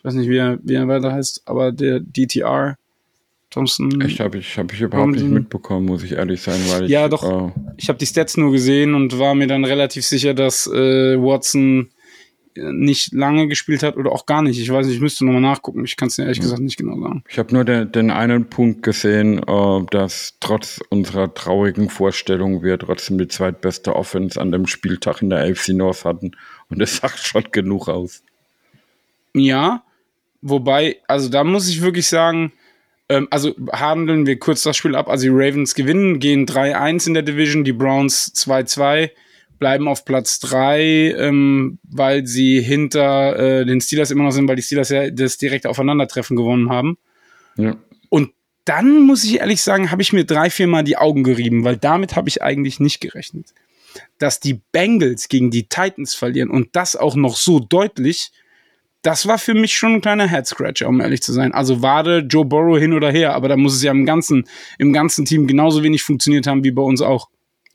weiß 0.05 0.15
nicht, 0.15 0.31
wie 0.31 0.37
er, 0.37 0.59
wie 0.63 0.75
er 0.75 0.87
weiter 0.87 1.13
heißt, 1.13 1.43
aber 1.47 1.73
der 1.73 2.01
DTR, 2.01 2.77
Thompson. 3.51 4.01
Echt, 4.01 4.21
habe 4.21 4.39
ich, 4.39 4.59
hab 4.59 4.73
ich 4.73 4.81
überhaupt 4.81 5.13
nicht 5.13 5.27
mitbekommen, 5.27 5.87
muss 5.87 6.03
ich 6.03 6.13
ehrlich 6.13 6.43
sein, 6.43 6.61
weil 6.69 6.85
ich. 6.85 6.91
Ja, 6.91 7.09
doch. 7.09 7.23
Äh, 7.25 7.53
Ich 7.77 7.89
habe 7.89 7.99
die 7.99 8.07
Stats 8.07 8.37
nur 8.37 8.53
gesehen 8.53 8.95
und 8.95 9.19
war 9.19 9.35
mir 9.35 9.47
dann 9.47 9.65
relativ 9.65 10.05
sicher, 10.05 10.35
dass 10.35 10.67
äh, 10.67 11.17
Watson 11.17 11.89
nicht 12.57 13.13
lange 13.13 13.49
gespielt 13.49 13.83
hat 13.83 13.97
oder 13.97 14.13
auch 14.13 14.27
gar 14.27 14.43
nicht. 14.43 14.61
Ich 14.61 14.71
weiß 14.71 14.87
nicht, 14.87 14.97
ich 14.97 15.01
müsste 15.03 15.25
nochmal 15.25 15.41
nachgucken. 15.43 15.85
Ich 15.85 15.97
kann 15.97 16.09
es 16.09 16.17
dir 16.17 16.23
ehrlich 16.23 16.41
gesagt 16.41 16.61
nicht 16.61 16.77
genau 16.77 17.01
sagen. 17.01 17.25
ich 17.29 17.39
habe 17.39 17.55
nur 17.55 17.65
den, 17.65 17.91
den 17.93 18.11
einen 18.11 18.47
Punkt 18.47 18.83
gesehen, 18.83 19.39
äh, 19.39 19.87
dass 19.91 20.35
trotz 20.41 20.81
unserer 20.91 21.33
traurigen 21.33 21.91
Vorstellung 21.91 22.63
wir 22.63 22.79
trotzdem 22.79 23.19
die 23.19 23.29
zweitbeste 23.29 23.95
Offense 23.95 24.41
an 24.41 24.53
dem 24.53 24.67
Spieltag 24.67 25.23
in 25.23 25.31
der 25.31 25.41
AFC 25.41 25.69
North 25.71 26.05
hatten. 26.05 26.33
Und 26.71 26.79
das 26.79 26.97
sagt 26.99 27.19
schon 27.19 27.45
genug 27.53 27.89
aus. 27.89 28.23
Ja, 29.35 29.83
wobei, 30.41 30.97
also 31.07 31.29
da 31.29 31.45
muss 31.45 31.69
ich 31.69 31.83
wirklich 31.83 32.09
sagen, 32.09 32.53
ähm, 33.09 33.29
also 33.31 33.55
handeln 33.73 34.27
wir 34.27 34.39
kurz 34.39 34.63
das 34.63 34.77
Spiel 34.77 34.97
ab. 34.97 35.09
Also 35.09 35.25
die 35.25 35.33
Ravens 35.33 35.75
gewinnen, 35.75 36.19
gehen 36.19 36.47
3-1 36.47 37.09
in 37.09 37.15
der 37.15 37.23
Division, 37.23 37.65
die 37.65 37.73
Browns 37.73 38.33
2-2, 38.35 39.11
bleiben 39.59 39.89
auf 39.89 40.05
Platz 40.05 40.39
3, 40.41 41.15
ähm, 41.19 41.79
weil 41.83 42.27
sie 42.27 42.61
hinter 42.61 43.39
äh, 43.39 43.65
den 43.67 43.81
Steelers 43.81 44.11
immer 44.11 44.25
noch 44.25 44.33
sind, 44.33 44.49
weil 44.49 44.57
die 44.57 44.63
Steelers 44.63 44.91
ja 44.91 45.11
das 45.11 45.39
direkte 45.39 45.71
Aufeinandertreffen 45.71 46.37
gewonnen 46.37 46.71
haben. 46.71 46.99
Ja. 47.57 47.77
Und 48.09 48.31
dann 48.65 49.01
muss 49.01 49.25
ich 49.25 49.41
ehrlich 49.41 49.63
sagen, 49.63 49.91
habe 49.91 50.03
ich 50.03 50.13
mir 50.13 50.25
drei, 50.25 50.51
vier 50.51 50.67
Mal 50.67 50.85
die 50.85 50.97
Augen 50.97 51.25
gerieben, 51.25 51.65
weil 51.65 51.77
damit 51.77 52.17
habe 52.17 52.29
ich 52.29 52.43
eigentlich 52.43 52.81
nicht 52.81 53.01
gerechnet. 53.01 53.55
Dass 54.19 54.41
die 54.41 54.61
Bengals 54.73 55.29
gegen 55.29 55.51
die 55.51 55.69
Titans 55.69 56.15
verlieren 56.15 56.51
und 56.51 56.75
das 56.77 56.97
auch 56.97 57.15
noch 57.15 57.37
so 57.37 57.61
deutlich, 57.61 58.33
das 59.03 59.27
war 59.27 59.39
für 59.39 59.55
mich 59.55 59.77
schon 59.77 59.95
ein 59.95 60.01
kleiner 60.01 60.29
Head-Scratcher, 60.29 60.89
um 60.89 61.01
ehrlich 61.01 61.23
zu 61.23 61.33
sein. 61.33 61.53
Also 61.53 61.81
wade 61.81 62.27
Joe 62.29 62.45
Burrow 62.45 62.77
hin 62.77 62.93
oder 62.93 63.11
her, 63.11 63.35
aber 63.35 63.49
da 63.49 63.57
muss 63.57 63.75
es 63.75 63.83
ja 63.83 63.93
im 63.93 64.05
ganzen, 64.05 64.49
im 64.79 64.93
ganzen 64.93 65.25
Team 65.25 65.47
genauso 65.47 65.85
wenig 65.85 66.03
funktioniert 66.03 66.49
haben 66.49 66.65
wie 66.65 66.73
bei 66.73 66.83
uns 66.83 67.01
auch. 67.01 67.29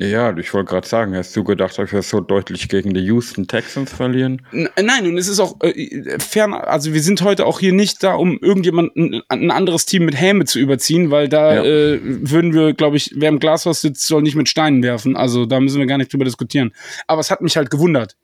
Ja, 0.10 0.36
ich 0.36 0.54
wollte 0.54 0.70
gerade 0.70 0.88
sagen, 0.88 1.16
hast 1.16 1.36
du 1.36 1.43
gedacht, 1.43 1.78
dass 1.78 1.91
wir 1.91 2.02
so 2.02 2.22
deutlich 2.22 2.70
gegen 2.70 2.93
die 2.93 3.02
Houston 3.02 3.47
Texans 3.47 3.91
verlieren? 3.93 4.41
N 4.52 4.68
nein, 4.82 5.06
und 5.06 5.18
es 5.18 5.28
ist 5.28 5.39
auch 5.39 5.58
äh, 5.62 6.18
fern, 6.20 6.54
also 6.54 6.93
wir 6.93 7.02
sind 7.02 7.22
heute 7.22 7.45
auch 7.45 7.60
hier 7.60 7.72
nicht 7.74 8.02
da, 8.04 8.14
um 8.16 8.39
irgendjemanden, 8.39 9.22
ein 9.30 9.52
anderes 9.52 9.86
Team 9.86 10.06
mit 10.06 10.20
Häme 10.20 10.45
zu 10.45 10.60
überziehen, 10.60 11.12
weil 11.12 11.30
da 11.30 11.56
Ja. 11.56 11.64
äh, 11.64 11.99
würden 12.04 12.54
wir, 12.54 12.74
glaube 12.74 12.97
ich, 12.97 13.12
wer 13.16 13.30
im 13.30 13.39
Glashaus 13.39 13.82
sitzt, 13.82 14.08
soll 14.08 14.22
nicht 14.24 14.36
mit 14.36 14.49
Steinen 14.49 14.82
werfen. 14.82 15.16
Also 15.16 15.45
da 15.45 15.60
müssen 15.60 15.80
wir 15.80 15.86
gar 15.86 15.97
nicht 15.97 16.12
drüber 16.12 16.26
diskutieren. 16.26 16.72
Aber 17.08 17.22
es 17.22 17.30
hat 17.30 17.41
mich 17.41 17.56
halt 17.58 17.70
gewundert, 17.70 18.18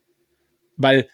weil 0.77 1.07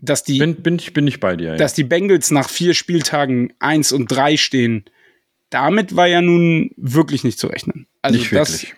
dass 0.00 0.24
die, 0.24 0.38
Bin, 0.38 0.56
bin, 0.56 0.76
ich, 0.76 0.92
bin 0.92 1.06
ich 1.06 1.20
bei 1.20 1.36
dir. 1.36 1.50
Ja. 1.50 1.56
dass 1.56 1.74
die 1.74 1.84
Bengals 1.84 2.30
nach 2.30 2.50
vier 2.50 2.74
Spieltagen 2.74 3.52
eins 3.58 3.92
und 3.92 4.08
drei 4.10 4.36
stehen, 4.36 4.84
damit 5.50 5.94
war 5.96 6.08
ja 6.08 6.20
nun 6.20 6.70
wirklich 6.76 7.22
nicht 7.24 7.38
zu 7.38 7.46
rechnen. 7.46 7.86
Also 8.02 8.18
Nicht 8.18 8.32
das, 8.32 8.52
wirklich. 8.62 8.74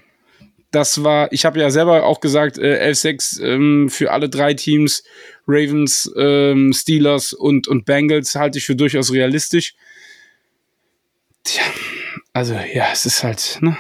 Das 0.70 1.02
war, 1.04 1.32
ich 1.32 1.44
habe 1.44 1.60
ja 1.60 1.70
selber 1.70 2.04
auch 2.04 2.20
gesagt, 2.20 2.58
äh, 2.58 2.90
11-6 2.90 3.42
ähm, 3.42 3.88
für 3.88 4.12
alle 4.12 4.28
drei 4.28 4.54
Teams, 4.54 5.04
Ravens, 5.46 6.10
ähm, 6.16 6.72
Steelers 6.72 7.32
und, 7.32 7.68
und 7.68 7.84
Bengals 7.84 8.34
halte 8.34 8.58
ich 8.58 8.66
für 8.66 8.76
durchaus 8.76 9.12
realistisch. 9.12 9.74
Tja, 11.44 11.62
also 12.32 12.54
ja, 12.54 12.86
es 12.92 13.06
ist 13.06 13.22
halt, 13.22 13.58
ne? 13.60 13.76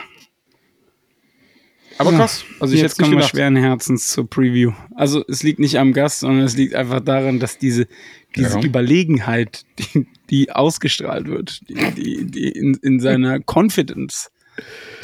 Aber 1.98 2.12
Ja, 2.12 2.18
krass, 2.18 2.44
also 2.60 2.74
ich 2.74 2.82
jetzt 2.82 2.98
gedacht. 2.98 3.30
schweren 3.30 3.56
Herzens 3.56 4.10
zur 4.12 4.28
Preview. 4.28 4.72
Also 4.94 5.24
es 5.28 5.42
liegt 5.42 5.58
nicht 5.58 5.78
am 5.78 5.92
Gast, 5.94 6.20
sondern 6.20 6.44
es 6.44 6.54
liegt 6.56 6.74
einfach 6.74 7.00
daran, 7.00 7.40
dass 7.40 7.58
diese, 7.58 7.88
diese 8.36 8.58
Ja. 8.58 8.64
Überlegenheit, 8.64 9.64
die, 9.78 10.06
die 10.28 10.52
ausgestrahlt 10.52 11.26
wird, 11.26 11.60
die, 11.68 11.74
die, 11.94 12.24
die 12.30 12.48
in, 12.50 12.74
in 12.82 13.00
seiner 13.00 13.40
Confidence, 13.40 14.30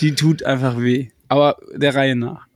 die 0.01 0.15
tut 0.15 0.43
einfach 0.43 0.79
weh. 0.81 1.09
Aber 1.33 1.57
der 1.75 1.95
Reihe 1.95 2.15
nach. 2.15 2.47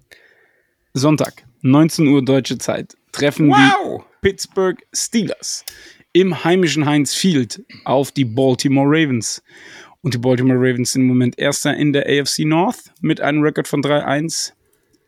Sonntag, 0.93 1.45
19 1.63 2.09
Uhr 2.09 2.23
deutsche 2.23 2.59
Zeit, 2.59 2.95
treffen 3.11 3.49
die 3.49 4.03
Pittsburgh 4.21 4.77
Steelers 4.93 5.65
im 6.13 6.45
heimischen 6.45 6.85
Heinz 6.85 7.15
Field 7.15 7.65
auf 7.87 8.13
die 8.13 8.27
Baltimore 8.27 8.87
Ravens. 8.87 9.43
Und 10.03 10.13
die 10.13 10.19
Baltimore 10.19 10.59
Ravens 10.59 10.93
sind 10.93 11.03
im 11.03 11.09
Moment 11.09 11.39
Erster 11.39 11.75
in 11.75 11.95
der 11.95 12.05
AFC 12.07 12.41
North 12.41 12.93
mit 13.01 13.23
einem 13.23 13.43
Rekord 13.43 13.67
von 13.67 13.83
3-1. 13.83 14.53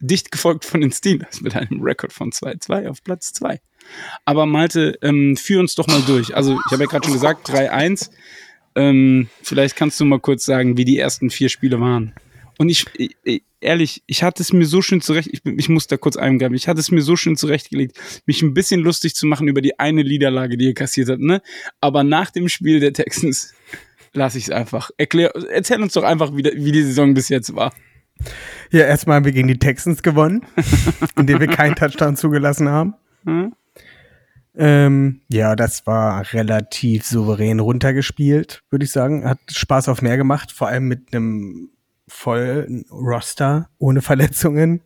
Dicht 0.01 0.33
gefolgt 0.33 0.65
von 0.65 0.81
den 0.81 0.91
Steelers 0.91 1.43
mit 1.43 1.55
einem 1.55 1.83
Rekord 1.83 2.15
von 2.15 2.33
2-2 2.33 2.89
auf 2.89 3.05
Platz 3.05 3.35
2. 3.35 3.61
Aber 4.25 4.47
Malte, 4.47 4.99
ähm, 5.03 5.37
führ 5.37 5.61
uns 5.61 5.75
doch 5.75 5.89
mal 5.89 6.01
durch. 6.07 6.35
Also, 6.35 6.55
ich 6.55 6.73
habe 6.73 6.85
ja 6.85 6.89
gerade 6.89 7.05
schon 7.05 7.13
gesagt, 7.13 7.51
3-1. 7.51 8.09
Ähm, 8.77 9.29
vielleicht 9.43 9.77
kannst 9.77 10.01
du 10.01 10.07
mal 10.07 10.21
kurz 10.21 10.47
sagen, 10.47 10.79
wie 10.79 10.87
die 10.87 10.99
ersten 10.99 11.29
vier 11.29 11.51
Spiele 11.51 11.79
waren. 11.83 12.15
Und 12.57 12.71
ich, 12.71 12.87
ich 13.25 13.43
ehrlich, 13.61 14.03
ich 14.07 14.23
hatte 14.23 14.43
es 14.43 14.53
mir 14.53 14.67
so 14.67 14.83
schön 14.83 15.01
zurecht, 15.01 15.29
ich, 15.33 15.45
ich 15.45 15.69
muss 15.69 15.87
da 15.87 15.97
kurz 15.97 16.17
eingreifen, 16.17 16.55
ich 16.55 16.69
hatte 16.69 16.81
es 16.81 16.91
mir 16.91 17.03
so 17.03 17.17
schön 17.17 17.37
zurechtgelegt, 17.37 17.99
mich 18.27 18.43
ein 18.43 18.55
bisschen 18.55 18.81
lustig 18.81 19.15
zu 19.15 19.27
machen 19.27 19.49
über 19.49 19.61
die 19.61 19.79
eine 19.79 20.05
Niederlage, 20.05 20.57
die 20.57 20.67
ihr 20.67 20.75
kassiert 20.75 21.09
habt, 21.09 21.21
ne? 21.21 21.43
Aber 21.81 22.05
nach 22.05 22.31
dem 22.31 22.49
Spiel 22.49 22.81
der 22.81 22.93
Texans 22.93 23.55
lasse 24.13 24.39
ich 24.39 24.45
es 24.45 24.51
einfach. 24.51 24.91
Erklär, 24.97 25.35
erzähl 25.51 25.83
uns 25.83 25.93
doch 25.93 26.05
einfach, 26.05 26.37
wie, 26.37 26.45
wie 26.45 26.73
die 26.73 26.83
Saison 26.83 27.15
bis 27.15 27.29
jetzt 27.29 27.55
war. 27.55 27.73
Ja, 28.71 28.85
erstmal 28.85 29.17
haben 29.17 29.25
wir 29.25 29.33
gegen 29.33 29.49
die 29.49 29.59
Texans 29.59 30.03
gewonnen, 30.03 30.45
indem 31.17 31.41
wir 31.41 31.47
keinen 31.47 31.77
Touchdown 31.77 32.17
zugelassen 32.17 32.69
haben. 32.69 32.95
Hm? 33.25 33.55
Ähm, 34.57 35.21
ja, 35.29 35.55
das 35.55 35.87
war 35.87 36.33
relativ 36.33 37.05
souverän 37.05 37.61
runtergespielt, 37.61 38.65
würde 38.71 38.85
ich 38.85 38.91
sagen. 38.91 39.25
Hat 39.25 39.39
Spaß 39.49 39.89
auf 39.89 40.03
mehr 40.03 40.17
gemacht, 40.17 40.51
vor 40.51 40.67
allem 40.67 40.89
mit 40.89 41.15
einem 41.15 41.71
vollen 42.09 42.85
Roster 42.91 43.71
ohne 43.79 44.03
Verletzungen. 44.03 44.83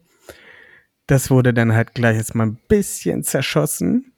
Das 1.06 1.30
wurde 1.30 1.52
dann 1.52 1.72
halt 1.72 1.94
gleich 1.94 2.16
jetzt 2.16 2.34
mal 2.34 2.46
ein 2.46 2.58
bisschen 2.68 3.24
zerschossen. 3.24 4.12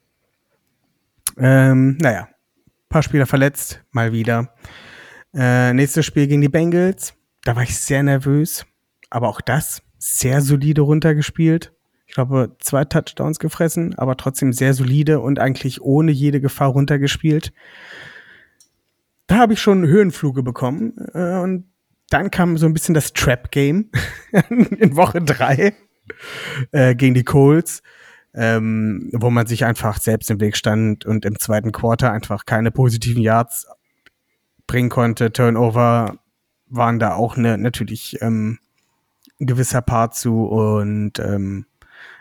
Ähm, 1.37 1.97
naja, 1.97 2.29
paar 2.89 3.03
Spieler 3.03 3.25
verletzt, 3.25 3.83
mal 3.91 4.13
wieder. 4.13 4.53
Äh, 5.33 5.73
nächstes 5.73 6.05
Spiel 6.05 6.27
gegen 6.27 6.41
die 6.41 6.49
Bengals. 6.49 7.13
Da 7.43 7.55
war 7.55 7.63
ich 7.63 7.77
sehr 7.77 8.03
nervös. 8.03 8.65
Aber 9.09 9.27
auch 9.27 9.41
das 9.41 9.81
sehr 9.97 10.41
solide 10.41 10.81
runtergespielt. 10.81 11.73
Ich 12.07 12.13
glaube, 12.13 12.55
zwei 12.59 12.85
Touchdowns 12.85 13.39
gefressen, 13.39 13.95
aber 13.97 14.15
trotzdem 14.15 14.53
sehr 14.53 14.73
solide 14.73 15.19
und 15.19 15.39
eigentlich 15.39 15.81
ohne 15.81 16.11
jede 16.11 16.39
Gefahr 16.39 16.69
runtergespielt. 16.69 17.51
Da 19.27 19.37
habe 19.37 19.53
ich 19.53 19.59
schon 19.59 19.85
Höhenfluge 19.85 20.43
bekommen. 20.43 20.93
Äh, 21.13 21.39
und 21.39 21.65
dann 22.09 22.31
kam 22.31 22.57
so 22.57 22.65
ein 22.65 22.73
bisschen 22.73 22.93
das 22.93 23.13
Trap-Game 23.13 23.89
in 24.49 24.95
Woche 24.95 25.21
drei 25.21 25.73
äh, 26.71 26.95
gegen 26.95 27.15
die 27.15 27.23
Colts, 27.23 27.81
ähm, 28.33 29.09
wo 29.13 29.29
man 29.29 29.47
sich 29.47 29.65
einfach 29.65 29.99
selbst 29.99 30.29
im 30.29 30.39
Weg 30.39 30.55
stand 30.57 31.05
und 31.05 31.25
im 31.25 31.39
zweiten 31.39 31.71
Quarter 31.71 32.11
einfach 32.11 32.45
keine 32.45 32.71
positiven 32.71 33.21
Yards 33.21 33.67
bringen 34.67 34.89
konnte. 34.89 35.31
Turnover 35.31 36.19
waren 36.67 36.99
da 36.99 37.13
auch 37.15 37.37
ne, 37.37 37.57
natürlich 37.57 38.21
ähm, 38.21 38.59
ein 39.39 39.47
gewisser 39.47 39.81
Part 39.81 40.15
zu 40.15 40.45
und 40.45 41.19
ähm, 41.19 41.65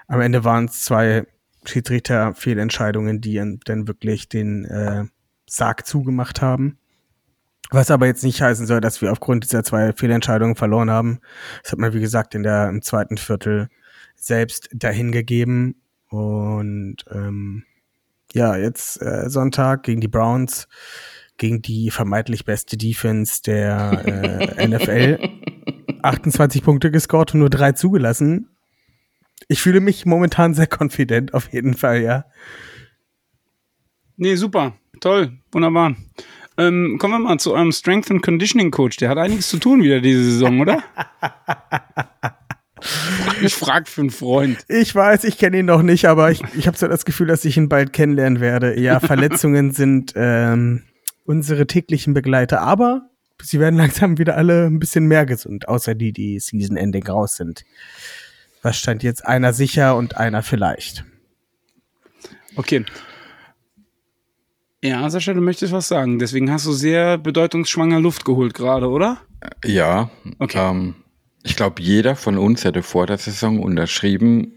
am 0.06 0.20
Ende 0.20 0.44
waren 0.44 0.66
es 0.66 0.84
zwei 0.84 1.26
Schiedsrichter-Fehlentscheidungen, 1.64 3.20
die 3.20 3.36
dann- 3.64 3.88
wirklich 3.88 4.28
den 4.28 4.64
äh, 4.66 5.04
Sarg 5.46 5.86
zugemacht 5.86 6.42
haben. 6.42 6.78
Was 7.74 7.90
aber 7.90 8.06
jetzt 8.06 8.22
nicht 8.22 8.40
heißen 8.40 8.68
soll, 8.68 8.80
dass 8.80 9.02
wir 9.02 9.10
aufgrund 9.10 9.42
dieser 9.42 9.64
zwei 9.64 9.92
Fehlentscheidungen 9.92 10.54
verloren 10.54 10.90
haben. 10.90 11.18
Das 11.64 11.72
hat 11.72 11.80
man, 11.80 11.92
wie 11.92 12.00
gesagt, 12.00 12.36
in 12.36 12.44
der, 12.44 12.68
im 12.68 12.82
zweiten 12.82 13.16
Viertel 13.16 13.68
selbst 14.14 14.68
dahingegeben. 14.72 15.74
Und 16.08 16.98
ähm, 17.10 17.64
ja, 18.32 18.56
jetzt 18.56 19.02
äh, 19.02 19.28
Sonntag 19.28 19.82
gegen 19.82 20.00
die 20.00 20.06
Browns, 20.06 20.68
gegen 21.36 21.62
die 21.62 21.90
vermeintlich 21.90 22.44
beste 22.44 22.76
Defense 22.76 23.42
der 23.42 24.56
äh, 24.56 24.68
NFL. 24.68 25.28
28 26.00 26.62
Punkte 26.64 26.92
gescored 26.92 27.34
und 27.34 27.40
nur 27.40 27.50
drei 27.50 27.72
zugelassen. 27.72 28.50
Ich 29.48 29.60
fühle 29.60 29.80
mich 29.80 30.06
momentan 30.06 30.54
sehr 30.54 30.68
confident, 30.68 31.34
auf 31.34 31.52
jeden 31.52 31.74
Fall, 31.74 32.02
ja. 32.02 32.24
Nee, 34.16 34.36
super. 34.36 34.74
Toll. 35.00 35.32
Wunderbar. 35.50 35.96
Ähm, 36.56 36.98
kommen 36.98 37.14
wir 37.14 37.28
mal 37.28 37.38
zu 37.38 37.52
eurem 37.52 37.72
Strength 37.72 38.10
and 38.10 38.22
Conditioning 38.22 38.70
Coach. 38.70 38.96
Der 38.98 39.08
hat 39.08 39.18
einiges 39.18 39.48
zu 39.48 39.58
tun 39.58 39.82
wieder 39.82 40.00
diese 40.00 40.24
Saison, 40.24 40.60
oder? 40.60 40.82
ich 43.42 43.54
frag 43.54 43.88
für 43.88 44.02
einen 44.02 44.10
Freund. 44.10 44.58
Ich 44.68 44.94
weiß, 44.94 45.24
ich 45.24 45.38
kenne 45.38 45.58
ihn 45.58 45.66
noch 45.66 45.82
nicht, 45.82 46.06
aber 46.06 46.30
ich, 46.30 46.42
ich 46.56 46.66
habe 46.66 46.76
so 46.76 46.86
das 46.86 47.04
Gefühl, 47.04 47.26
dass 47.26 47.44
ich 47.44 47.56
ihn 47.56 47.68
bald 47.68 47.92
kennenlernen 47.92 48.40
werde. 48.40 48.78
Ja, 48.78 49.00
Verletzungen 49.14 49.72
sind 49.72 50.12
ähm, 50.14 50.84
unsere 51.24 51.66
täglichen 51.66 52.14
Begleiter, 52.14 52.60
aber 52.60 53.10
sie 53.42 53.58
werden 53.58 53.76
langsam 53.76 54.18
wieder 54.18 54.36
alle 54.36 54.66
ein 54.66 54.78
bisschen 54.78 55.06
mehr 55.06 55.26
gesund, 55.26 55.68
außer 55.68 55.96
die, 55.96 56.12
die 56.12 56.38
Season 56.38 56.76
Ending 56.76 57.06
raus 57.06 57.36
sind. 57.36 57.64
Was 58.62 58.78
stand 58.78 59.02
jetzt 59.02 59.26
einer 59.26 59.52
sicher 59.52 59.96
und 59.96 60.16
einer 60.16 60.42
vielleicht. 60.42 61.04
Okay. 62.56 62.84
Ja, 64.84 65.08
Sascha, 65.08 65.32
du 65.32 65.40
möchtest 65.40 65.72
was 65.72 65.88
sagen. 65.88 66.18
Deswegen 66.18 66.50
hast 66.50 66.66
du 66.66 66.72
sehr 66.72 67.16
bedeutungsschwanger 67.16 68.00
Luft 68.00 68.26
geholt 68.26 68.52
gerade, 68.52 68.88
oder? 68.90 69.16
Ja, 69.64 70.10
Okay. 70.38 70.58
ähm, 70.58 70.96
ich 71.42 71.56
glaube, 71.56 71.80
jeder 71.80 72.16
von 72.16 72.36
uns 72.36 72.64
hätte 72.64 72.82
vor 72.82 73.06
der 73.06 73.16
Saison 73.16 73.62
unterschrieben, 73.62 74.52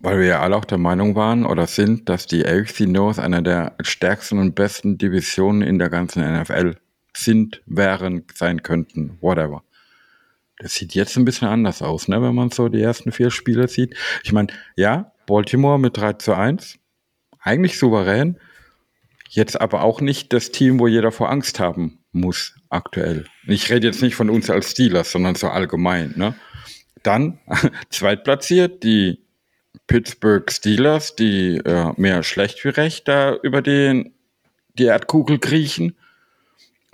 weil 0.00 0.18
wir 0.20 0.26
ja 0.26 0.40
alle 0.40 0.56
auch 0.56 0.64
der 0.64 0.78
Meinung 0.78 1.16
waren 1.16 1.44
oder 1.44 1.66
sind, 1.66 2.08
dass 2.08 2.26
die 2.26 2.46
AFC 2.46 2.80
North 2.86 3.18
einer 3.18 3.42
der 3.42 3.74
stärksten 3.82 4.38
und 4.38 4.54
besten 4.54 4.96
Divisionen 4.96 5.60
in 5.60 5.78
der 5.78 5.90
ganzen 5.90 6.22
NFL 6.22 6.76
sind, 7.14 7.60
wären, 7.66 8.24
sein 8.34 8.62
könnten, 8.62 9.18
whatever. 9.20 9.62
Das 10.56 10.74
sieht 10.74 10.94
jetzt 10.94 11.18
ein 11.18 11.26
bisschen 11.26 11.48
anders 11.48 11.82
aus, 11.82 12.08
ne, 12.08 12.22
wenn 12.22 12.34
man 12.34 12.50
so 12.50 12.70
die 12.70 12.80
ersten 12.80 13.12
vier 13.12 13.30
Spiele 13.30 13.68
sieht. 13.68 13.94
Ich 14.24 14.32
meine, 14.32 14.48
ja, 14.76 15.12
Baltimore 15.26 15.78
mit 15.78 15.98
3 15.98 16.14
zu 16.14 16.32
1, 16.34 16.78
eigentlich 17.40 17.78
souverän, 17.78 18.38
jetzt 19.34 19.60
aber 19.60 19.82
auch 19.82 20.00
nicht 20.00 20.32
das 20.32 20.50
Team, 20.50 20.78
wo 20.78 20.86
jeder 20.86 21.10
vor 21.10 21.30
Angst 21.30 21.58
haben 21.58 21.98
muss, 22.12 22.54
aktuell. 22.68 23.24
Ich 23.46 23.70
rede 23.70 23.86
jetzt 23.86 24.02
nicht 24.02 24.14
von 24.14 24.28
uns 24.28 24.50
als 24.50 24.72
Steelers, 24.72 25.10
sondern 25.10 25.34
so 25.34 25.48
allgemein, 25.48 26.12
ne. 26.16 26.34
Dann 27.02 27.38
zweitplatziert 27.88 28.84
die 28.84 29.24
Pittsburgh 29.86 30.50
Steelers, 30.52 31.16
die 31.16 31.56
äh, 31.56 31.92
mehr 31.96 32.22
schlecht 32.22 32.62
wie 32.64 32.68
recht 32.68 33.08
da 33.08 33.34
über 33.42 33.62
den, 33.62 34.14
die 34.78 34.84
Erdkugel 34.84 35.38
kriechen. 35.38 35.96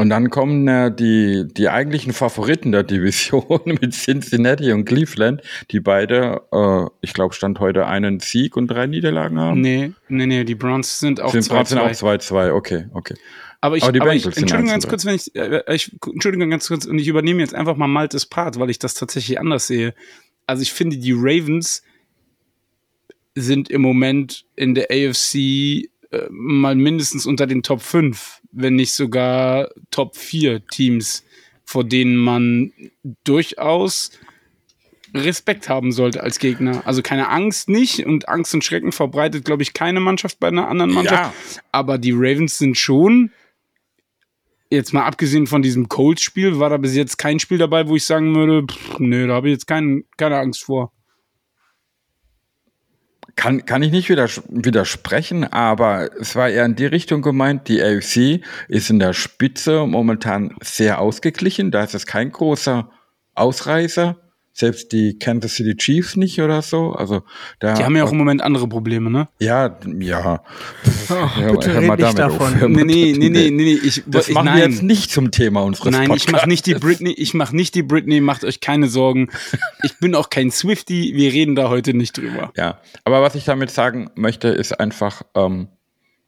Und 0.00 0.10
dann 0.10 0.30
kommen 0.30 0.68
äh, 0.68 0.94
die, 0.94 1.44
die 1.50 1.68
eigentlichen 1.68 2.12
Favoriten 2.12 2.70
der 2.70 2.84
Division 2.84 3.60
mit 3.64 3.92
Cincinnati 3.92 4.70
und 4.72 4.84
Cleveland, 4.84 5.42
die 5.72 5.80
beide, 5.80 6.42
äh, 6.52 6.86
ich 7.00 7.12
glaube, 7.14 7.34
Stand 7.34 7.58
heute 7.58 7.84
einen 7.86 8.20
Sieg 8.20 8.56
und 8.56 8.68
drei 8.68 8.86
Niederlagen 8.86 9.40
haben. 9.40 9.60
Nee, 9.60 9.92
nee, 10.08 10.26
nee, 10.26 10.44
die 10.44 10.54
Browns 10.54 11.00
sind 11.00 11.20
auch 11.20 11.32
sind 11.32 11.48
trotzdem 11.48 11.78
auch 11.78 11.90
2-2. 11.90 12.30
2-2, 12.30 12.52
okay, 12.52 12.86
okay. 12.92 13.14
Aber 13.60 13.76
ich, 13.76 13.82
Aber 13.82 13.90
die 13.90 14.00
aber 14.00 14.14
ich 14.14 14.22
sind 14.22 14.36
Entschuldigung 14.38 14.70
ganz 14.70 14.86
1-2. 14.86 14.88
kurz, 14.88 15.04
wenn 15.04 15.14
ich, 15.16 15.34
äh, 15.34 15.74
ich, 15.74 15.96
Entschuldigung 16.06 16.50
ganz 16.50 16.68
kurz, 16.68 16.86
und 16.86 17.00
ich 17.00 17.08
übernehme 17.08 17.40
jetzt 17.40 17.56
einfach 17.56 17.76
mal 17.76 17.88
Maltes 17.88 18.24
Part, 18.24 18.60
weil 18.60 18.70
ich 18.70 18.78
das 18.78 18.94
tatsächlich 18.94 19.40
anders 19.40 19.66
sehe. 19.66 19.94
Also 20.46 20.62
ich 20.62 20.72
finde, 20.72 20.96
die 20.98 21.12
Ravens 21.12 21.82
sind 23.34 23.68
im 23.68 23.82
Moment 23.82 24.44
in 24.54 24.76
der 24.76 24.92
AFC 24.92 25.90
äh, 26.10 26.26
mal 26.30 26.74
mindestens 26.74 27.26
unter 27.26 27.46
den 27.46 27.62
Top 27.62 27.82
5, 27.82 28.40
wenn 28.52 28.76
nicht 28.76 28.94
sogar 28.94 29.68
Top 29.90 30.16
4 30.16 30.66
Teams, 30.66 31.24
vor 31.64 31.84
denen 31.84 32.16
man 32.16 32.72
durchaus 33.24 34.10
Respekt 35.14 35.68
haben 35.68 35.92
sollte 35.92 36.22
als 36.22 36.38
Gegner. 36.38 36.86
Also 36.86 37.02
keine 37.02 37.28
Angst 37.28 37.68
nicht 37.68 38.06
und 38.06 38.28
Angst 38.28 38.54
und 38.54 38.64
Schrecken 38.64 38.92
verbreitet, 38.92 39.44
glaube 39.44 39.62
ich, 39.62 39.74
keine 39.74 40.00
Mannschaft 40.00 40.38
bei 40.40 40.48
einer 40.48 40.68
anderen 40.68 40.92
Mannschaft. 40.92 41.62
Aber 41.72 41.98
die 41.98 42.12
Ravens 42.12 42.58
sind 42.58 42.76
schon, 42.76 43.30
jetzt 44.70 44.92
mal 44.92 45.04
abgesehen 45.04 45.46
von 45.46 45.62
diesem 45.62 45.88
Colts-Spiel, 45.88 46.58
war 46.58 46.70
da 46.70 46.76
bis 46.76 46.94
jetzt 46.94 47.16
kein 47.16 47.38
Spiel 47.38 47.58
dabei, 47.58 47.88
wo 47.88 47.96
ich 47.96 48.04
sagen 48.04 48.34
würde, 48.34 48.66
pff, 48.66 48.98
nö, 48.98 49.26
da 49.26 49.34
habe 49.34 49.48
ich 49.48 49.52
jetzt 49.52 49.66
kein, 49.66 50.04
keine 50.16 50.38
Angst 50.38 50.64
vor. 50.64 50.92
Kann, 53.38 53.64
kann 53.66 53.84
ich 53.84 53.92
nicht 53.92 54.08
widers 54.08 54.42
widersprechen, 54.48 55.44
aber 55.44 56.10
es 56.20 56.34
war 56.34 56.48
eher 56.48 56.64
in 56.64 56.74
die 56.74 56.86
Richtung 56.86 57.22
gemeint, 57.22 57.68
die 57.68 57.80
AFC 57.80 58.44
ist 58.66 58.90
in 58.90 58.98
der 58.98 59.12
Spitze 59.12 59.86
momentan 59.86 60.56
sehr 60.60 61.00
ausgeglichen, 61.00 61.70
da 61.70 61.84
ist 61.84 61.94
es 61.94 62.04
kein 62.04 62.32
großer 62.32 62.90
Ausreißer, 63.36 64.16
selbst 64.58 64.90
die 64.92 65.18
Kansas 65.20 65.54
City 65.54 65.76
Chiefs 65.76 66.16
nicht 66.16 66.40
oder 66.40 66.62
so, 66.62 66.92
also 66.92 67.22
da 67.60 67.74
Die 67.74 67.84
haben 67.84 67.94
ja 67.94 68.02
auch 68.02 68.10
im 68.10 68.18
Moment 68.18 68.42
andere 68.42 68.68
Probleme, 68.68 69.08
ne? 69.08 69.28
ja, 69.38 69.78
ja. 70.00 70.42
Hör- 71.08 71.52
bitte 71.52 71.72
hör 71.72 71.80
red 71.80 71.86
mal 71.88 71.94
nicht 71.96 72.02
damit 72.02 72.18
davon. 72.18 72.46
auf. 72.54 72.54
Hör 72.56 72.68
mal 72.68 72.84
Nee, 72.84 72.84
nee, 72.84 73.12
damit- 73.12 73.18
nee, 73.18 73.28
nee, 73.30 73.50
nee, 73.50 73.74
nee, 73.74 73.80
ich, 73.86 74.02
Das 74.06 74.28
ich, 74.28 74.34
machen 74.34 74.46
nein. 74.46 74.56
wir 74.56 74.64
jetzt 74.68 74.82
nicht 74.82 75.10
zum 75.12 75.30
Thema 75.30 75.62
unseres 75.62 75.92
Nein, 75.92 76.10
ich 76.12 76.30
mache 76.32 76.48
nicht 76.48 76.66
die 76.66 76.72
Podcasts. 76.74 76.98
Britney, 76.98 77.12
ich 77.16 77.34
mache 77.34 77.54
nicht 77.54 77.74
die 77.76 77.82
Britney, 77.84 78.20
macht 78.20 78.44
euch 78.44 78.60
keine 78.60 78.88
Sorgen. 78.88 79.28
Ich 79.84 79.96
bin 79.98 80.14
auch 80.16 80.28
kein 80.28 80.50
Swifty, 80.50 81.12
wir 81.14 81.32
reden 81.32 81.54
da 81.54 81.68
heute 81.68 81.94
nicht 81.94 82.16
drüber. 82.16 82.52
Ja, 82.56 82.80
aber 83.04 83.22
was 83.22 83.36
ich 83.36 83.44
damit 83.44 83.70
sagen 83.70 84.10
möchte, 84.16 84.48
ist 84.48 84.78
einfach, 84.80 85.22
ähm, 85.36 85.68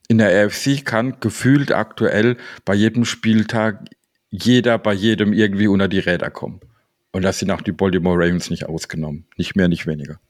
in 0.09 0.19
der 0.19 0.47
AFC 0.47 0.85
kann 0.85 1.17
gefühlt 1.21 1.73
aktuell 1.73 2.37
bei 2.65 2.75
jedem 2.75 3.05
Spieltag 3.05 3.85
jeder 4.31 4.79
bei 4.79 4.93
jedem 4.95 5.33
irgendwie 5.33 5.67
unter 5.67 5.89
die 5.89 5.99
Räder 5.99 6.31
kommen. 6.31 6.61
Und 7.13 7.23
das 7.23 7.39
sind 7.39 7.51
auch 7.51 7.61
die 7.61 7.73
Baltimore 7.73 8.17
Ravens 8.19 8.51
nicht 8.51 8.67
ausgenommen. 8.67 9.27
Nicht 9.37 9.57
mehr, 9.57 9.69
nicht 9.69 9.87
weniger. 9.87 10.21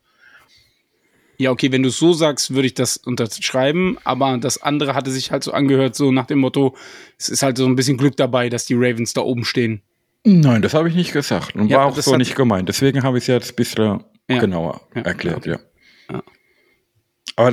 Ja, 1.37 1.51
okay, 1.51 1.73
wenn 1.73 1.83
du 1.83 1.89
es 1.89 1.97
so 1.97 2.13
sagst, 2.13 2.55
würde 2.55 2.67
ich 2.67 2.75
das 2.75 2.99
unterschreiben, 2.99 3.97
aber 4.05 4.37
das 4.39 4.61
andere 4.63 4.95
hatte 4.95 5.11
sich 5.11 5.31
halt 5.31 5.43
so 5.43 5.53
angehört, 5.53 5.95
so 5.95 6.13
nach 6.13 6.27
dem 6.27 6.39
Motto, 6.39 6.77
es 7.19 7.31
ist 7.31 7.43
halt 7.43 7.57
so 7.57 7.65
ein 7.67 7.77
bisschen 7.77 7.97
Glück 7.97 8.17
dabei, 8.17 8.51
dass 8.51 8.67
die 8.67 8.75
Ravens 8.75 9.15
da 9.15 9.23
oben 9.23 9.45
stehen. 9.45 9.81
Nein, 10.25 10.61
das 10.61 10.75
habe 10.75 10.91
ich 10.91 10.95
nicht 10.95 11.13
gesagt 11.15 11.55
und 11.55 11.69
Ja, 11.69 11.79
war 11.79 11.87
auch 11.87 11.97
so 11.97 12.17
nicht 12.17 12.37
gemeint. 12.37 12.69
Deswegen 12.69 13.03
habe 13.03 13.17
ich 13.17 13.25
es 13.25 13.29
jetzt 13.29 13.53
ein 13.53 13.57
bisschen 13.57 14.05
Ja. 14.29 14.39
genauer 14.39 14.83
Ja, 14.95 15.01
erklärt, 15.03 15.39
okay. 15.39 15.57
ja. 16.11 16.23
Aber 17.37 17.53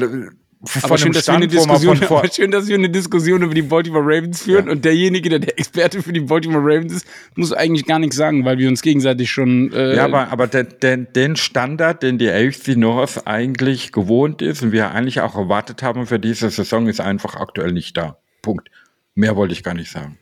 Aber 0.81 0.97
schön, 0.97 1.11
dem 1.11 1.13
dass 1.13 1.27
wir 1.27 1.35
eine 1.35 1.47
Diskussion, 1.47 1.97
vor, 1.97 2.19
aber 2.19 2.31
schön, 2.31 2.49
dass 2.49 2.67
wir 2.67 2.75
eine 2.75 2.89
Diskussion 2.89 3.43
über 3.43 3.53
die 3.53 3.61
Baltimore 3.61 4.03
Ravens 4.03 4.41
führen 4.41 4.65
Ja. 4.65 4.71
und 4.71 4.83
derjenige, 4.85 5.29
der 5.29 5.39
der 5.39 5.59
Experte 5.59 6.01
für 6.01 6.11
die 6.13 6.21
Baltimore 6.21 6.63
Ravens 6.63 6.93
ist, 6.93 7.07
muss 7.35 7.53
eigentlich 7.53 7.85
gar 7.85 7.99
nichts 7.99 8.15
sagen, 8.15 8.43
weil 8.43 8.57
wir 8.57 8.67
uns 8.67 8.81
gegenseitig 8.81 9.29
schon. 9.29 9.71
Äh, 9.71 9.95
Ja, 9.95 10.05
aber, 10.05 10.29
aber 10.31 10.47
den, 10.47 10.67
den, 10.81 11.07
den 11.13 11.35
Standard, 11.35 12.01
den 12.01 12.17
die 12.17 12.29
AFC 12.29 12.75
North 12.75 13.27
eigentlich 13.27 13.91
gewohnt 13.91 14.41
ist 14.41 14.63
und 14.63 14.71
wir 14.71 14.91
eigentlich 14.91 15.21
auch 15.21 15.35
erwartet 15.35 15.83
haben 15.83 16.07
für 16.07 16.19
diese 16.19 16.49
Saison, 16.49 16.87
ist 16.87 17.01
einfach 17.01 17.35
aktuell 17.35 17.71
nicht 17.71 17.95
da. 17.95 18.17
Punkt. 18.41 18.69
Mehr 19.13 19.35
wollte 19.35 19.53
ich 19.53 19.63
gar 19.63 19.75
nicht 19.75 19.91
sagen. 19.91 20.17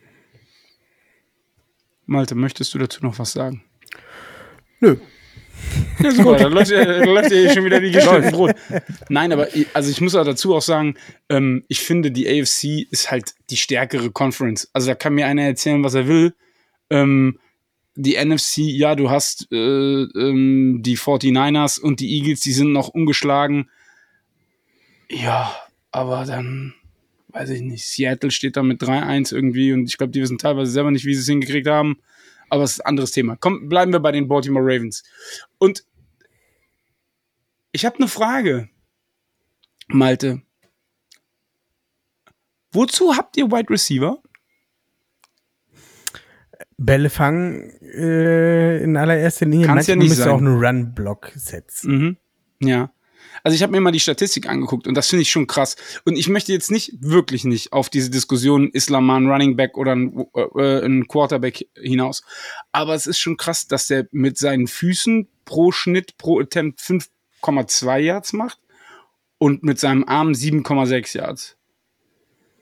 Malte, 2.04 2.34
möchtest 2.34 2.74
du 2.74 2.78
dazu 2.78 3.04
noch 3.04 3.18
was 3.18 3.32
sagen? 3.32 3.64
Nö. 4.80 4.96
Ja, 6.02 6.10
super, 6.10 6.36
dann 6.36 6.52
läuft, 6.52 6.70
ja- 6.70 6.84
dann 6.84 7.08
läuft 7.08 7.32
ja 7.32 7.52
schon 7.54 7.64
wieder 7.64 7.80
die 7.80 7.90
geschnittene 7.90 8.30
Brot. 8.30 8.54
Nein, 9.08 9.32
aber 9.32 9.54
ich- 9.54 9.66
also 9.72 9.90
ich 9.90 10.00
muss 10.00 10.14
auch 10.14 10.24
dazu 10.24 10.54
auch 10.54 10.62
sagen, 10.62 10.94
ähm, 11.28 11.64
ich 11.68 11.80
finde, 11.80 12.10
die 12.10 12.28
AFC 12.28 12.86
ist 12.90 13.10
halt 13.10 13.34
die 13.50 13.56
stärkere 13.56 14.10
Conference. 14.10 14.68
Also 14.72 14.88
da 14.88 14.94
kann 14.94 15.14
mir 15.14 15.26
einer 15.26 15.42
erzählen, 15.42 15.82
was 15.82 15.94
er 15.94 16.06
will. 16.06 16.34
Ähm, 16.90 17.38
die 17.94 18.16
NFC, 18.16 18.58
ja, 18.58 18.94
du 18.94 19.08
hast 19.10 19.50
äh, 19.50 19.56
ähm, 19.56 20.80
die 20.82 20.96
49ers 20.98 21.80
und 21.80 22.00
die 22.00 22.14
Eagles, 22.18 22.40
die 22.40 22.52
sind 22.52 22.72
noch 22.72 22.88
ungeschlagen. 22.88 23.70
Ja, 25.10 25.54
aber 25.92 26.24
dann, 26.26 26.74
weiß 27.28 27.50
ich 27.50 27.62
nicht, 27.62 27.86
Seattle 27.86 28.30
steht 28.30 28.56
da 28.56 28.62
mit 28.62 28.82
3-1 28.82 29.32
irgendwie 29.32 29.72
und 29.72 29.86
ich 29.88 29.96
glaube, 29.96 30.12
die 30.12 30.20
wissen 30.20 30.38
teilweise 30.38 30.70
selber 30.72 30.90
nicht, 30.90 31.06
wie 31.06 31.14
sie 31.14 31.20
es 31.20 31.26
hingekriegt 31.28 31.68
haben. 31.68 31.98
Aber 32.48 32.64
es 32.64 32.72
ist 32.72 32.80
ein 32.80 32.86
anderes 32.86 33.10
Thema. 33.10 33.36
Komm, 33.36 33.68
bleiben 33.68 33.92
wir 33.92 34.00
bei 34.00 34.12
den 34.12 34.28
Baltimore 34.28 34.64
Ravens. 34.64 35.02
Und 35.58 35.84
ich 37.72 37.84
habe 37.84 37.96
eine 37.96 38.08
Frage, 38.08 38.68
Malte. 39.88 40.42
Wozu 42.72 43.16
habt 43.16 43.36
ihr 43.36 43.50
Wide 43.50 43.70
Receiver? 43.70 44.22
Bälle 46.78 47.08
fangen 47.10 47.70
äh, 47.82 48.82
in 48.82 48.96
allererster 48.96 49.46
Linie. 49.46 49.66
Kann's 49.66 49.86
ja 49.86 49.96
nicht 49.96 50.10
müsst 50.10 50.20
sein. 50.20 50.30
auch 50.30 50.38
einen 50.38 50.58
Run-Block 50.58 51.32
setzen. 51.34 52.18
Mhm. 52.60 52.68
Ja. 52.68 52.92
Also 53.46 53.54
ich 53.54 53.62
habe 53.62 53.70
mir 53.70 53.80
mal 53.80 53.92
die 53.92 54.00
Statistik 54.00 54.48
angeguckt 54.48 54.88
und 54.88 54.96
das 54.96 55.08
finde 55.08 55.22
ich 55.22 55.30
schon 55.30 55.46
krass. 55.46 55.76
Und 56.04 56.16
ich 56.16 56.28
möchte 56.28 56.52
jetzt 56.52 56.68
nicht, 56.68 56.94
wirklich 56.98 57.44
nicht 57.44 57.72
auf 57.72 57.88
diese 57.88 58.10
Diskussion, 58.10 58.70
ist 58.70 58.90
ein 58.90 59.08
Running 59.08 59.54
Back 59.54 59.78
oder 59.78 59.94
ein, 59.94 60.26
äh, 60.34 60.84
ein 60.84 61.06
Quarterback 61.06 61.68
hinaus. 61.76 62.24
Aber 62.72 62.96
es 62.96 63.06
ist 63.06 63.20
schon 63.20 63.36
krass, 63.36 63.68
dass 63.68 63.86
der 63.86 64.08
mit 64.10 64.36
seinen 64.36 64.66
Füßen 64.66 65.28
pro 65.44 65.70
Schnitt, 65.70 66.18
pro 66.18 66.40
Attempt 66.40 66.80
5,2 66.80 67.98
Yards 67.98 68.32
macht 68.32 68.58
und 69.38 69.62
mit 69.62 69.78
seinem 69.78 70.02
Arm 70.08 70.32
7,6 70.32 71.16
Yards. 71.16 71.56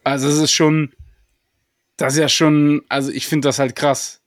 Also 0.03 0.29
es 0.29 0.37
ist 0.37 0.53
schon, 0.53 0.93
das 1.97 2.13
ist 2.13 2.19
ja 2.19 2.29
schon, 2.29 2.83
also 2.91 3.11
ich 3.11 3.27
finde 3.27 3.49
das 3.49 3.59
halt 3.59 3.75
krass. 3.75 4.21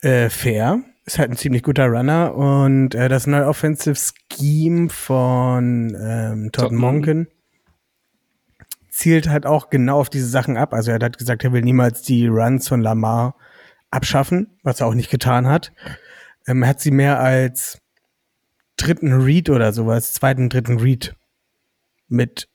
Äh, 0.00 0.30
fair. 0.30 0.82
Ist 1.08 1.18
halt 1.18 1.30
ein 1.30 1.38
ziemlich 1.38 1.62
guter 1.62 1.86
Runner 1.86 2.34
und 2.34 2.94
äh, 2.94 3.08
das 3.08 3.26
neue 3.26 3.46
Offensive 3.46 3.98
Scheme 4.30 4.90
von 4.90 5.96
ähm, 5.98 6.50
Todd 6.52 6.64
Todd 6.64 6.72
Monken 6.72 7.28
zielt 8.90 9.26
halt 9.26 9.46
auch 9.46 9.70
genau 9.70 10.00
auf 10.00 10.10
diese 10.10 10.28
Sachen 10.28 10.58
ab. 10.58 10.74
Also 10.74 10.90
er 10.90 10.98
hat 11.00 11.16
gesagt, 11.16 11.44
er 11.44 11.54
will 11.54 11.62
niemals 11.62 12.02
die 12.02 12.26
Runs 12.26 12.68
von 12.68 12.82
Lamar 12.82 13.36
abschaffen, 13.90 14.58
was 14.62 14.82
er 14.82 14.86
auch 14.86 14.92
nicht 14.92 15.10
getan 15.10 15.46
hat. 15.46 15.72
Ähm, 16.46 16.62
er 16.62 16.68
hat 16.68 16.80
sie 16.82 16.90
mehr 16.90 17.18
als 17.20 17.80
dritten 18.76 19.22
Read 19.22 19.48
oder 19.48 19.72
sowas, 19.72 20.12
zweiten, 20.12 20.50
dritten 20.50 20.78
Read 20.78 21.16
mit 22.06 22.50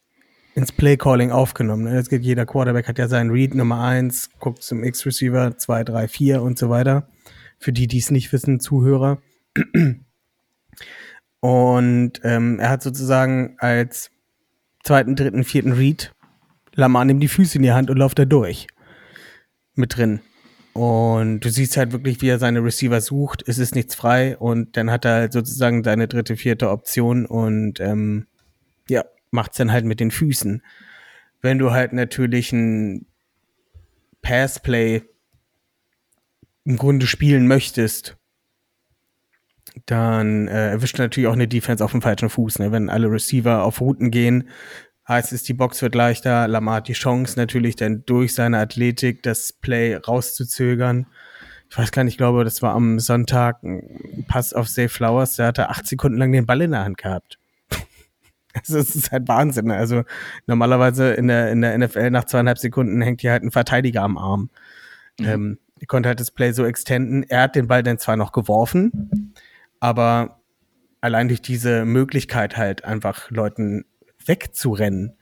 ins 0.53 0.71
Play-Calling 0.71 1.31
aufgenommen. 1.31 1.85
ne? 1.85 1.95
Jetzt 1.95 2.11
geht 2.11 2.21
jeder 2.21 2.45
Quarterback 2.45 2.87
hat 2.87 2.99
ja 2.99 3.07
seinen 3.07 3.31
Read 3.31 3.55
Nummer 3.55 3.81
eins, 3.81 4.29
guckt 4.37 4.61
zum 4.61 4.83
X-Receiver, 4.83 5.57
zwei, 5.57 5.83
drei, 5.83 6.07
vier 6.07 6.43
und 6.43 6.59
so 6.59 6.69
weiter. 6.69 7.07
Für 7.63 7.71
die, 7.71 7.87
die 7.87 7.99
es 7.99 8.11
nicht 8.11 8.33
wissen, 8.33 8.59
Zuhörer. 8.59 9.21
Und 11.39 12.21
ähm, 12.23 12.59
er 12.59 12.69
hat 12.69 12.83
sozusagen 12.83 13.55
als 13.59 14.11
zweiten, 14.83 15.15
dritten, 15.15 15.43
vierten 15.43 15.71
Read 15.71 16.13
Lamar 16.75 17.05
nimmt 17.05 17.21
die 17.21 17.27
Füße 17.27 17.57
in 17.57 17.63
die 17.63 17.71
Hand 17.71 17.89
und 17.89 17.97
läuft 17.97 18.19
da 18.19 18.25
durch. 18.25 18.67
Mit 19.75 19.95
drin. 19.97 20.21
Und 20.73 21.41
du 21.41 21.49
siehst 21.49 21.77
halt 21.77 21.91
wirklich, 21.91 22.21
wie 22.21 22.29
er 22.29 22.39
seine 22.39 22.63
Receiver 22.63 22.99
sucht. 22.99 23.43
Es 23.47 23.59
ist 23.59 23.75
nichts 23.75 23.93
frei 23.93 24.37
und 24.37 24.75
dann 24.75 24.89
hat 24.89 25.05
er 25.05 25.13
halt 25.13 25.33
sozusagen 25.33 25.83
seine 25.83 26.07
dritte, 26.07 26.35
vierte 26.35 26.71
Option 26.71 27.27
und 27.27 27.79
ähm, 27.79 28.25
ja, 28.89 29.05
macht's 29.29 29.57
dann 29.57 29.71
halt 29.71 29.85
mit 29.85 29.99
den 29.99 30.09
Füßen. 30.09 30.63
Wenn 31.41 31.59
du 31.59 31.71
halt 31.71 31.93
natürlich 31.93 32.51
ein 32.53 33.05
Passplay 34.23 35.03
im 36.65 36.77
Grunde 36.77 37.07
spielen 37.07 37.47
möchtest, 37.47 38.17
dann 39.85 40.47
äh, 40.47 40.71
erwischt 40.71 40.99
natürlich 40.99 41.27
auch 41.27 41.33
eine 41.33 41.47
Defense 41.47 41.83
auf 41.83 41.91
dem 41.91 42.01
falschen 42.01 42.29
Fuß. 42.29 42.59
Ne? 42.59 42.71
Wenn 42.71 42.89
alle 42.89 43.09
Receiver 43.09 43.63
auf 43.63 43.81
Routen 43.81 44.11
gehen, 44.11 44.49
heißt 45.07 45.33
es, 45.33 45.43
die 45.43 45.53
Box 45.53 45.81
wird 45.81 45.95
leichter. 45.95 46.47
Lamar 46.47 46.75
hat 46.75 46.87
die 46.87 46.93
Chance 46.93 47.37
natürlich 47.37 47.75
dann 47.75 48.05
durch 48.05 48.33
seine 48.33 48.59
Athletik 48.59 49.23
das 49.23 49.51
Play 49.51 49.95
rauszuzögern. 49.95 51.07
Ich 51.69 51.77
weiß 51.77 51.91
gar 51.91 52.03
nicht, 52.03 52.13
ich 52.13 52.17
glaube, 52.17 52.43
das 52.43 52.61
war 52.61 52.75
am 52.75 52.99
Sonntag 52.99 53.63
ein 53.63 54.25
Pass 54.27 54.53
auf 54.53 54.67
Safe 54.67 54.89
Flowers, 54.89 55.37
der 55.37 55.47
hatte 55.47 55.69
acht 55.69 55.87
Sekunden 55.87 56.19
lang 56.19 56.31
den 56.31 56.45
Ball 56.45 56.61
in 56.61 56.71
der 56.71 56.83
Hand 56.83 56.97
gehabt. 56.97 57.39
Also 58.55 58.77
es 58.77 58.95
ist 58.95 59.11
halt 59.11 59.27
Wahnsinn. 59.27 59.65
Ne? 59.65 59.75
Also 59.75 60.03
normalerweise 60.45 61.15
in 61.15 61.27
der, 61.27 61.51
in 61.51 61.61
der 61.61 61.75
NFL 61.75 62.11
nach 62.11 62.25
zweieinhalb 62.25 62.59
Sekunden 62.59 63.01
hängt 63.01 63.21
hier 63.21 63.31
halt 63.31 63.41
ein 63.41 63.49
Verteidiger 63.49 64.03
am 64.03 64.15
Arm. 64.15 64.51
Mhm. 65.19 65.25
Ähm, 65.25 65.57
er 65.83 65.87
konnte 65.87 66.07
halt 66.07 66.21
das 66.21 66.31
Play 66.31 66.53
so 66.53 66.63
extenden. 66.63 67.23
Er 67.23 67.41
hat 67.41 67.57
den 67.57 67.67
Ball 67.67 67.83
dann 67.83 67.97
zwar 67.97 68.15
noch 68.15 68.31
geworfen, 68.31 69.33
aber 69.81 70.39
allein 71.01 71.27
durch 71.27 71.41
diese 71.41 71.83
Möglichkeit 71.83 72.55
halt 72.55 72.85
einfach 72.85 73.29
Leuten 73.29 73.83
wegzurennen. 74.25 75.17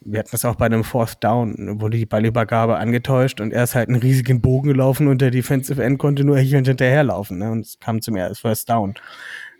Wir 0.00 0.20
hatten 0.20 0.30
das 0.32 0.46
auch 0.46 0.54
bei 0.54 0.64
einem 0.64 0.82
Fourth 0.82 1.22
Down, 1.22 1.78
wurde 1.82 1.98
die 1.98 2.06
Ballübergabe 2.06 2.78
angetäuscht 2.78 3.38
und 3.42 3.52
er 3.52 3.64
ist 3.64 3.74
halt 3.74 3.90
einen 3.90 4.00
riesigen 4.00 4.40
Bogen 4.40 4.68
gelaufen 4.68 5.08
und 5.08 5.20
der 5.20 5.30
Defensive 5.30 5.84
End 5.84 5.98
konnte 5.98 6.24
nur 6.24 6.38
hier 6.38 6.56
und 6.56 6.66
hinterherlaufen. 6.66 7.36
Ne? 7.36 7.50
Und 7.50 7.66
es 7.66 7.78
kam 7.78 8.00
zum 8.00 8.16
First 8.32 8.70
Down. 8.70 8.94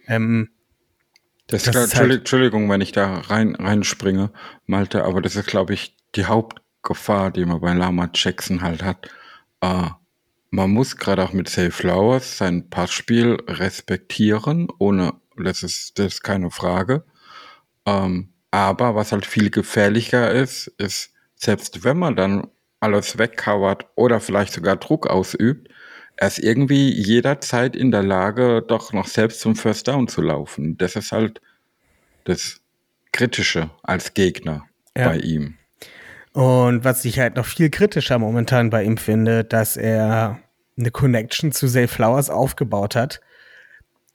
Ähm, 0.07 0.49
das, 1.49 1.64
das 1.64 1.76
ist 1.76 1.96
halt 1.96 2.11
Entschuldigung, 2.11 2.70
wenn 2.70 2.80
ich 2.80 2.92
da 2.92 3.18
rein 3.18 3.55
reinspringe, 3.55 4.30
Malte, 4.64 5.05
aber 5.05 5.20
das 5.20 5.36
ist, 5.36 5.46
glaube 5.46 5.74
ich, 5.74 5.94
die 6.14 6.24
Hauptgefahr, 6.24 7.32
die 7.32 7.44
man 7.44 7.61
bei 7.61 7.74
Lama 7.74 8.09
Jackson 8.14 8.62
halt 8.62 8.82
hat. 8.82 9.11
Äh, 9.61 9.90
man 10.51 10.70
muss 10.70 10.96
gerade 10.96 11.22
auch 11.22 11.32
mit 11.32 11.49
Safe 11.49 11.70
Flowers 11.70 12.38
sein 12.38 12.70
Passspiel 12.70 13.38
respektieren, 13.46 14.68
ohne, 14.78 15.14
das 15.36 15.62
ist, 15.62 15.99
das 15.99 16.14
ist 16.14 16.22
keine 16.22 16.51
Frage. 16.51 17.05
Ähm, 17.86 18.32
aber 18.51 18.94
was 18.94 19.12
halt 19.12 19.26
viel 19.26 19.51
gefährlicher 19.51 20.30
ist, 20.30 20.68
ist, 20.78 21.12
selbst 21.34 21.84
wenn 21.84 21.99
man 21.99 22.16
dann 22.16 22.49
alles 22.80 23.18
wegcovert 23.18 23.86
oder 23.94 24.20
vielleicht 24.20 24.53
sogar 24.53 24.76
Druck 24.76 25.07
ausübt, 25.07 25.68
er 26.16 26.28
ist 26.28 26.38
irgendwie 26.38 26.90
jederzeit 26.92 27.76
in 27.76 27.90
der 27.90 28.03
Lage, 28.03 28.64
doch 28.66 28.92
noch 28.92 29.07
selbst 29.07 29.40
zum 29.40 29.55
First 29.55 29.86
Down 29.86 30.09
zu 30.09 30.20
laufen. 30.20 30.76
Das 30.76 30.96
ist 30.96 31.12
halt 31.12 31.40
das 32.24 32.61
Kritische 33.12 33.70
als 33.82 34.14
Gegner 34.14 34.66
ja. 34.96 35.09
bei 35.09 35.18
ihm. 35.18 35.59
Und 36.39 36.84
was 36.84 37.05
ich 37.05 37.18
halt 37.18 37.34
noch 37.34 37.47
viel 37.47 37.68
kritischer 37.68 38.16
momentan 38.20 38.70
bei 38.70 38.84
ihm 38.84 38.97
finde, 38.97 39.43
dass 39.43 39.76
er 39.76 40.39
eine 40.78 40.93
Connection 40.93 41.51
zu 41.51 41.66
Zay 41.66 41.89
Flowers 41.89 42.30
aufgebaut 42.30 42.95
hat, 42.95 43.20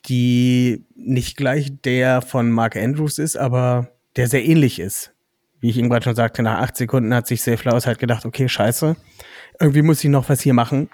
die 0.06 0.86
nicht 0.96 1.36
gleich 1.36 1.74
der 1.82 2.22
von 2.22 2.50
Mark 2.50 2.78
Andrews 2.78 3.18
ist, 3.18 3.36
aber 3.36 3.90
der 4.16 4.30
sehr 4.30 4.46
ähnlich 4.46 4.80
ist. 4.80 5.12
Wie 5.60 5.70
ich 5.70 5.78
irgendwann 5.78 6.02
schon 6.02 6.16
sagte, 6.16 6.44
nach 6.44 6.62
acht 6.62 6.78
Sekunden 6.78 7.14
hat 7.14 7.28
sich 7.28 7.42
Zay 7.42 7.58
Flowers 7.58 7.88
halt 7.88 8.00
gedacht, 8.00 8.26
okay, 8.26 8.48
scheiße, 8.48 8.96
irgendwie 9.60 9.82
muss 9.82 10.02
ich 10.02 10.10
noch 10.10 10.30
was 10.30 10.40
hier 10.40 10.54
machen. 10.54 10.90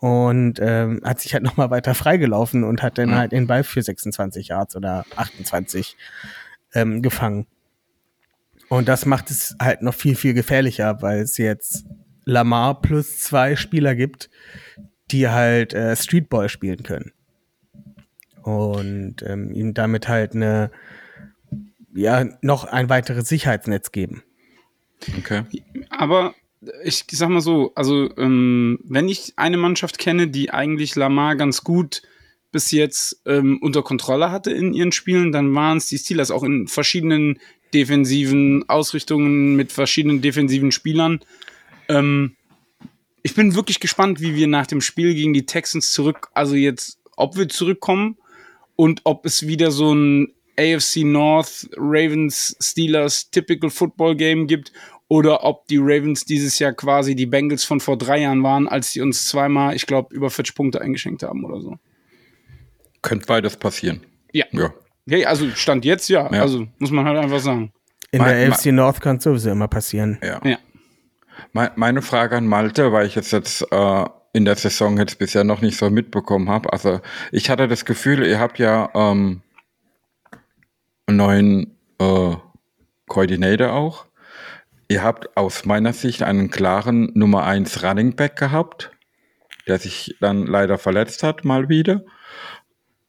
Und 0.00 0.60
ähm, 0.60 1.00
hat 1.02 1.22
sich 1.22 1.32
halt 1.32 1.44
nochmal 1.44 1.70
weiter 1.70 1.94
freigelaufen 1.94 2.62
und 2.62 2.82
hat 2.82 2.98
dann 2.98 3.08
mhm. 3.08 3.14
halt 3.14 3.32
den 3.32 3.46
Ball 3.46 3.64
für 3.64 3.80
26 3.80 4.48
Yards 4.48 4.76
oder 4.76 5.06
28 5.16 5.96
ähm, 6.74 7.00
gefangen. 7.00 7.46
Und 8.68 8.88
das 8.88 9.06
macht 9.06 9.30
es 9.30 9.56
halt 9.60 9.82
noch 9.82 9.94
viel, 9.94 10.14
viel 10.14 10.34
gefährlicher, 10.34 11.00
weil 11.00 11.20
es 11.20 11.38
jetzt 11.38 11.86
Lamar 12.24 12.80
plus 12.82 13.18
zwei 13.18 13.56
Spieler 13.56 13.94
gibt, 13.94 14.28
die 15.10 15.28
halt 15.28 15.72
äh, 15.72 15.96
Streetball 15.96 16.48
spielen 16.48 16.82
können. 16.82 17.12
Und 18.42 19.22
ähm, 19.26 19.52
ihm 19.52 19.74
damit 19.74 20.08
halt 20.08 20.34
eine, 20.34 20.70
ja, 21.94 22.26
noch 22.42 22.64
ein 22.64 22.88
weiteres 22.88 23.28
Sicherheitsnetz 23.28 23.92
geben. 23.92 24.22
Okay. 25.16 25.44
Aber 25.90 26.34
ich 26.84 27.04
sag 27.10 27.28
mal 27.28 27.40
so, 27.40 27.72
also 27.74 28.10
ähm, 28.16 28.80
wenn 28.84 29.08
ich 29.08 29.32
eine 29.36 29.56
Mannschaft 29.56 29.98
kenne, 29.98 30.28
die 30.28 30.50
eigentlich 30.50 30.96
Lamar 30.96 31.36
ganz 31.36 31.62
gut 31.62 32.02
bis 32.50 32.70
jetzt 32.70 33.22
ähm, 33.26 33.58
unter 33.60 33.82
Kontrolle 33.82 34.30
hatte 34.30 34.50
in 34.50 34.72
ihren 34.72 34.92
Spielen, 34.92 35.32
dann 35.32 35.54
waren 35.54 35.78
es 35.78 35.86
die 35.86 35.98
Steelers 35.98 36.30
auch 36.30 36.42
in 36.42 36.66
verschiedenen 36.66 37.38
defensiven 37.74 38.68
Ausrichtungen 38.68 39.56
mit 39.56 39.72
verschiedenen 39.72 40.20
defensiven 40.20 40.72
Spielern. 40.72 41.20
Ähm, 41.88 42.36
ich 43.22 43.34
bin 43.34 43.54
wirklich 43.54 43.80
gespannt, 43.80 44.20
wie 44.20 44.34
wir 44.34 44.46
nach 44.46 44.66
dem 44.66 44.80
Spiel 44.80 45.14
gegen 45.14 45.32
die 45.32 45.46
Texans 45.46 45.92
zurück, 45.92 46.28
also 46.34 46.54
jetzt, 46.54 46.98
ob 47.16 47.36
wir 47.36 47.48
zurückkommen 47.48 48.16
und 48.76 49.00
ob 49.04 49.26
es 49.26 49.46
wieder 49.46 49.70
so 49.70 49.92
ein 49.92 50.32
AFC 50.58 51.04
North 51.04 51.68
Ravens 51.76 52.56
Steelers 52.60 53.30
Typical 53.30 53.70
Football 53.70 54.16
Game 54.16 54.46
gibt 54.46 54.72
oder 55.08 55.44
ob 55.44 55.66
die 55.68 55.78
Ravens 55.78 56.24
dieses 56.24 56.58
Jahr 56.58 56.72
quasi 56.72 57.14
die 57.14 57.26
Bengals 57.26 57.64
von 57.64 57.80
vor 57.80 57.96
drei 57.96 58.20
Jahren 58.20 58.42
waren, 58.42 58.68
als 58.68 58.92
sie 58.92 59.00
uns 59.00 59.26
zweimal, 59.26 59.74
ich 59.74 59.86
glaube, 59.86 60.14
über 60.14 60.30
40 60.30 60.54
Punkte 60.54 60.80
eingeschenkt 60.80 61.22
haben 61.22 61.44
oder 61.44 61.60
so. 61.60 61.78
Könnte 63.02 63.26
beides 63.26 63.56
passieren. 63.56 64.04
Ja. 64.32 64.44
Ja, 64.52 64.72
ja 65.08 65.28
also 65.28 65.48
Stand 65.50 65.84
jetzt 65.84 66.08
ja. 66.08 66.30
ja. 66.32 66.42
Also 66.42 66.66
muss 66.78 66.90
man 66.90 67.04
halt 67.04 67.18
einfach 67.18 67.40
sagen. 67.40 67.72
In 68.10 68.24
der 68.24 68.50
AFC 68.50 68.66
North 68.66 69.00
kann 69.00 69.16
es 69.16 69.24
sowieso 69.24 69.50
immer 69.50 69.68
passieren. 69.68 70.18
Ja. 70.22 70.40
ja. 70.44 70.58
Meine 71.52 72.02
Frage 72.02 72.36
an 72.36 72.46
Malte, 72.46 72.92
weil 72.92 73.06
ich 73.06 73.14
jetzt, 73.14 73.32
jetzt 73.32 73.70
äh, 73.70 74.04
in 74.32 74.44
der 74.44 74.56
Saison 74.56 74.96
jetzt 74.98 75.18
bisher 75.18 75.44
noch 75.44 75.60
nicht 75.60 75.76
so 75.76 75.90
mitbekommen 75.90 76.48
habe. 76.48 76.72
Also 76.72 77.00
ich 77.32 77.50
hatte 77.50 77.68
das 77.68 77.84
Gefühl, 77.84 78.26
ihr 78.26 78.38
habt 78.38 78.58
ja 78.58 78.90
ähm, 78.94 79.42
einen 81.06 81.16
neuen 81.16 81.78
äh, 81.98 82.36
Coordinator 83.06 83.72
auch. 83.72 84.06
Ihr 84.88 85.02
habt 85.02 85.36
aus 85.36 85.64
meiner 85.66 85.92
Sicht 85.92 86.22
einen 86.22 86.50
klaren 86.50 87.10
Nummer 87.14 87.44
1 87.44 87.82
Running 87.82 88.16
Back 88.16 88.36
gehabt, 88.36 88.90
der 89.66 89.78
sich 89.78 90.16
dann 90.20 90.46
leider 90.46 90.78
verletzt 90.78 91.22
hat, 91.22 91.44
mal 91.44 91.68
wieder. 91.68 92.02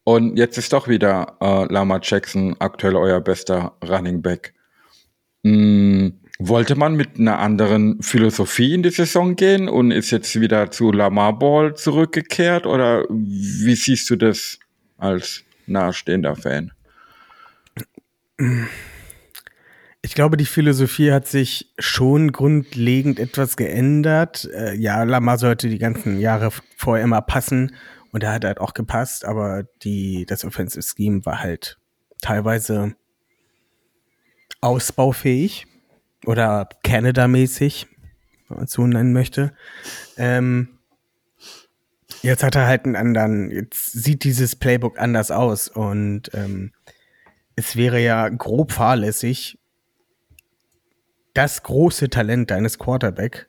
Und 0.03 0.37
jetzt 0.37 0.57
ist 0.57 0.73
doch 0.73 0.87
wieder 0.87 1.37
äh, 1.41 1.71
Lama 1.71 1.99
Jackson 2.01 2.55
aktuell 2.59 2.95
euer 2.95 3.21
bester 3.21 3.73
Running 3.87 4.21
Back. 4.21 4.53
Hm, 5.43 6.19
wollte 6.39 6.75
man 6.75 6.95
mit 6.95 7.19
einer 7.19 7.39
anderen 7.39 8.01
Philosophie 8.01 8.73
in 8.73 8.81
die 8.81 8.91
Saison 8.91 9.35
gehen 9.35 9.67
und 9.67 9.91
ist 9.91 10.11
jetzt 10.11 10.39
wieder 10.39 10.71
zu 10.71 10.91
Lamar 10.91 11.37
Ball 11.37 11.75
zurückgekehrt? 11.75 12.65
Oder 12.65 13.03
wie 13.09 13.75
siehst 13.75 14.09
du 14.09 14.15
das 14.15 14.57
als 14.97 15.43
nahestehender 15.67 16.35
Fan? 16.35 16.71
Ich 20.01 20.15
glaube, 20.15 20.37
die 20.37 20.45
Philosophie 20.45 21.11
hat 21.11 21.27
sich 21.27 21.73
schon 21.77 22.31
grundlegend 22.31 23.19
etwas 23.19 23.57
geändert. 23.57 24.49
Äh, 24.53 24.75
ja, 24.75 25.03
Lamar 25.03 25.37
sollte 25.37 25.67
die 25.67 25.77
ganzen 25.77 26.19
Jahre 26.19 26.51
vorher 26.77 27.03
immer 27.03 27.21
passen 27.21 27.75
und 28.11 28.23
er 28.23 28.33
hat 28.33 28.45
halt 28.45 28.59
auch 28.59 28.73
gepasst, 28.73 29.25
aber 29.25 29.63
die, 29.83 30.25
das 30.25 30.45
Offensive 30.45 30.81
Scheme 30.83 31.25
war 31.25 31.41
halt 31.41 31.77
teilweise 32.21 32.95
ausbaufähig 34.61 35.67
oder 36.25 36.67
Canada-mäßig, 36.83 37.87
wenn 38.47 38.57
man 38.57 38.65
es 38.65 38.71
so 38.71 38.85
nennen 38.85 39.13
möchte. 39.13 39.53
Ähm, 40.17 40.79
jetzt 42.21 42.43
hat 42.43 42.55
er 42.55 42.67
halt 42.67 42.85
einen 42.85 42.95
anderen, 42.95 43.51
jetzt 43.51 43.91
sieht 43.91 44.23
dieses 44.23 44.55
Playbook 44.55 44.99
anders 44.99 45.31
aus 45.31 45.67
und 45.67 46.31
ähm, 46.33 46.71
es 47.55 47.75
wäre 47.75 47.99
ja 47.99 48.29
grob 48.29 48.71
fahrlässig, 48.71 49.59
das 51.33 51.63
große 51.63 52.09
Talent 52.09 52.51
deines 52.51 52.79
Quarterback, 52.79 53.48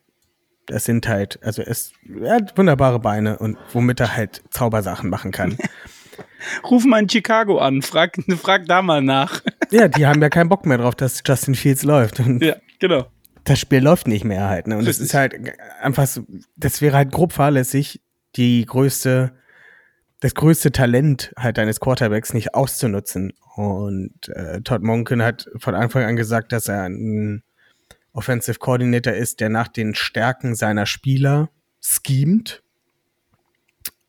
das 0.70 0.84
sind 0.84 1.08
halt, 1.08 1.42
also 1.42 1.62
es, 1.62 1.92
er 2.22 2.36
hat 2.36 2.56
wunderbare 2.56 3.00
Beine 3.00 3.38
und 3.38 3.58
womit 3.72 4.00
er 4.00 4.16
halt 4.16 4.42
Zaubersachen 4.50 5.10
machen 5.10 5.32
kann. 5.32 5.56
Ruf 6.70 6.84
mal 6.84 7.00
in 7.00 7.08
Chicago 7.08 7.58
an, 7.58 7.82
frag, 7.82 8.16
frag 8.40 8.66
da 8.66 8.82
mal 8.82 9.02
nach. 9.02 9.42
ja, 9.70 9.88
die 9.88 10.06
haben 10.06 10.22
ja 10.22 10.28
keinen 10.28 10.48
Bock 10.48 10.66
mehr 10.66 10.78
drauf, 10.78 10.94
dass 10.94 11.22
Justin 11.26 11.54
Fields 11.54 11.82
läuft. 11.82 12.20
Und 12.20 12.42
ja, 12.42 12.56
genau. 12.78 13.06
Das 13.44 13.58
Spiel 13.58 13.80
läuft 13.80 14.06
nicht 14.06 14.24
mehr 14.24 14.48
halt. 14.48 14.66
Ne? 14.68 14.76
Und 14.76 14.86
es 14.86 15.00
ist 15.00 15.14
halt 15.14 15.34
einfach 15.80 16.06
so, 16.06 16.24
das 16.56 16.80
wäre 16.80 16.96
halt 16.96 17.10
grob 17.10 17.32
fahrlässig, 17.32 18.00
die 18.36 18.64
größte, 18.64 19.32
das 20.20 20.34
größte 20.34 20.72
Talent 20.72 21.32
halt 21.36 21.58
deines 21.58 21.80
Quarterbacks 21.80 22.32
nicht 22.32 22.54
auszunutzen. 22.54 23.32
Und 23.56 24.28
äh, 24.28 24.60
Todd 24.60 24.82
Monken 24.82 25.22
hat 25.22 25.48
von 25.56 25.74
Anfang 25.74 26.04
an 26.04 26.16
gesagt, 26.16 26.52
dass 26.52 26.68
er 26.68 26.84
ein 26.84 27.42
Offensive 28.12 28.58
Coordinator 28.58 29.12
ist, 29.12 29.40
der 29.40 29.48
nach 29.48 29.68
den 29.68 29.94
Stärken 29.94 30.54
seiner 30.54 30.86
Spieler 30.86 31.50
schemt 31.80 32.62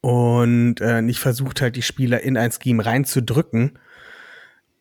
und 0.02 0.82
äh, 0.82 1.02
nicht 1.02 1.20
versucht 1.20 1.62
halt 1.62 1.76
die 1.76 1.84
Spieler 1.84 2.22
in 2.22 2.36
ein 2.36 2.52
Scheme 2.52 2.86
reinzudrücken. 2.86 3.78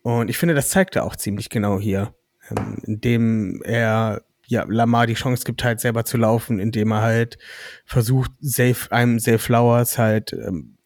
Und 0.01 0.29
ich 0.29 0.37
finde, 0.37 0.55
das 0.55 0.69
zeigt 0.69 0.95
er 0.95 1.03
auch 1.03 1.15
ziemlich 1.15 1.49
genau 1.49 1.79
hier, 1.79 2.13
ähm, 2.49 2.81
indem 2.83 3.61
er 3.63 4.23
ja, 4.47 4.65
Lamar 4.67 5.07
die 5.07 5.13
Chance 5.13 5.45
gibt, 5.45 5.63
halt 5.63 5.79
selber 5.79 6.03
zu 6.03 6.17
laufen, 6.17 6.59
indem 6.59 6.91
er 6.91 7.01
halt 7.01 7.37
versucht, 7.85 8.31
safe, 8.41 8.91
einem 8.91 9.19
Safe 9.19 9.39
Flowers 9.39 9.97
halt 9.97 10.33
ähm, 10.33 10.77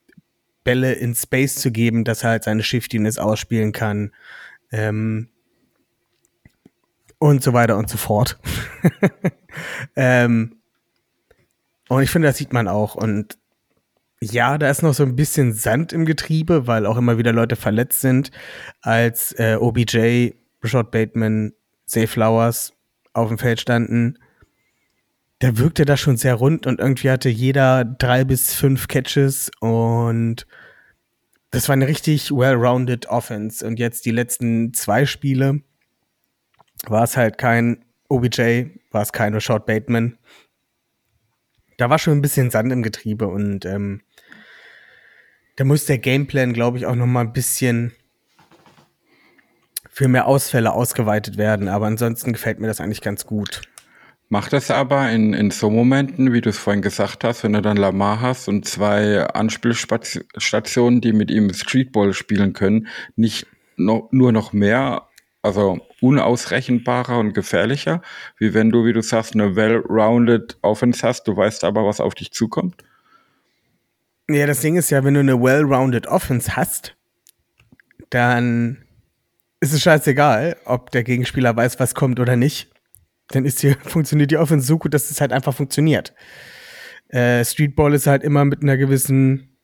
Bälle 0.63 0.93
in 0.93 1.15
Space 1.15 1.55
zu 1.55 1.71
geben, 1.71 2.03
dass 2.03 2.23
er 2.23 2.31
halt 2.31 2.43
seine 2.43 2.61
Shiftiness 2.61 3.17
ausspielen 3.17 3.71
kann. 3.71 4.11
Ähm, 4.71 5.29
und 7.19 7.43
so 7.43 7.53
weiter 7.53 7.77
und 7.77 7.89
so 7.89 7.97
fort. 7.97 8.37
ähm, 9.95 10.57
und 11.89 12.03
ich 12.03 12.09
finde, 12.09 12.27
das 12.27 12.37
sieht 12.37 12.53
man 12.53 12.67
auch. 12.67 12.95
Und 12.95 13.37
ja, 14.21 14.57
da 14.57 14.69
ist 14.69 14.81
noch 14.81 14.93
so 14.93 15.03
ein 15.03 15.15
bisschen 15.15 15.53
Sand 15.53 15.93
im 15.93 16.05
Getriebe, 16.05 16.67
weil 16.67 16.85
auch 16.85 16.97
immer 16.97 17.17
wieder 17.17 17.33
Leute 17.33 17.55
verletzt 17.55 18.01
sind, 18.01 18.31
als 18.81 19.33
äh, 19.37 19.57
OBJ, 19.59 20.33
Rashad 20.63 20.91
Bateman, 20.91 21.53
Zay 21.85 22.07
Flowers 22.07 22.73
auf 23.13 23.27
dem 23.27 23.37
Feld 23.37 23.61
standen. 23.61 24.17
Da 25.39 25.57
wirkte 25.57 25.85
das 25.85 25.99
schon 25.99 26.17
sehr 26.17 26.35
rund 26.35 26.65
und 26.65 26.79
irgendwie 26.79 27.09
hatte 27.09 27.29
jeder 27.29 27.83
drei 27.83 28.23
bis 28.23 28.53
fünf 28.53 28.87
Catches 28.87 29.51
und 29.59 30.47
das 31.51 31.69
war 31.69 31.73
eine 31.73 31.87
richtig 31.87 32.31
well-rounded 32.31 33.07
Offense. 33.07 33.65
Und 33.65 33.79
jetzt 33.79 34.05
die 34.05 34.11
letzten 34.11 34.73
zwei 34.73 35.05
Spiele 35.05 35.61
war 36.87 37.03
es 37.03 37.17
halt 37.17 37.37
kein 37.37 37.83
OBJ, 38.09 38.65
war 38.91 39.01
es 39.01 39.11
kein 39.11 39.33
Rashad 39.33 39.65
Bateman. 39.65 40.17
Da 41.77 41.89
war 41.89 41.99
schon 41.99 42.13
ein 42.13 42.21
bisschen 42.21 42.51
Sand 42.51 42.71
im 42.71 42.83
Getriebe 42.83 43.27
und 43.27 43.65
ähm, 43.65 44.01
da 45.55 45.63
muss 45.63 45.85
der 45.85 45.97
Gameplan, 45.97 46.53
glaube 46.53 46.77
ich, 46.77 46.85
auch 46.85 46.95
noch 46.95 47.05
mal 47.05 47.21
ein 47.21 47.33
bisschen 47.33 47.93
für 49.89 50.07
mehr 50.09 50.27
Ausfälle 50.27 50.73
ausgeweitet 50.73 51.37
werden. 51.37 51.69
Aber 51.69 51.87
ansonsten 51.87 52.33
gefällt 52.33 52.59
mir 52.59 52.67
das 52.67 52.81
eigentlich 52.81 53.01
ganz 53.01 53.25
gut. 53.25 53.61
Macht 54.27 54.53
das 54.53 54.71
aber 54.71 55.09
in, 55.11 55.33
in 55.33 55.51
so 55.51 55.69
Momenten, 55.69 56.33
wie 56.33 56.41
du 56.41 56.49
es 56.49 56.57
vorhin 56.57 56.81
gesagt 56.81 57.23
hast, 57.23 57.43
wenn 57.43 57.53
du 57.53 57.61
dann 57.61 57.77
Lamar 57.77 58.19
hast 58.19 58.49
und 58.49 58.65
zwei 58.65 59.21
Anspielstationen, 59.21 60.99
die 60.99 61.13
mit 61.13 61.29
ihm 61.29 61.53
Streetball 61.53 62.13
spielen 62.13 62.53
können, 62.53 62.87
nicht 63.15 63.47
no, 63.77 64.09
nur 64.11 64.31
noch 64.31 64.51
mehr, 64.51 65.07
also 65.43 65.79
unausrechenbarer 66.05 67.17
und 67.17 67.33
gefährlicher, 67.33 68.01
wie 68.37 68.53
wenn 68.53 68.69
du, 68.69 68.85
wie 68.85 68.93
du 68.93 69.01
sagst, 69.01 69.33
eine 69.33 69.55
well-rounded 69.55 70.57
Offense 70.61 71.05
hast, 71.05 71.27
du 71.27 71.35
weißt 71.35 71.63
aber, 71.63 71.85
was 71.85 71.99
auf 71.99 72.13
dich 72.13 72.31
zukommt? 72.31 72.83
Ja, 74.29 74.45
das 74.45 74.61
Ding 74.61 74.75
ist 74.75 74.91
ja, 74.91 75.03
wenn 75.03 75.15
du 75.15 75.19
eine 75.19 75.41
well-rounded 75.41 76.07
Offense 76.07 76.55
hast, 76.55 76.95
dann 78.11 78.83
ist 79.59 79.73
es 79.73 79.81
scheißegal, 79.81 80.57
ob 80.65 80.91
der 80.91 81.03
Gegenspieler 81.03 81.55
weiß, 81.55 81.79
was 81.79 81.95
kommt 81.95 82.19
oder 82.19 82.35
nicht. 82.35 82.71
Dann 83.29 83.45
ist 83.45 83.61
hier, 83.61 83.75
funktioniert 83.83 84.29
die 84.29 84.37
Offense 84.37 84.67
so 84.67 84.77
gut, 84.77 84.93
dass 84.93 85.09
es 85.09 85.21
halt 85.21 85.33
einfach 85.33 85.55
funktioniert. 85.55 86.13
Äh, 87.09 87.43
Streetball 87.43 87.93
ist 87.93 88.07
halt 88.07 88.23
immer 88.23 88.45
mit 88.45 88.61
einer 88.61 88.77
gewissen, 88.77 89.57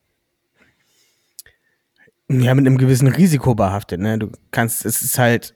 ja, 2.30 2.56
mit 2.56 2.66
einem 2.66 2.78
gewissen 2.78 3.10
Risiko 3.10 3.54
behaftet, 3.54 4.00
ne? 4.00 4.18
Du 4.18 4.32
kannst, 4.52 4.86
es 4.86 5.02
ist 5.02 5.20
halt 5.20 5.56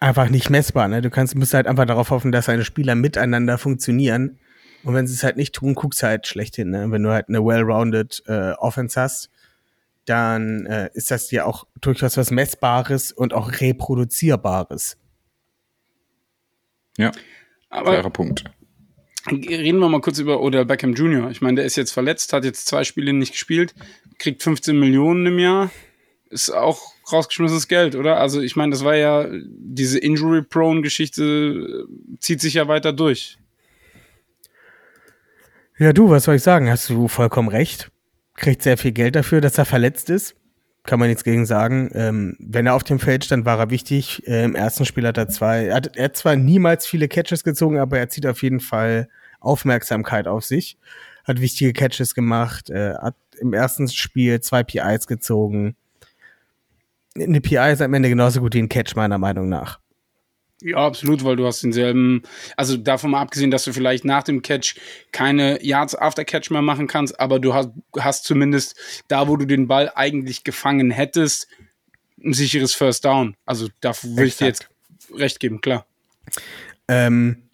einfach 0.00 0.28
nicht 0.28 0.50
messbar, 0.50 0.88
ne? 0.88 1.02
Du 1.02 1.10
kannst, 1.10 1.34
musst 1.34 1.54
halt 1.54 1.66
einfach 1.66 1.86
darauf 1.86 2.10
hoffen, 2.10 2.32
dass 2.32 2.46
deine 2.46 2.64
Spieler 2.64 2.94
miteinander 2.94 3.58
funktionieren 3.58 4.38
und 4.84 4.94
wenn 4.94 5.06
sie 5.06 5.14
es 5.14 5.24
halt 5.24 5.36
nicht 5.36 5.54
tun, 5.54 5.74
guckst 5.74 6.02
du 6.02 6.06
halt 6.06 6.26
schlecht 6.26 6.56
hin. 6.56 6.70
Ne? 6.70 6.90
Wenn 6.90 7.02
du 7.02 7.10
halt 7.10 7.28
eine 7.28 7.44
well-rounded 7.44 8.22
äh, 8.26 8.52
Offense 8.52 9.00
hast, 9.00 9.30
dann 10.04 10.66
äh, 10.66 10.90
ist 10.94 11.10
das 11.10 11.30
ja 11.30 11.44
auch 11.44 11.66
durchaus 11.80 12.16
was 12.16 12.30
Messbares 12.30 13.12
und 13.12 13.34
auch 13.34 13.60
Reproduzierbares. 13.60 14.96
Ja, 16.96 17.12
aber 17.68 17.92
fairer 17.92 18.10
Punkt. 18.10 18.44
Reden 19.30 19.78
wir 19.78 19.88
mal 19.90 20.00
kurz 20.00 20.18
über 20.18 20.40
Odell 20.40 20.64
Beckham 20.64 20.94
Jr. 20.94 21.30
Ich 21.30 21.42
meine, 21.42 21.56
der 21.56 21.64
ist 21.66 21.76
jetzt 21.76 21.92
verletzt, 21.92 22.32
hat 22.32 22.44
jetzt 22.44 22.66
zwei 22.66 22.82
Spiele 22.84 23.12
nicht 23.12 23.32
gespielt, 23.32 23.74
kriegt 24.18 24.42
15 24.42 24.78
Millionen 24.78 25.26
im 25.26 25.38
Jahr. 25.38 25.70
Ist 26.30 26.50
auch 26.50 26.92
rausgeschmissenes 27.10 27.68
Geld, 27.68 27.94
oder? 27.94 28.18
Also 28.18 28.40
ich 28.40 28.56
meine, 28.56 28.72
das 28.72 28.84
war 28.84 28.94
ja, 28.94 29.26
diese 29.30 29.98
Injury-Prone-Geschichte 29.98 31.86
äh, 31.88 32.18
zieht 32.18 32.40
sich 32.40 32.54
ja 32.54 32.68
weiter 32.68 32.92
durch. 32.92 33.38
Ja, 35.78 35.92
du, 35.92 36.10
was 36.10 36.24
soll 36.24 36.34
ich 36.34 36.42
sagen? 36.42 36.68
Hast 36.68 36.90
du 36.90 37.08
vollkommen 37.08 37.48
recht. 37.48 37.90
Kriegt 38.34 38.62
sehr 38.62 38.76
viel 38.76 38.92
Geld 38.92 39.16
dafür, 39.16 39.40
dass 39.40 39.58
er 39.58 39.64
verletzt 39.64 40.10
ist. 40.10 40.34
Kann 40.84 40.98
man 40.98 41.08
nichts 41.08 41.22
gegen 41.22 41.46
sagen. 41.46 41.90
Ähm, 41.94 42.36
wenn 42.40 42.66
er 42.66 42.74
auf 42.74 42.82
dem 42.82 42.98
Feld 42.98 43.24
stand, 43.24 43.44
war 43.44 43.58
er 43.58 43.70
wichtig. 43.70 44.26
Äh, 44.26 44.44
Im 44.44 44.54
ersten 44.54 44.84
Spiel 44.84 45.06
hat 45.06 45.18
er 45.18 45.28
zwei, 45.28 45.66
er 45.66 45.76
hat, 45.76 45.96
er 45.96 46.06
hat 46.06 46.16
zwar 46.16 46.34
niemals 46.34 46.86
viele 46.86 47.08
Catches 47.08 47.44
gezogen, 47.44 47.78
aber 47.78 47.98
er 47.98 48.08
zieht 48.08 48.26
auf 48.26 48.42
jeden 48.42 48.60
Fall 48.60 49.08
Aufmerksamkeit 49.40 50.26
auf 50.26 50.44
sich. 50.44 50.78
Hat 51.24 51.40
wichtige 51.40 51.72
Catches 51.72 52.14
gemacht, 52.14 52.70
äh, 52.70 52.94
hat 52.94 53.16
im 53.38 53.52
ersten 53.52 53.88
Spiel 53.88 54.40
zwei 54.40 54.64
PIs 54.64 55.06
gezogen. 55.06 55.76
Eine 57.20 57.40
PI 57.40 57.72
ist 57.72 57.82
am 57.82 57.94
Ende 57.94 58.08
genauso 58.08 58.40
gut 58.40 58.54
wie 58.54 58.62
ein 58.62 58.68
Catch, 58.68 58.94
meiner 58.96 59.18
Meinung 59.18 59.48
nach. 59.48 59.80
Ja, 60.60 60.78
absolut, 60.78 61.22
weil 61.22 61.36
du 61.36 61.46
hast 61.46 61.62
denselben, 61.62 62.22
also 62.56 62.76
davon 62.76 63.12
mal 63.12 63.20
abgesehen, 63.20 63.52
dass 63.52 63.62
du 63.62 63.72
vielleicht 63.72 64.04
nach 64.04 64.24
dem 64.24 64.42
Catch 64.42 64.74
keine 65.12 65.62
Yards 65.64 65.94
after 65.94 66.24
Catch 66.24 66.50
mehr 66.50 66.62
machen 66.62 66.88
kannst, 66.88 67.20
aber 67.20 67.38
du 67.38 67.54
hast, 67.54 67.70
hast 67.96 68.24
zumindest 68.24 68.76
da, 69.06 69.28
wo 69.28 69.36
du 69.36 69.46
den 69.46 69.68
Ball 69.68 69.92
eigentlich 69.94 70.42
gefangen 70.42 70.90
hättest, 70.90 71.46
ein 72.24 72.32
sicheres 72.32 72.74
First 72.74 73.04
Down. 73.04 73.36
Also 73.46 73.68
da 73.80 73.92
würde 74.02 74.26
ich 74.26 74.36
dir 74.36 74.46
jetzt 74.46 74.68
recht 75.14 75.38
geben, 75.38 75.60
klar. 75.60 75.86
Ähm, 76.88 77.44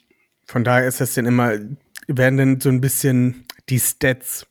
von 0.47 0.65
daher 0.65 0.89
ist 0.89 1.03
das 1.03 1.13
denn 1.13 1.27
immer, 1.27 1.59
werden 2.07 2.39
denn 2.39 2.61
so 2.61 2.71
ein 2.71 2.81
bisschen 2.81 3.45
die 3.69 3.81
Stats 3.81 4.47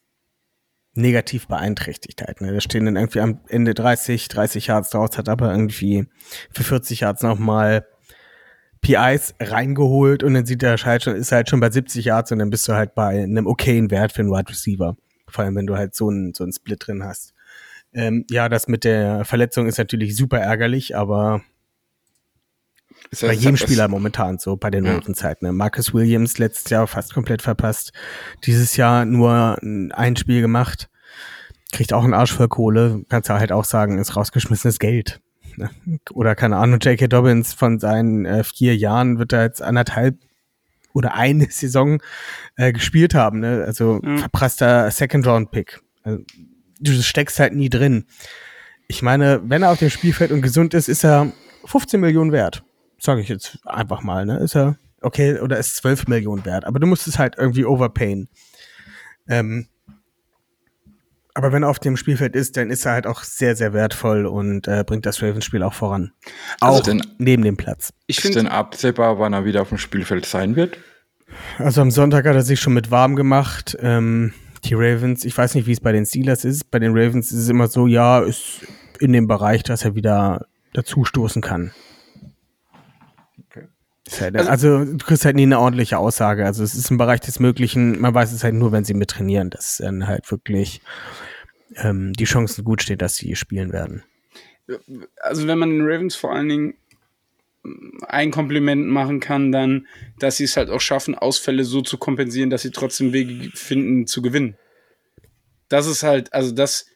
negativ 0.96 1.48
beeinträchtigt 1.48 2.22
halt. 2.22 2.42
Ne? 2.42 2.54
Da 2.54 2.62
stehen 2.62 2.86
dann 2.86 2.96
irgendwie 2.96 3.20
am 3.20 3.40
Ende 3.48 3.74
30, 3.74 4.28
30 4.28 4.68
Yards 4.68 4.92
draus, 4.92 5.18
hat 5.18 5.30
aber 5.30 5.52
irgendwie 5.52 6.06
für 6.52 6.64
40 6.64 7.02
Yards 7.02 7.24
nochmal 7.24 7.86
PIs 8.82 9.34
reingeholt 9.40 10.24
und 10.24 10.34
dann 10.34 10.46
sieht 10.46 10.62
der 10.62 10.78
halt 10.78 11.04
schon, 11.04 11.16
ist 11.16 11.32
halt 11.32 11.50
schon 11.50 11.62
bei 11.62 11.72
70 11.72 12.06
Yards 12.06 12.32
und 12.32 12.40
dann 12.40 12.50
bist 12.50 12.68
du 12.68 12.74
halt 12.74 12.94
bei 12.96 13.24
einem 13.24 13.48
okayen 13.48 13.90
Wert 13.90 14.12
für 14.12 14.22
einen 14.22 14.32
Wide 14.32 14.50
Receiver. 14.50 14.96
Vor 15.28 15.44
allem, 15.44 15.56
wenn 15.56 15.68
du 15.68 15.78
halt 15.78 15.96
so 15.96 16.10
einen, 16.10 16.34
so 16.34 16.44
einen 16.44 16.54
Split 16.54 16.86
drin 16.86 17.04
hast. 17.04 17.34
Ähm, 17.94 18.26
ja, 18.30 18.50
das 18.50 18.68
mit 18.68 18.84
der 18.84 19.24
Verletzung 19.24 19.68
ist 19.68 19.78
natürlich 19.78 20.16
super 20.16 20.40
ärgerlich, 20.40 20.96
aber 20.96 21.42
ist 23.12 23.22
bei 23.22 23.34
jedem 23.34 23.58
Spieler 23.58 23.88
momentan 23.88 24.40
so, 24.40 24.56
bei 24.56 24.70
den 24.70 24.86
ja. 24.86 24.96
Ravens 24.96 25.24
Ne? 25.42 25.52
Marcus 25.52 25.94
Williams 25.94 26.38
letztes 26.38 26.70
Jahr 26.70 26.88
fast 26.88 27.14
komplett 27.14 27.42
verpasst. 27.42 27.94
Dieses 28.46 28.76
Jahr 28.76 29.06
nur 29.06 29.58
ein 29.62 30.16
Spiel 30.16 30.42
gemacht. 30.42 30.90
Kriegt 31.72 31.94
auch 31.94 32.04
einen 32.04 32.14
Arsch 32.14 32.34
voll 32.34 32.48
Kohle. 32.48 33.04
Kannst 33.10 33.30
du 33.30 33.34
halt 33.34 33.52
auch 33.52 33.66
sagen, 33.66 33.98
ist 33.98 34.16
rausgeschmissenes 34.16 34.80
Geld. 34.80 35.22
Ne? 35.58 35.70
Oder 36.12 36.36
keine 36.36 36.58
Ahnung, 36.58 36.80
J.K. 36.80 37.08
Dobbins 37.08 37.54
von 37.54 37.80
seinen 37.80 38.26
äh, 38.26 38.44
vier 38.44 38.76
Jahren 38.76 39.20
wird 39.20 39.34
er 39.34 39.44
jetzt 39.44 39.62
anderthalb 39.62 40.18
oder 40.94 41.16
eine 41.16 41.48
Saison 41.50 42.02
äh, 42.56 42.72
gespielt 42.72 43.14
haben. 43.14 43.40
Ne? 43.40 43.64
Also 43.66 44.00
mhm. 44.02 44.20
verprasster 44.20 44.90
Second-Round-Pick. 44.90 45.82
Also, 46.04 46.24
du 46.80 47.02
steckst 47.02 47.40
halt 47.40 47.54
nie 47.54 47.70
drin. 47.70 48.06
Ich 48.88 49.02
meine, 49.02 49.42
wenn 49.46 49.64
er 49.64 49.72
auf 49.72 49.80
dem 49.80 49.90
Spielfeld 49.90 50.32
und 50.32 50.42
gesund 50.42 50.74
ist, 50.74 50.90
ist 50.90 51.04
er 51.04 51.32
15 51.66 52.00
Millionen 52.00 52.32
wert. 52.32 52.64
Sage 53.04 53.22
ich 53.22 53.28
jetzt 53.28 53.60
einfach 53.66 54.02
mal. 54.02 54.26
Ne? 54.26 54.38
Ist 54.38 54.56
er 54.56 54.78
okay 55.02 55.40
oder 55.40 55.58
ist 55.58 55.76
12 55.78 56.08
Millionen 56.08 56.46
wert. 56.46 56.66
Aber 56.66 56.80
du 56.80 56.88
musst 56.88 57.06
es 57.08 57.20
halt 57.20 57.36
irgendwie 57.38 57.66
overpayen. 57.66 58.30
Ähm, 59.28 59.68
aber 61.34 61.52
wenn 61.52 61.64
er 61.64 61.70
auf 61.70 61.80
dem 61.80 61.98
Spielfeld 61.98 62.36
ist, 62.36 62.56
dann 62.56 62.70
ist 62.70 62.86
er 62.86 62.94
halt 62.94 63.08
auch 63.08 63.24
sehr, 63.24 63.56
sehr 63.56 63.74
wertvoll 63.74 64.26
und 64.26 64.68
äh, 64.68 64.84
bringt 64.86 65.06
das 65.06 65.22
Ravens-Spiel 65.22 65.64
auch 65.64 65.74
voran. 65.74 66.14
Also 66.62 66.80
auch 66.80 66.84
denn, 66.84 67.02
neben 67.18 67.44
dem 67.44 67.58
Platz. 67.58 67.92
Ich 68.08 68.24
ist 68.24 68.36
denn 68.36 68.48
absehbar, 68.48 69.20
wann 69.20 69.34
er 69.34 69.44
wieder 69.44 69.64
auf 69.64 69.70
dem 69.70 69.80
Spielfeld 69.80 70.26
sein 70.26 70.56
wird? 70.56 70.78
Also 71.58 71.82
am 71.82 71.92
Sonntag 71.92 72.26
hat 72.26 72.36
er 72.36 72.44
sich 72.44 72.62
schon 72.62 72.74
mit 72.74 72.92
warm 72.92 73.16
gemacht. 73.16 73.76
Ähm, 73.82 74.34
die 74.64 74.76
Ravens, 74.76 75.26
ich 75.26 75.38
weiß 75.38 75.56
nicht, 75.56 75.66
wie 75.66 75.72
es 75.72 75.82
bei 75.82 75.92
den 75.92 76.06
Steelers 76.06 76.46
ist. 76.46 76.72
Bei 76.72 76.80
den 76.80 76.92
Ravens 76.96 77.32
ist 77.32 77.40
es 77.40 77.50
immer 77.50 77.68
so, 77.68 77.88
ja, 77.88 78.20
ist 78.20 78.62
in 79.00 79.12
dem 79.12 79.28
Bereich, 79.28 79.64
dass 79.64 79.84
er 79.84 79.96
wieder 79.96 80.46
dazustoßen 80.74 81.42
kann. 81.42 81.72
Halt, 84.20 84.36
also, 84.36 84.50
also, 84.50 84.86
du 84.86 85.06
kriegst 85.06 85.24
halt 85.24 85.36
nie 85.36 85.44
eine 85.44 85.60
ordentliche 85.60 85.98
Aussage. 85.98 86.46
Also 86.46 86.64
es 86.64 86.76
ist 86.76 86.92
im 86.92 86.98
Bereich 86.98 87.22
des 87.22 87.40
Möglichen, 87.40 88.00
man 88.02 88.14
weiß 88.14 88.34
es 88.34 88.44
halt 88.44 88.54
nur, 88.54 88.72
wenn 88.72 88.84
sie 88.84 88.94
mit 88.94 89.10
trainieren, 89.10 89.50
dass 89.50 89.78
dann 89.78 90.08
halt 90.08 90.30
wirklich 90.30 90.82
ähm, 91.76 92.14
die 92.14 92.26
Chancen 92.26 92.64
gut 92.64 92.82
stehen, 92.82 92.98
dass 92.98 93.16
sie 93.16 93.36
spielen 93.36 93.72
werden. 93.72 94.04
Also 95.22 95.48
wenn 95.48 95.58
man 95.58 95.70
den 95.70 95.86
Ravens 95.86 96.16
vor 96.16 96.34
allen 96.34 96.50
Dingen 96.50 96.74
ein 98.08 98.32
Kompliment 98.32 98.88
machen 98.88 99.20
kann, 99.20 99.52
dann, 99.52 99.88
dass 100.20 100.38
sie 100.38 100.44
es 100.44 100.58
halt 100.58 100.70
auch 100.70 100.82
schaffen, 100.82 101.16
Ausfälle 101.16 101.64
so 101.64 101.82
zu 101.82 101.98
kompensieren, 101.98 102.50
dass 102.50 102.62
sie 102.62 102.72
trotzdem 102.72 103.14
Wege 103.14 103.52
finden 103.56 104.06
zu 104.06 104.22
gewinnen. 104.22 104.58
Das 105.70 105.88
ist 105.88 106.04
halt, 106.04 106.34
also 106.34 106.52
das 106.52 106.88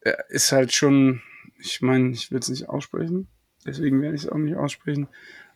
äh, 0.00 0.14
ist 0.28 0.50
halt 0.50 0.72
schon, 0.72 1.22
ich 1.58 1.80
meine, 1.80 2.10
ich 2.10 2.32
will 2.32 2.40
es 2.40 2.48
nicht 2.48 2.68
aussprechen, 2.68 3.28
deswegen 3.64 4.02
werde 4.02 4.16
ich 4.16 4.24
es 4.24 4.28
auch 4.28 4.36
nicht 4.36 4.56
aussprechen. 4.56 5.08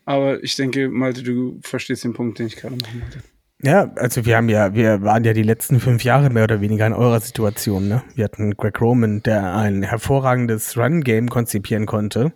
Aber 0.08 0.42
ich 0.42 0.56
denke, 0.56 0.88
Malte, 0.88 1.22
du 1.22 1.60
verstehst 1.60 2.02
den 2.02 2.14
Punkt, 2.14 2.38
den 2.38 2.46
ich 2.46 2.56
gerade 2.56 2.74
machen 2.76 3.02
wollte. 3.02 3.22
Ja, 3.60 3.92
also 3.96 4.24
wir 4.24 4.38
haben 4.38 4.48
ja, 4.48 4.72
wir 4.72 5.02
waren 5.02 5.22
ja 5.22 5.34
die 5.34 5.42
letzten 5.42 5.80
fünf 5.80 6.02
Jahre 6.02 6.30
mehr 6.30 6.44
oder 6.44 6.62
weniger 6.62 6.86
in 6.86 6.94
eurer 6.94 7.20
Situation. 7.20 7.88
Ne? 7.88 8.02
Wir 8.14 8.24
hatten 8.24 8.56
Greg 8.56 8.80
Roman, 8.80 9.22
der 9.22 9.54
ein 9.54 9.82
hervorragendes 9.82 10.78
Run-Game 10.78 11.28
konzipieren 11.28 11.84
konnte. 11.84 12.32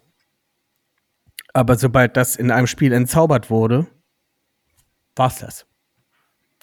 Aber 1.55 1.77
sobald 1.77 2.18
das 2.18 2.37
in 2.37 2.51
einem 2.51 2.66
Spiel 2.66 2.93
entzaubert 2.93 3.49
wurde, 3.49 3.87
war's 5.16 5.39
das. 5.39 5.64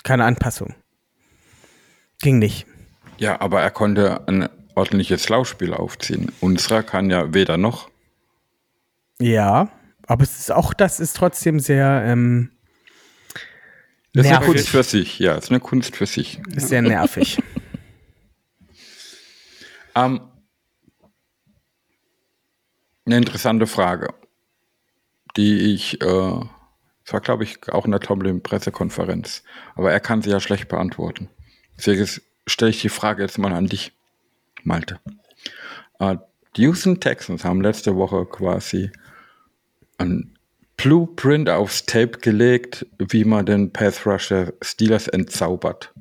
Keine 0.03 0.25
Anpassung. 0.25 0.75
Ging 2.21 2.37
nicht. 2.37 2.67
Ja, 3.17 3.41
aber 3.41 3.61
er 3.63 3.71
konnte 3.71 4.27
ein 4.27 4.47
ordentliches 4.75 5.27
Laufspiel 5.27 5.73
aufziehen. 5.73 6.31
Unserer 6.39 6.83
kann 6.83 7.09
ja 7.09 7.33
weder 7.33 7.57
noch. 7.57 7.89
Ja, 9.19 9.69
aber 10.09 10.23
es 10.23 10.39
ist 10.39 10.51
auch 10.51 10.73
das 10.73 10.99
ist 10.99 11.15
trotzdem 11.15 11.59
sehr 11.59 12.03
ähm, 12.05 12.51
Das 14.13 14.25
ist 14.25 14.31
eine. 14.31 14.45
Kunst 14.45 14.67
für 14.69 14.83
sich, 14.83 15.19
ja, 15.19 15.35
ist 15.35 15.51
eine 15.51 15.59
Kunst 15.59 15.95
für 15.95 16.07
sich. 16.07 16.41
Ist 16.53 16.69
sehr 16.69 16.81
nervig. 16.81 17.37
Ähm, 19.95 20.21
eine 23.05 23.17
interessante 23.17 23.65
Frage, 23.65 24.13
die 25.35 25.73
ich, 25.73 25.99
äh, 25.99 26.05
das 26.05 27.11
war 27.11 27.21
glaube 27.21 27.43
ich 27.43 27.67
auch 27.69 27.85
in 27.85 27.91
der 27.91 27.99
Tomlin-Pressekonferenz, 27.99 29.43
aber 29.75 29.91
er 29.91 29.99
kann 29.99 30.21
sie 30.21 30.29
ja 30.29 30.39
schlecht 30.39 30.69
beantworten. 30.69 31.27
Deswegen 31.75 32.07
stelle 32.45 32.69
ich 32.69 32.81
die 32.81 32.89
Frage 32.89 33.23
jetzt 33.23 33.39
mal 33.39 33.51
an 33.51 33.65
dich, 33.65 33.91
Malte. 34.63 34.99
Äh, 35.97 36.17
die 36.55 36.61
Houston 36.61 36.99
Texans 36.99 37.43
haben 37.43 37.61
letzte 37.61 37.95
Woche 37.95 38.27
quasi 38.27 38.91
ein 39.99 40.37
Blueprint 40.77 41.49
aufs 41.49 41.85
Tape 41.85 42.19
gelegt, 42.19 42.85
wie 42.97 43.25
man 43.25 43.45
den 43.45 43.71
Path 43.71 44.05
Rusher 44.05 44.53
Steelers 44.61 45.07
entzaubert. 45.07 45.93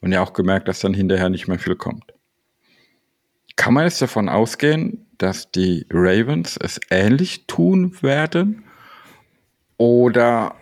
Und 0.00 0.12
ja 0.12 0.22
auch 0.22 0.34
gemerkt, 0.34 0.68
dass 0.68 0.80
dann 0.80 0.92
hinterher 0.92 1.30
nicht 1.30 1.48
mehr 1.48 1.58
viel 1.58 1.76
kommt. 1.76 2.12
Kann 3.56 3.72
man 3.72 3.84
jetzt 3.84 4.02
davon 4.02 4.28
ausgehen, 4.28 5.06
dass 5.16 5.50
die 5.50 5.86
Ravens 5.90 6.58
es 6.58 6.78
ähnlich 6.90 7.46
tun 7.46 7.96
werden? 8.02 8.64
Oder 9.78 10.54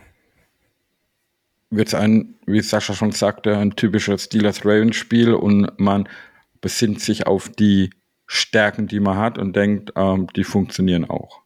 wird 1.70 1.88
es 1.88 1.94
ein, 1.94 2.34
wie 2.46 2.60
Sascha 2.60 2.94
schon 2.94 3.12
sagte, 3.12 3.56
ein 3.56 3.74
typisches 3.74 4.24
Steelers-Ravens-Spiel 4.24 5.34
und 5.34 5.68
man 5.80 6.08
besinnt 6.60 7.00
sich 7.00 7.26
auf 7.26 7.48
die 7.48 7.90
Stärken, 8.26 8.86
die 8.86 9.00
man 9.00 9.18
hat 9.18 9.38
und 9.38 9.56
denkt, 9.56 9.92
ähm, 9.96 10.28
die 10.36 10.44
funktionieren 10.44 11.08
auch? 11.08 11.41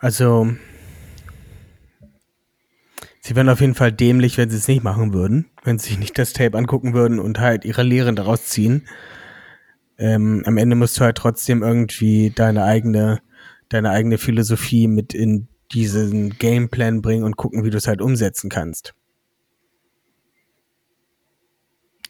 Also, 0.00 0.48
sie 3.20 3.36
wären 3.36 3.50
auf 3.50 3.60
jeden 3.60 3.74
Fall 3.74 3.92
dämlich, 3.92 4.38
wenn 4.38 4.48
sie 4.48 4.56
es 4.56 4.66
nicht 4.66 4.82
machen 4.82 5.12
würden, 5.12 5.50
wenn 5.62 5.78
sie 5.78 5.90
sich 5.90 5.98
nicht 5.98 6.18
das 6.18 6.32
Tape 6.32 6.56
angucken 6.56 6.94
würden 6.94 7.18
und 7.18 7.38
halt 7.38 7.66
ihre 7.66 7.82
Lehren 7.82 8.16
daraus 8.16 8.46
ziehen. 8.46 8.88
Ähm, 9.98 10.42
am 10.46 10.56
Ende 10.56 10.74
musst 10.74 10.98
du 10.98 11.04
halt 11.04 11.18
trotzdem 11.18 11.62
irgendwie 11.62 12.30
deine 12.30 12.64
eigene, 12.64 13.20
deine 13.68 13.90
eigene 13.90 14.16
Philosophie 14.16 14.88
mit 14.88 15.12
in 15.12 15.48
diesen 15.72 16.30
Gameplan 16.30 17.02
bringen 17.02 17.24
und 17.24 17.36
gucken, 17.36 17.62
wie 17.62 17.70
du 17.70 17.76
es 17.76 17.86
halt 17.86 18.00
umsetzen 18.00 18.48
kannst. 18.48 18.94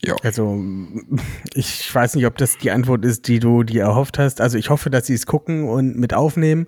Ja. 0.02 0.16
Also, 0.22 0.58
ich 1.52 1.94
weiß 1.94 2.14
nicht, 2.14 2.26
ob 2.26 2.38
das 2.38 2.56
die 2.56 2.70
Antwort 2.70 3.04
ist, 3.04 3.28
die 3.28 3.38
du 3.38 3.62
dir 3.64 3.82
erhofft 3.82 4.18
hast. 4.18 4.40
Also, 4.40 4.56
ich 4.56 4.70
hoffe, 4.70 4.90
dass 4.90 5.06
sie 5.06 5.14
es 5.14 5.26
gucken 5.26 5.68
und 5.68 5.96
mit 5.96 6.14
aufnehmen, 6.14 6.66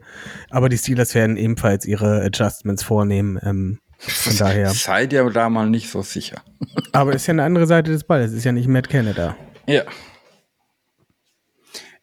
aber 0.50 0.68
die 0.68 0.76
Steelers 0.76 1.14
werden 1.14 1.36
ebenfalls 1.36 1.86
ihre 1.86 2.22
Adjustments 2.22 2.82
vornehmen. 2.82 3.38
Ähm, 3.42 3.78
von 3.98 4.36
daher. 4.38 4.70
Seid 4.70 5.12
ihr 5.12 5.28
da 5.30 5.48
mal 5.48 5.68
nicht 5.68 5.88
so 5.88 6.02
sicher. 6.02 6.42
Aber 6.92 7.12
ist 7.12 7.26
ja 7.26 7.32
eine 7.32 7.44
andere 7.44 7.66
Seite 7.66 7.90
des 7.90 8.04
Balles. 8.04 8.32
Ist 8.32 8.44
ja 8.44 8.52
nicht 8.52 8.68
Matt 8.68 8.90
Canada. 8.90 9.36
Ja. 9.66 9.84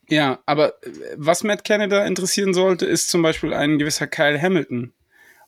Ja, 0.07 0.39
aber 0.45 0.69
äh, 0.83 0.91
was 1.17 1.43
Matt 1.43 1.63
Canada 1.63 2.05
interessieren 2.05 2.53
sollte, 2.53 2.85
ist 2.85 3.09
zum 3.09 3.21
Beispiel 3.21 3.53
ein 3.53 3.77
gewisser 3.77 4.07
Kyle 4.07 4.41
Hamilton. 4.41 4.93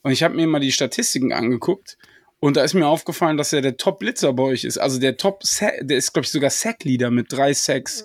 Und 0.04 0.12
ich 0.12 0.24
habe 0.24 0.36
mir 0.36 0.46
mal 0.46 0.60
die 0.60 0.72
Statistiken 0.72 1.34
angeguckt 1.34 1.98
und 2.42 2.58
da 2.58 2.64
ist 2.64 2.74
mir 2.74 2.88
aufgefallen, 2.88 3.38
dass 3.38 3.54
er 3.54 3.62
der 3.62 3.78
Top-Blitzer 3.78 4.34
bei 4.34 4.42
euch 4.42 4.64
ist. 4.64 4.80
Also 4.80 5.00
der 5.00 5.16
Top, 5.16 5.44
der 5.62 5.96
ist, 5.98 6.12
glaube 6.12 6.26
ich, 6.26 6.32
sogar 6.32 6.50
Sack-Leader 6.50 7.12
mit 7.12 7.32
drei 7.32 7.54
Sacks. 7.54 8.04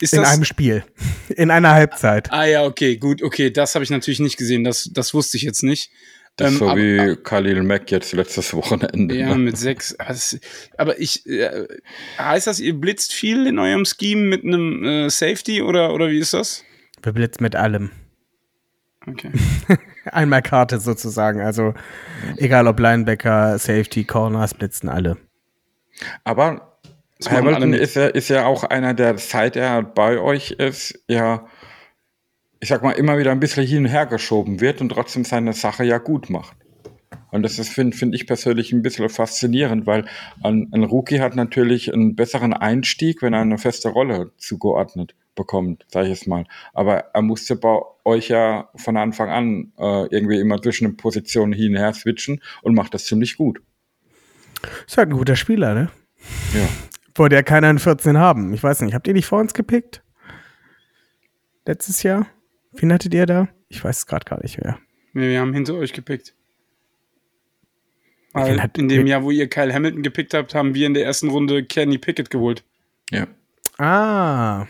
Ist 0.00 0.14
In 0.14 0.22
das, 0.22 0.32
einem 0.32 0.44
Spiel. 0.44 0.84
In 1.28 1.50
einer 1.50 1.72
Halbzeit. 1.72 2.32
Ah 2.32 2.46
ja, 2.46 2.64
okay, 2.64 2.96
gut, 2.96 3.22
okay, 3.22 3.50
das 3.50 3.74
habe 3.74 3.84
ich 3.84 3.90
natürlich 3.90 4.20
nicht 4.20 4.38
gesehen. 4.38 4.64
Das, 4.64 4.88
das 4.90 5.12
wusste 5.12 5.36
ich 5.36 5.42
jetzt 5.42 5.62
nicht. 5.62 5.90
Das 6.36 6.52
Ähm, 6.52 6.58
so 6.58 6.68
aber- 6.70 6.80
wie 6.80 7.16
Khalil 7.22 7.62
Mack 7.62 7.90
jetzt 7.90 8.14
letztes 8.14 8.54
Wochenende. 8.54 9.14
Ja, 9.14 9.28
ne? 9.28 9.36
mit 9.36 9.58
sechs. 9.58 9.94
Aber, 10.00 10.08
das, 10.08 10.38
aber 10.78 10.98
ich, 10.98 11.26
äh, 11.26 11.68
heißt 12.18 12.46
das, 12.46 12.60
ihr 12.60 12.72
blitzt 12.74 13.12
viel 13.12 13.46
in 13.46 13.58
eurem 13.58 13.84
Scheme 13.84 14.22
mit 14.22 14.44
einem 14.44 14.82
äh, 14.82 15.10
Safety 15.10 15.60
oder, 15.60 15.92
oder 15.92 16.08
wie 16.08 16.18
ist 16.20 16.32
das? 16.32 16.64
Wir 17.02 17.12
blitzen 17.12 17.42
mit 17.42 17.54
allem. 17.54 17.90
Okay. 19.06 19.30
Einmal 20.12 20.42
Karte 20.42 20.78
sozusagen. 20.80 21.40
Also, 21.40 21.74
egal 22.36 22.66
ob 22.66 22.78
Linebacker, 22.78 23.58
Safety, 23.58 24.04
Corners, 24.04 24.54
blitzen 24.54 24.88
alle. 24.88 25.16
Aber 26.24 26.78
Hamilton 27.26 27.72
ist 27.72 27.96
ja, 27.96 28.06
ist 28.06 28.28
ja 28.28 28.46
auch 28.46 28.64
einer, 28.64 28.94
der 28.94 29.18
seit 29.18 29.56
er 29.56 29.82
bei 29.82 30.18
euch 30.18 30.52
ist, 30.52 30.98
ja, 31.08 31.46
ich 32.60 32.68
sag 32.68 32.82
mal, 32.82 32.92
immer 32.92 33.18
wieder 33.18 33.30
ein 33.30 33.40
bisschen 33.40 33.66
hin 33.66 33.84
und 33.84 33.90
her 33.90 34.06
geschoben 34.06 34.60
wird 34.60 34.80
und 34.80 34.90
trotzdem 34.90 35.24
seine 35.24 35.52
Sache 35.52 35.84
ja 35.84 35.98
gut 35.98 36.30
macht. 36.30 36.56
Und 37.30 37.42
das 37.42 37.58
ist, 37.58 37.70
finde 37.70 37.96
find 37.96 38.14
ich 38.14 38.26
persönlich 38.26 38.72
ein 38.72 38.82
bisschen 38.82 39.08
faszinierend, 39.08 39.86
weil 39.86 40.06
ein, 40.42 40.68
ein 40.72 40.84
Rookie 40.84 41.20
hat 41.20 41.36
natürlich 41.36 41.92
einen 41.92 42.14
besseren 42.16 42.52
Einstieg, 42.52 43.22
wenn 43.22 43.32
er 43.32 43.40
eine 43.40 43.58
feste 43.58 43.88
Rolle 43.88 44.32
zugeordnet 44.38 45.14
bekommt, 45.34 45.84
sage 45.88 46.06
ich 46.08 46.14
jetzt 46.18 46.26
mal. 46.26 46.44
Aber 46.72 47.06
er 47.14 47.22
musste 47.22 47.56
bei 47.56 47.80
euch 48.04 48.28
ja 48.28 48.68
von 48.76 48.96
Anfang 48.96 49.28
an 49.30 49.72
äh, 49.78 50.06
irgendwie 50.14 50.38
immer 50.38 50.60
zwischen 50.62 50.84
den 50.84 50.96
Positionen 50.96 51.52
hin 51.52 51.72
und 51.72 51.78
her 51.78 51.92
switchen 51.94 52.40
und 52.62 52.74
macht 52.74 52.94
das 52.94 53.04
ziemlich 53.06 53.36
gut. 53.36 53.60
Ist 54.86 54.96
halt 54.96 55.08
ein 55.10 55.16
guter 55.16 55.36
Spieler, 55.36 55.74
ne? 55.74 55.90
Ja. 56.54 56.68
Wollte 57.16 57.36
ja 57.36 57.42
keiner 57.42 57.70
in 57.70 57.78
14 57.78 58.18
haben. 58.18 58.54
Ich 58.54 58.62
weiß 58.62 58.80
nicht, 58.82 58.94
habt 58.94 59.06
ihr 59.06 59.14
nicht 59.14 59.26
vor 59.26 59.40
uns 59.40 59.54
gepickt? 59.54 60.02
Letztes 61.66 62.02
Jahr? 62.02 62.26
Wen 62.72 62.92
hattet 62.92 63.14
ihr 63.14 63.26
da? 63.26 63.48
Ich 63.68 63.82
weiß 63.84 63.98
es 63.98 64.06
gerade 64.06 64.24
gar 64.24 64.40
nicht 64.42 64.60
mehr. 64.62 64.78
Nee, 65.12 65.28
wir 65.30 65.40
haben 65.40 65.52
hinter 65.54 65.74
euch 65.74 65.92
gepickt. 65.92 66.34
Weil 68.32 68.60
hat- 68.60 68.78
in 68.78 68.88
dem 68.88 69.06
Jahr, 69.06 69.22
wo 69.22 69.30
ihr 69.30 69.48
Kyle 69.48 69.72
Hamilton 69.72 70.02
gepickt 70.02 70.34
habt, 70.34 70.54
haben 70.54 70.74
wir 70.74 70.86
in 70.86 70.94
der 70.94 71.04
ersten 71.04 71.28
Runde 71.30 71.64
Kenny 71.64 71.98
Pickett 71.98 72.30
geholt. 72.30 72.64
Ja. 73.10 73.26
Ah. 73.78 74.66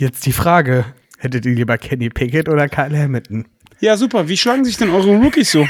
Jetzt 0.00 0.26
die 0.26 0.32
Frage. 0.32 0.84
Hättet 1.18 1.46
ihr 1.46 1.54
lieber 1.54 1.78
Kenny 1.78 2.10
Pickett 2.10 2.48
oder 2.48 2.68
Kyle 2.68 2.96
Hamilton? 2.96 3.46
Ja, 3.80 3.96
super. 3.96 4.28
Wie 4.28 4.36
schlagen 4.36 4.64
sich 4.64 4.76
denn 4.76 4.90
eure 4.90 5.16
Rookies 5.16 5.50
so? 5.52 5.66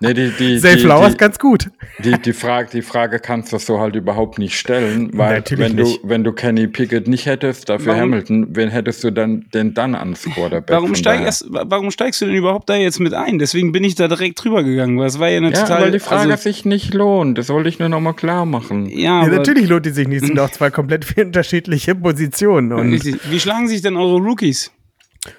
Nee, 0.00 0.14
die, 0.14 0.30
die, 0.30 0.60
Zay 0.60 0.76
die, 0.76 0.82
Flowers 0.82 1.10
die, 1.12 1.16
ganz 1.16 1.40
gut. 1.40 1.70
die, 1.98 2.12
die, 2.12 2.32
Frage, 2.32 2.68
die 2.72 2.82
Frage 2.82 3.18
kannst 3.18 3.52
du 3.52 3.58
so 3.58 3.80
halt 3.80 3.96
überhaupt 3.96 4.38
nicht 4.38 4.56
stellen, 4.56 5.10
weil 5.18 5.34
Natürlich 5.34 5.64
wenn 5.70 5.76
du, 5.76 5.82
nicht. 5.82 6.00
wenn 6.04 6.22
du 6.22 6.32
Kenny 6.32 6.68
Pickett 6.68 7.08
nicht 7.08 7.26
hättest, 7.26 7.68
dafür 7.68 7.88
Warum- 7.94 8.00
Hamilton, 8.12 8.46
wen 8.54 8.68
hättest 8.68 9.02
du 9.02 9.10
dann 9.10 9.46
denn 9.52 9.74
dann 9.74 9.96
ans 9.96 10.22
Quarterback? 10.22 10.70
Warum, 10.76 10.94
steig 10.94 11.22
erst, 11.22 11.52
wa- 11.52 11.64
warum 11.66 11.90
steigst 11.90 12.20
du 12.20 12.26
denn 12.26 12.36
überhaupt 12.36 12.68
da 12.68 12.76
jetzt 12.76 13.00
mit 13.00 13.12
ein? 13.12 13.40
Deswegen 13.40 13.72
bin 13.72 13.82
ich 13.82 13.96
da 13.96 14.06
direkt 14.06 14.44
drüber 14.44 14.62
gegangen, 14.62 14.98
weil 15.00 15.06
es 15.08 15.18
war 15.18 15.28
ja 15.30 15.38
eine 15.38 15.50
Ja, 15.50 15.62
total. 15.62 15.82
weil 15.82 15.90
die 15.90 15.98
Frage 15.98 16.30
also, 16.30 16.42
sich 16.44 16.64
nicht 16.64 16.94
lohnt. 16.94 17.36
Das 17.36 17.48
wollte 17.48 17.68
ich 17.68 17.80
nur 17.80 17.88
nochmal 17.88 18.14
klar 18.14 18.46
machen. 18.46 18.86
ja, 18.88 18.98
Ja, 19.00 19.20
aber, 19.22 19.30
natürlich 19.38 19.68
lohnt 19.68 19.84
die 19.84 19.90
sich 19.90 20.06
nicht. 20.06 20.24
Sind 20.24 20.38
auch 20.38 20.50
zwei 20.50 20.70
komplett 20.70 21.18
unterschiedliche 21.18 21.96
Positionen. 21.96 22.72
Und. 22.72 23.04
Wie 23.04 23.40
schlagen 23.40 23.66
sich 23.66 23.82
denn 23.82 23.96
eure 23.96 24.18
Rookies? 24.18 24.70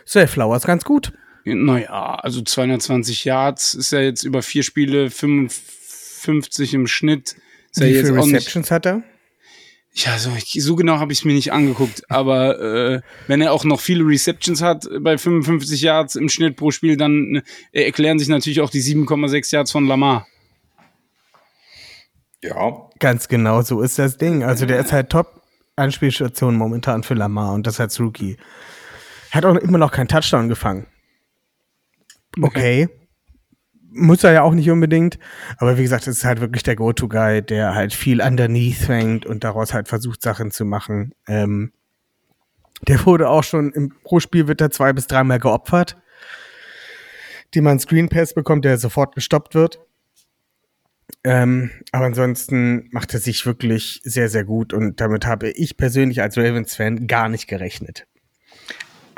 Zay 0.05 0.27
Flowers 0.27 0.65
ganz 0.67 0.83
gut. 0.83 1.13
Naja, 1.55 2.15
also 2.15 2.41
220 2.41 3.25
Yards 3.25 3.73
ist 3.73 3.91
ja 3.91 3.99
jetzt 4.01 4.23
über 4.23 4.41
vier 4.41 4.63
Spiele 4.63 5.09
55 5.09 6.73
im 6.73 6.87
Schnitt. 6.87 7.35
Ist 7.71 7.81
ja 7.81 7.87
Wie 7.87 7.91
jetzt 7.91 8.07
viele 8.07 8.17
Receptions 8.17 8.71
hat 8.71 8.85
er? 8.85 9.03
ja, 9.93 10.17
so, 10.17 10.31
so 10.39 10.75
genau 10.75 10.99
habe 10.99 11.11
ich 11.11 11.19
es 11.19 11.25
mir 11.25 11.33
nicht 11.33 11.51
angeguckt. 11.51 12.09
Aber 12.09 12.59
äh, 12.59 13.01
wenn 13.27 13.41
er 13.41 13.51
auch 13.51 13.63
noch 13.63 13.81
viele 13.81 14.05
Receptions 14.05 14.61
hat 14.61 14.87
bei 15.01 15.17
55 15.17 15.81
Yards 15.81 16.15
im 16.15 16.29
Schnitt 16.29 16.55
pro 16.55 16.71
Spiel, 16.71 16.95
dann 16.95 17.41
äh, 17.71 17.83
erklären 17.83 18.19
sich 18.19 18.27
natürlich 18.27 18.61
auch 18.61 18.69
die 18.69 18.81
7,6 18.81 19.53
Yards 19.53 19.71
von 19.71 19.87
Lamar. 19.87 20.27
Ja, 22.41 22.89
Ganz 22.99 23.29
genau, 23.29 23.61
so 23.61 23.81
ist 23.81 23.97
das 23.97 24.17
Ding. 24.17 24.43
Also 24.43 24.65
der 24.65 24.79
ist 24.79 24.91
halt 24.91 25.09
Top-Anspielstation 25.09 26.55
momentan 26.55 27.03
für 27.03 27.13
Lamar 27.13 27.53
und 27.53 27.65
das 27.65 27.79
als 27.79 27.99
Rookie. 27.99 28.37
Hat 29.31 29.45
auch 29.45 29.55
immer 29.55 29.77
noch 29.77 29.91
keinen 29.91 30.09
Touchdown 30.09 30.49
gefangen. 30.49 30.85
Okay. 32.41 32.89
Muss 33.91 34.23
er 34.23 34.33
ja 34.33 34.41
auch 34.43 34.53
nicht 34.53 34.69
unbedingt. 34.69 35.17
Aber 35.57 35.77
wie 35.77 35.83
gesagt, 35.83 36.07
es 36.07 36.19
ist 36.19 36.25
halt 36.25 36.41
wirklich 36.41 36.63
der 36.63 36.75
Go-To-Guy, 36.75 37.41
der 37.41 37.73
halt 37.73 37.93
viel 37.93 38.21
underneath 38.21 38.75
fängt 38.75 39.25
und 39.25 39.43
daraus 39.43 39.73
halt 39.73 39.87
versucht, 39.87 40.21
Sachen 40.21 40.51
zu 40.51 40.63
machen. 40.63 41.13
Ähm, 41.27 41.71
der 42.87 43.05
wurde 43.05 43.29
auch 43.29 43.43
schon 43.43 43.71
im, 43.71 43.93
pro 44.03 44.19
Spiel 44.19 44.47
wird 44.47 44.61
er 44.61 44.71
zwei 44.71 44.93
bis 44.93 45.07
dreimal 45.07 45.39
geopfert, 45.39 45.97
die 47.53 47.61
man 47.61 47.79
Screen 47.79 48.09
Pass 48.09 48.33
bekommt, 48.33 48.63
der 48.63 48.77
sofort 48.77 49.15
gestoppt 49.15 49.55
wird. 49.55 49.79
Ähm, 51.23 51.71
aber 51.91 52.05
ansonsten 52.05 52.87
macht 52.91 53.13
er 53.13 53.19
sich 53.19 53.45
wirklich 53.45 54.01
sehr, 54.03 54.29
sehr 54.29 54.45
gut 54.45 54.71
und 54.71 55.01
damit 55.01 55.25
habe 55.25 55.49
ich 55.49 55.75
persönlich 55.75 56.21
als 56.21 56.37
Ravens-Fan 56.37 57.07
gar 57.07 57.27
nicht 57.27 57.47
gerechnet. 57.47 58.07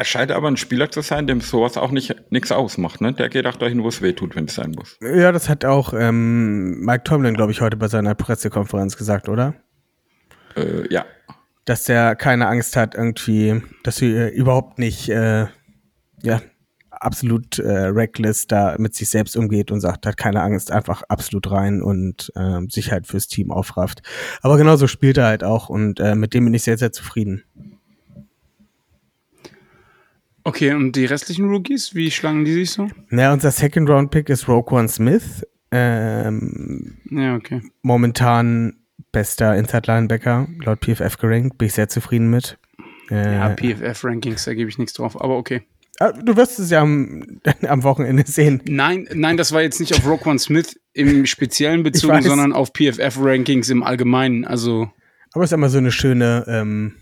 Er 0.01 0.05
scheint 0.05 0.31
aber 0.31 0.47
ein 0.47 0.57
Spieler 0.57 0.89
zu 0.89 1.01
sein, 1.01 1.27
dem 1.27 1.41
sowas 1.41 1.77
auch 1.77 1.91
nicht 1.91 2.15
nichts 2.31 2.51
ausmacht. 2.51 3.01
Ne? 3.01 3.13
Der 3.13 3.29
geht 3.29 3.45
auch 3.45 3.55
dahin, 3.55 3.83
wo 3.83 3.87
es 3.87 4.01
weh 4.01 4.13
tut, 4.13 4.35
wenn 4.35 4.45
es 4.45 4.55
sein 4.55 4.71
muss. 4.71 4.97
Ja, 4.99 5.31
das 5.31 5.47
hat 5.47 5.63
auch 5.63 5.93
ähm, 5.93 6.79
Mike 6.79 7.03
Tomlin, 7.03 7.35
glaube 7.35 7.51
ich, 7.51 7.61
heute 7.61 7.77
bei 7.77 7.87
seiner 7.87 8.15
Pressekonferenz 8.15 8.97
gesagt, 8.97 9.29
oder? 9.29 9.53
Äh, 10.57 10.91
ja. 10.91 11.05
Dass 11.65 11.83
der 11.83 12.15
keine 12.15 12.47
Angst 12.47 12.75
hat, 12.75 12.95
irgendwie, 12.95 13.61
dass 13.83 14.01
wir 14.01 14.31
überhaupt 14.31 14.79
nicht, 14.79 15.07
äh, 15.09 15.45
ja, 16.23 16.41
absolut 16.89 17.59
äh, 17.59 17.69
reckless 17.69 18.47
da 18.47 18.77
mit 18.79 18.95
sich 18.95 19.07
selbst 19.07 19.37
umgeht 19.37 19.69
und 19.69 19.81
sagt, 19.81 20.07
hat 20.07 20.17
keine 20.17 20.41
Angst, 20.41 20.71
einfach 20.71 21.03
absolut 21.09 21.51
rein 21.51 21.83
und 21.83 22.31
äh, 22.35 22.61
sich 22.69 22.91
halt 22.91 23.05
fürs 23.05 23.27
Team 23.27 23.51
aufrafft. 23.51 24.01
Aber 24.41 24.57
genauso 24.57 24.87
spielt 24.87 25.19
er 25.19 25.25
halt 25.25 25.43
auch 25.43 25.69
und 25.69 25.99
äh, 25.99 26.15
mit 26.15 26.33
dem 26.33 26.45
bin 26.45 26.55
ich 26.55 26.63
sehr, 26.63 26.79
sehr 26.79 26.91
zufrieden. 26.91 27.43
Okay, 30.43 30.73
und 30.73 30.95
die 30.95 31.05
restlichen 31.05 31.45
Rookies, 31.49 31.93
wie 31.95 32.09
schlagen 32.11 32.45
die 32.45 32.53
sich 32.53 32.71
so? 32.71 32.87
Na, 33.09 33.31
unser 33.33 33.51
Second 33.51 33.89
Round 33.89 34.11
Pick 34.11 34.29
ist 34.29 34.47
Roquan 34.47 34.87
Smith. 34.89 35.45
Ähm, 35.71 36.97
Ja, 37.09 37.35
okay. 37.35 37.61
momentan 37.81 38.73
bester 39.11 39.55
Inside 39.55 39.83
Linebacker, 39.87 40.47
laut 40.63 40.79
PFF 40.83 41.17
gerankt. 41.17 41.57
Bin 41.57 41.67
ich 41.67 41.73
sehr 41.73 41.89
zufrieden 41.89 42.29
mit. 42.29 42.57
Äh, 43.09 43.35
Ja, 43.35 43.49
PFF-Rankings, 43.55 44.45
da 44.45 44.53
gebe 44.53 44.69
ich 44.69 44.77
nichts 44.77 44.93
drauf, 44.93 45.19
aber 45.21 45.37
okay. 45.37 45.61
ah, 45.99 46.11
du 46.11 46.35
wirst 46.35 46.59
es 46.59 46.69
ja 46.71 46.81
am, 46.81 47.23
am 47.67 47.83
Wochenende 47.83 48.23
sehen. 48.25 48.61
Nein, 48.67 49.07
nein, 49.13 49.37
das 49.37 49.51
war 49.51 49.61
jetzt 49.61 49.79
nicht 49.79 49.93
auf 49.93 50.05
Roquan 50.05 50.39
Smith 50.39 50.79
im 50.93 51.25
speziellen 51.25 51.83
bezogen, 51.83 52.13
weiß. 52.15 52.25
sondern 52.25 52.53
auf 52.53 52.71
PFF-Rankings 52.73 53.69
im 53.69 53.83
Allgemeinen. 53.83 54.45
Also, 54.45 54.89
Aber 55.33 55.43
es 55.43 55.51
ist 55.51 55.55
immer 55.55 55.69
so 55.69 55.77
eine 55.77 55.91
schöne, 55.91 56.45
ähm, 56.47 56.95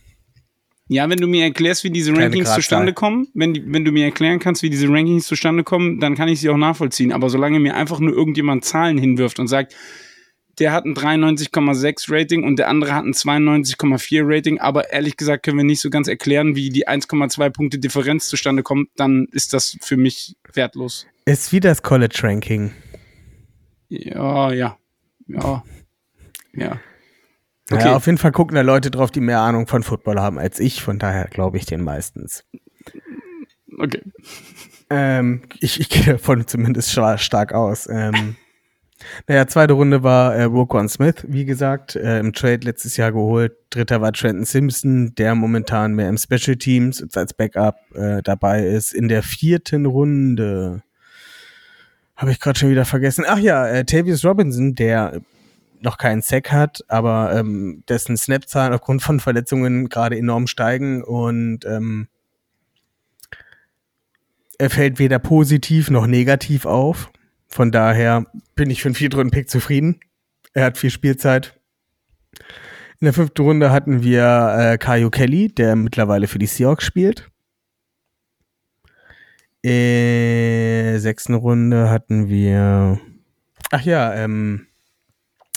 ja, 0.92 1.08
wenn 1.08 1.20
du 1.20 1.28
mir 1.28 1.44
erklärst, 1.44 1.84
wie 1.84 1.92
diese 1.92 2.18
Rankings 2.18 2.52
zustande 2.56 2.94
kommen, 2.94 3.28
wenn, 3.36 3.54
die, 3.54 3.64
wenn 3.72 3.86
du 3.86 3.92
mir 3.92 4.06
erklären 4.06 4.40
kannst, 4.40 4.64
wie 4.64 4.72
diese 4.72 4.90
Rankings 4.90 5.28
zustande 5.28 5.64
kommen, 5.64 6.00
dann 6.00 6.16
kann 6.16 6.28
ich 6.28 6.42
sie 6.42 6.50
auch 6.50 6.58
nachvollziehen. 6.58 7.12
Aber 7.12 7.30
solange 7.30 7.60
mir 7.60 7.76
einfach 7.76 8.00
nur 8.00 8.12
irgendjemand 8.12 8.66
Zahlen 8.66 8.98
hinwirft 8.98 9.40
und 9.40 9.48
sagt, 9.48 9.76
der 10.58 10.72
hat 10.72 10.86
ein 10.86 10.96
93,6 10.96 12.08
Rating 12.10 12.44
und 12.44 12.58
der 12.58 12.70
andere 12.70 12.96
hat 12.96 13.06
ein 13.06 13.14
92,4 13.14 14.22
Rating, 14.24 14.60
aber 14.60 14.92
ehrlich 14.92 15.16
gesagt 15.16 15.46
können 15.46 15.58
wir 15.58 15.64
nicht 15.64 15.80
so 15.80 15.92
ganz 15.92 16.08
erklären, 16.08 16.56
wie 16.56 16.70
die 16.72 16.88
1,2 16.88 17.50
Punkte 17.52 17.78
Differenz 17.78 18.28
zustande 18.28 18.64
kommt, 18.64 18.90
dann 18.96 19.28
ist 19.32 19.54
das 19.54 19.78
für 19.82 19.96
mich 19.96 20.36
wertlos. 20.54 21.06
ist 21.26 21.54
wie 21.54 21.60
das 21.60 21.84
College 21.84 22.20
Ranking. 22.24 22.72
Ja, 23.90 24.52
ja, 24.52 24.78
ja, 25.28 25.64
ja. 26.54 26.80
Okay. 27.72 27.86
Ja, 27.86 27.96
auf 27.96 28.06
jeden 28.08 28.18
Fall 28.18 28.32
gucken 28.32 28.56
da 28.56 28.62
Leute 28.62 28.90
drauf, 28.90 29.12
die 29.12 29.20
mehr 29.20 29.42
Ahnung 29.42 29.68
von 29.68 29.84
Football 29.84 30.20
haben 30.20 30.40
als 30.40 30.60
ich. 30.60 30.82
Von 30.82 30.98
daher 30.98 31.26
glaube 31.26 31.58
ich 31.58 31.66
den 31.66 31.84
meistens. 31.84 32.44
Okay. 33.78 34.02
Ähm, 34.90 35.44
ich, 35.60 35.80
ich 35.80 35.90
gehe 35.90 36.14
davon 36.14 36.48
zumindest 36.48 36.92
stark 36.92 37.54
aus. 37.54 37.88
Ähm, 37.88 38.36
naja, 39.28 39.48
zweite 39.48 39.74
Runde 39.74 40.04
war 40.04 40.36
äh, 40.36 40.44
Roquan 40.44 40.90
Smith, 40.90 41.26
wie 41.28 41.46
gesagt, 41.46 41.96
äh, 41.96 42.20
im 42.20 42.34
Trade 42.34 42.66
letztes 42.66 42.98
Jahr 42.98 43.12
geholt. 43.12 43.54
Dritter 43.70 44.02
war 44.02 44.12
Trenton 44.12 44.46
Simpson, 44.46 45.14
der 45.16 45.36
momentan 45.36 45.94
mehr 45.94 46.10
im 46.10 46.18
Special 46.18 46.58
Teams 46.58 47.06
als 47.16 47.34
Backup 47.34 47.78
äh, 47.96 48.22
dabei 48.24 48.66
ist. 48.66 48.94
In 48.94 49.08
der 49.08 49.24
vierten 49.24 49.86
Runde 49.86 50.84
habe 52.16 52.32
ich 52.32 52.40
gerade 52.40 52.60
schon 52.60 52.70
wieder 52.70 52.86
vergessen. 52.86 53.24
Ach 53.28 53.38
ja, 53.38 53.68
äh, 53.68 53.86
Tavius 53.86 54.26
Robinson, 54.26 54.76
der 54.76 55.22
noch 55.82 55.98
keinen 55.98 56.22
Sack 56.22 56.52
hat, 56.52 56.84
aber 56.88 57.34
ähm, 57.36 57.84
dessen 57.88 58.18
Snap-Zahlen 58.18 58.74
aufgrund 58.74 59.02
von 59.02 59.20
Verletzungen 59.20 59.90
gerade 59.90 60.18
enorm 60.18 60.48
steigen 60.48 61.04
und 61.04 61.66
ähm, 61.66 62.08
er 64.58 64.70
fällt 64.70 65.00
weder 65.00 65.20
positiv 65.20 65.90
noch 65.90 66.06
negativ 66.06 66.66
auf. 66.66 67.12
Von 67.48 67.72
daher 67.72 68.26
bin 68.56 68.70
ich 68.70 68.82
für 68.82 68.90
einen 68.90 68.96
Viertrunden-Pick 68.96 69.50
zufrieden. 69.50 70.00
Er 70.54 70.66
hat 70.66 70.78
viel 70.78 70.92
Spielzeit. 70.92 71.60
In 73.00 73.06
der 73.06 73.14
fünften 73.14 73.42
Runde 73.42 73.72
hatten 73.72 74.04
wir 74.04 74.56
äh, 74.58 74.78
Kaio 74.78 75.10
Kelly, 75.10 75.48
der 75.48 75.78
mittlerweile 75.78 76.28
für 76.28 76.40
die 76.40 76.48
Seahawks 76.48 76.84
spielt. 76.86 77.30
In 79.62 79.72
der 79.72 81.00
sechsten 81.00 81.34
Runde 81.34 81.90
hatten 81.90 82.28
wir. 82.28 83.00
Ach 83.72 83.82
ja, 83.82 84.14
ähm, 84.14 84.68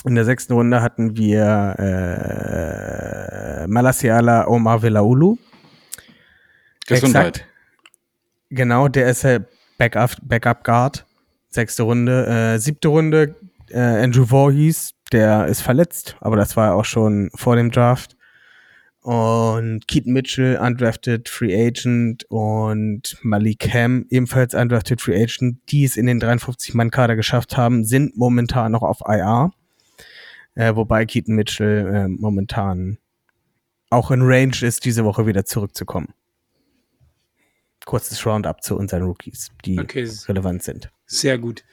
in 0.05 0.15
der 0.15 0.25
sechsten 0.25 0.53
Runde 0.53 0.81
hatten 0.81 1.15
wir 1.17 1.75
äh, 1.79 3.67
Malasiala 3.67 4.47
Omar 4.47 4.81
Velaulu. 4.81 5.37
Gesundheit. 6.87 7.37
Exakt. 7.37 7.47
Genau, 8.49 8.87
der 8.87 9.09
ist 9.09 9.23
äh, 9.23 9.41
Backup, 9.77 10.17
Backup 10.21 10.63
Guard. 10.63 11.05
Sechste 11.49 11.83
Runde. 11.83 12.25
Äh, 12.27 12.59
siebte 12.59 12.87
Runde, 12.89 13.35
äh, 13.69 13.79
Andrew 13.79 14.25
Voorhees, 14.25 14.93
der 15.11 15.47
ist 15.47 15.61
verletzt, 15.61 16.17
aber 16.19 16.35
das 16.35 16.57
war 16.57 16.75
auch 16.75 16.85
schon 16.85 17.29
vor 17.35 17.55
dem 17.55 17.71
Draft. 17.71 18.15
Und 19.01 19.85
Keaton 19.87 20.13
Mitchell, 20.13 20.57
undrafted 20.57 21.27
Free 21.27 21.53
Agent 21.53 22.25
und 22.29 23.17
Malik 23.21 23.73
Ham, 23.73 24.05
ebenfalls 24.09 24.53
undrafted 24.53 25.01
Free 25.01 25.21
Agent, 25.21 25.59
die 25.69 25.83
es 25.83 25.97
in 25.97 26.05
den 26.05 26.21
53-Mann-Kader 26.21 27.17
geschafft 27.17 27.57
haben, 27.57 27.83
sind 27.83 28.15
momentan 28.15 28.71
noch 28.71 28.81
auf 28.81 29.01
IR. 29.05 29.51
Äh, 30.55 30.75
wobei 30.75 31.05
Keaton 31.05 31.35
Mitchell 31.35 31.87
äh, 31.93 32.07
momentan 32.07 32.97
auch 33.89 34.11
in 34.11 34.21
Range 34.21 34.55
ist, 34.61 34.85
diese 34.85 35.03
Woche 35.05 35.25
wieder 35.27 35.45
zurückzukommen. 35.45 36.13
Kurzes 37.85 38.25
Roundup 38.25 38.63
zu 38.63 38.77
unseren 38.77 39.03
Rookies, 39.03 39.49
die 39.65 39.79
Okay. 39.79 40.09
relevant 40.27 40.63
sind. 40.63 40.89
Sehr 41.05 41.37
gut. 41.37 41.63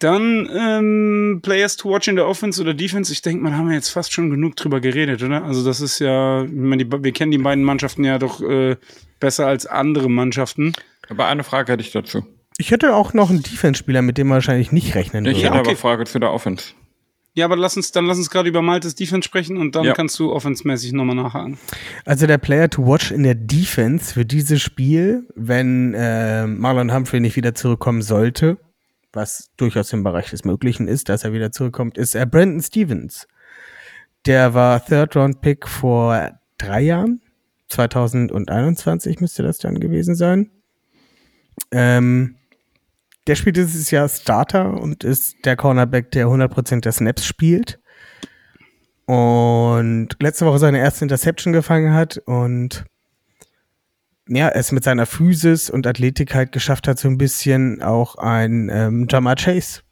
Dann 0.00 0.48
ähm, 0.52 1.40
Players 1.42 1.76
to 1.76 1.88
watch 1.88 2.08
in 2.08 2.16
der 2.16 2.26
Offense 2.26 2.60
oder 2.60 2.74
Defense. 2.74 3.12
Ich 3.12 3.22
denke, 3.22 3.42
man 3.42 3.56
haben 3.56 3.68
wir 3.68 3.74
jetzt 3.76 3.90
fast 3.90 4.12
schon 4.12 4.28
genug 4.28 4.56
drüber 4.56 4.80
geredet, 4.80 5.22
oder? 5.22 5.44
Also 5.44 5.64
das 5.64 5.80
ist 5.80 6.00
ja, 6.00 6.42
ich 6.42 6.50
die, 6.78 6.90
wir 6.90 7.12
kennen 7.12 7.30
die 7.30 7.38
beiden 7.38 7.62
Mannschaften 7.64 8.04
ja 8.04 8.18
doch 8.18 8.42
äh, 8.42 8.76
besser 9.20 9.46
als 9.46 9.66
andere 9.66 10.10
Mannschaften. 10.10 10.72
Aber 11.08 11.26
eine 11.26 11.44
Frage 11.44 11.72
hätte 11.72 11.82
ich 11.82 11.92
dazu. 11.92 12.26
Ich 12.58 12.70
hätte 12.70 12.94
auch 12.94 13.14
noch 13.14 13.30
einen 13.30 13.42
Defense-Spieler, 13.42 14.02
mit 14.02 14.18
dem 14.18 14.26
man 14.28 14.36
wahrscheinlich 14.36 14.72
nicht 14.72 14.94
rechnen 14.94 15.24
Ich 15.26 15.36
würde. 15.36 15.46
hätte 15.46 15.60
okay. 15.60 15.68
aber 15.70 15.76
Frage 15.76 16.04
zu 16.04 16.18
der 16.18 16.32
Offense. 16.32 16.72
Ja, 17.36 17.46
aber 17.46 17.56
lass 17.56 17.76
uns, 17.76 17.90
dann 17.90 18.06
lass 18.06 18.16
uns 18.18 18.30
gerade 18.30 18.48
über 18.48 18.62
Maltes 18.62 18.94
Defense 18.94 19.26
sprechen 19.26 19.56
und 19.56 19.74
dann 19.74 19.84
Ja. 19.84 19.92
kannst 19.92 20.18
du 20.20 20.32
offensemäßig 20.32 20.92
nochmal 20.92 21.16
nachhaken. 21.16 21.58
Also 22.04 22.26
der 22.28 22.38
Player 22.38 22.70
to 22.70 22.86
watch 22.86 23.10
in 23.10 23.24
der 23.24 23.34
Defense 23.34 24.14
für 24.14 24.24
dieses 24.24 24.62
Spiel, 24.62 25.26
wenn 25.34 25.94
äh, 25.94 26.46
Marlon 26.46 26.94
Humphrey 26.94 27.18
nicht 27.20 27.34
wieder 27.34 27.54
zurückkommen 27.54 28.02
sollte, 28.02 28.58
was 29.12 29.50
durchaus 29.56 29.92
im 29.92 30.04
Bereich 30.04 30.30
des 30.30 30.44
Möglichen 30.44 30.86
ist, 30.86 31.08
dass 31.08 31.24
er 31.24 31.32
wieder 31.32 31.50
zurückkommt, 31.50 31.98
ist 31.98 32.14
er 32.14 32.24
Brandon 32.26 32.62
Stevens. 32.62 33.26
Der 34.26 34.54
war 34.54 34.84
Third-Round-Pick 34.84 35.68
vor 35.68 36.38
drei 36.56 36.82
Jahren. 36.82 37.20
2021 37.68 39.20
müsste 39.20 39.42
das 39.42 39.58
dann 39.58 39.80
gewesen 39.80 40.14
sein. 40.14 40.50
Ähm, 41.72 42.36
der 43.26 43.34
spielt 43.34 43.56
dieses 43.56 43.90
Jahr 43.90 44.08
Starter 44.08 44.74
und 44.74 45.04
ist 45.04 45.36
der 45.44 45.56
Cornerback, 45.56 46.10
der 46.10 46.26
100% 46.26 46.80
der 46.80 46.92
Snaps 46.92 47.24
spielt. 47.24 47.80
Und 49.06 50.10
letzte 50.20 50.46
Woche 50.46 50.58
seine 50.58 50.78
erste 50.78 51.04
Interception 51.04 51.52
gefangen 51.52 51.92
hat 51.92 52.18
und 52.18 52.84
ja, 54.26 54.48
es 54.48 54.72
mit 54.72 54.84
seiner 54.84 55.04
Physis 55.04 55.68
und 55.68 55.86
Athletik 55.86 56.34
halt 56.34 56.52
geschafft 56.52 56.88
hat, 56.88 56.98
so 56.98 57.08
ein 57.08 57.18
bisschen 57.18 57.82
auch 57.82 58.16
ein 58.16 58.70
ähm, 58.72 59.06
Jamar 59.10 59.36
Chase 59.36 59.82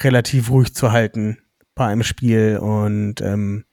relativ 0.00 0.50
ruhig 0.50 0.74
zu 0.74 0.92
halten 0.92 1.38
bei 1.74 1.86
einem 1.86 2.02
Spiel 2.02 2.58
und 2.58 3.22
ähm, 3.22 3.64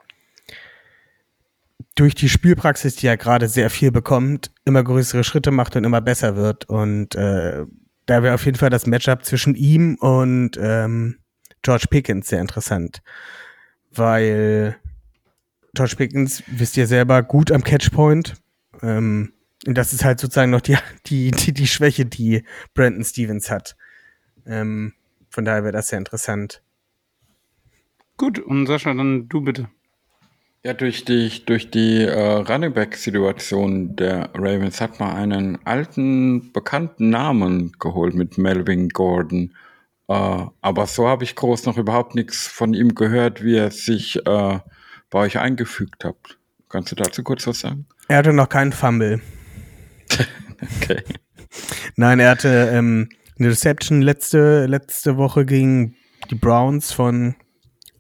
durch 1.96 2.14
die 2.14 2.30
Spielpraxis, 2.30 2.96
die 2.98 3.08
er 3.08 3.18
gerade 3.18 3.48
sehr 3.48 3.70
viel 3.70 3.92
bekommt, 3.92 4.52
immer 4.66 4.84
größere 4.84 5.24
Schritte 5.24 5.52
macht 5.52 5.76
und 5.76 5.86
immer 5.86 6.02
besser 6.02 6.36
wird. 6.36 6.66
Und 6.66 7.16
äh, 7.16 7.66
da 8.06 8.24
wäre 8.24 8.36
auf 8.36 8.46
jeden 8.46 8.58
Fall 8.58 8.70
das 8.70 8.86
Matchup 8.86 9.26
zwischen 9.26 9.56
ihm 9.56 9.96
und 9.96 10.58
ähm, 10.60 11.20
George 11.62 11.88
Pickens 11.90 12.28
sehr 12.28 12.42
interessant. 12.42 13.02
Weil 13.92 14.76
George 15.74 15.96
Pickens, 15.98 16.44
wisst 16.48 16.78
ihr 16.78 16.88
selber, 16.88 17.24
gut 17.24 17.52
am 17.52 17.64
Catchpoint. 17.64 18.36
Ähm, 18.82 19.34
Und 19.66 19.78
das 19.78 19.94
ist 19.94 20.06
halt 20.06 20.20
sozusagen 20.20 20.52
noch 20.52 20.62
die, 20.62 20.78
die, 21.08 21.32
die, 21.32 21.54
die 21.54 21.68
Schwäche, 21.68 22.06
die 22.06 22.44
Brandon 22.74 23.04
Stevens 23.04 23.50
hat. 23.50 23.76
Ähm, 24.46 24.94
von 25.30 25.44
daher 25.44 25.64
wäre 25.64 25.74
das 25.74 25.88
sehr 25.88 26.00
interessant. 26.00 26.62
Gut, 28.18 28.40
und 28.40 28.68
Sascha, 28.68 28.94
dann 28.94 29.28
du 29.28 29.42
bitte. 29.42 29.70
Ja, 30.66 30.74
durch 30.74 31.06
die, 31.06 31.46
durch 31.46 31.70
die 31.70 32.02
äh, 32.02 32.38
Running 32.38 32.74
Back-Situation 32.74 33.96
der 33.96 34.32
Ravens 34.34 34.82
hat 34.82 35.00
man 35.00 35.16
einen 35.16 35.60
alten, 35.64 36.52
bekannten 36.54 37.12
Namen 37.12 37.74
geholt 37.80 38.16
mit 38.16 38.40
Melvin 38.40 38.90
Gordon. 38.90 39.54
Äh, 40.08 40.46
aber 40.62 40.88
so 40.88 41.08
habe 41.08 41.24
ich 41.24 41.36
groß 41.36 41.68
noch 41.68 41.78
überhaupt 41.78 42.16
nichts 42.16 42.48
von 42.48 42.74
ihm 42.74 42.96
gehört, 42.96 43.44
wie 43.44 43.58
er 43.58 43.70
sich 43.70 44.16
äh, 44.26 44.60
bei 45.12 45.20
euch 45.20 45.38
eingefügt 45.38 46.04
hat. 46.04 46.40
Kannst 46.68 46.92
du 46.92 46.96
dazu 46.96 47.22
kurz 47.22 47.46
was 47.46 47.60
sagen? 47.60 47.86
Er 48.08 48.18
hatte 48.18 48.34
noch 48.34 48.50
keinen 48.50 48.72
Fumble. 48.72 49.22
Okay. 50.82 51.04
Nein, 51.96 52.20
er 52.20 52.32
hatte 52.32 52.72
ähm, 52.74 53.10
eine 53.38 53.50
Reception 53.50 54.02
letzte, 54.02 54.66
letzte 54.66 55.18
Woche 55.18 55.46
gegen 55.46 55.96
die 56.32 56.36
Browns 56.36 56.92
von 56.92 57.36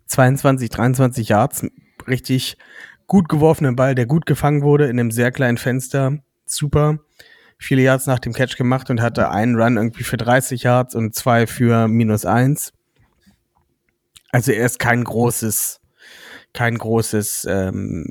22, 0.08 0.70
23 0.70 1.30
Yards. 1.30 1.68
Richtig 2.08 2.58
gut 3.08 3.30
geworfenen 3.30 3.76
Ball, 3.76 3.96
der 3.96 4.06
gut 4.06 4.26
gefangen 4.26 4.62
wurde 4.62 4.86
in 4.86 5.00
einem 5.00 5.12
sehr 5.12 5.32
kleinen 5.32 5.58
Fenster. 5.58 6.20
Super. 6.46 7.00
Viele 7.58 7.82
Yards 7.84 8.06
nach 8.08 8.20
dem 8.20 8.34
Catch 8.34 8.58
gemacht 8.58 8.90
und 8.90 9.02
hatte 9.02 9.30
einen 9.32 9.56
Run 9.56 9.78
irgendwie 9.78 10.04
für 10.04 10.18
30 10.18 10.64
Yards 10.64 10.96
und 10.96 11.16
zwei 11.16 11.48
für 11.48 11.88
minus 11.88 12.26
eins. 12.26 12.74
Also 14.32 14.52
er 14.52 14.66
ist 14.66 14.80
kein 14.80 15.04
großes, 15.04 15.80
kein 16.54 16.78
großes 16.78 17.48
ähm, 17.50 18.06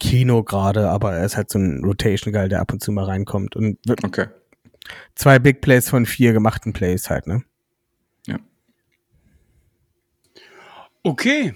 Kino 0.00 0.42
gerade, 0.42 0.88
aber 0.88 1.12
er 1.12 1.24
ist 1.24 1.36
halt 1.36 1.50
so 1.50 1.58
ein 1.58 1.84
Rotation 1.84 2.32
Guy, 2.32 2.48
der 2.48 2.60
ab 2.60 2.72
und 2.72 2.82
zu 2.82 2.90
mal 2.90 3.04
reinkommt 3.04 3.54
und 3.54 3.78
wird 3.86 4.02
Okay. 4.02 4.26
zwei 5.14 5.38
Big 5.38 5.60
Plays 5.60 5.88
von 5.88 6.04
vier 6.04 6.32
gemachten 6.32 6.72
Plays 6.72 7.08
halt, 7.08 7.28
ne? 7.28 7.44
Ja. 8.26 8.38
Okay, 11.04 11.54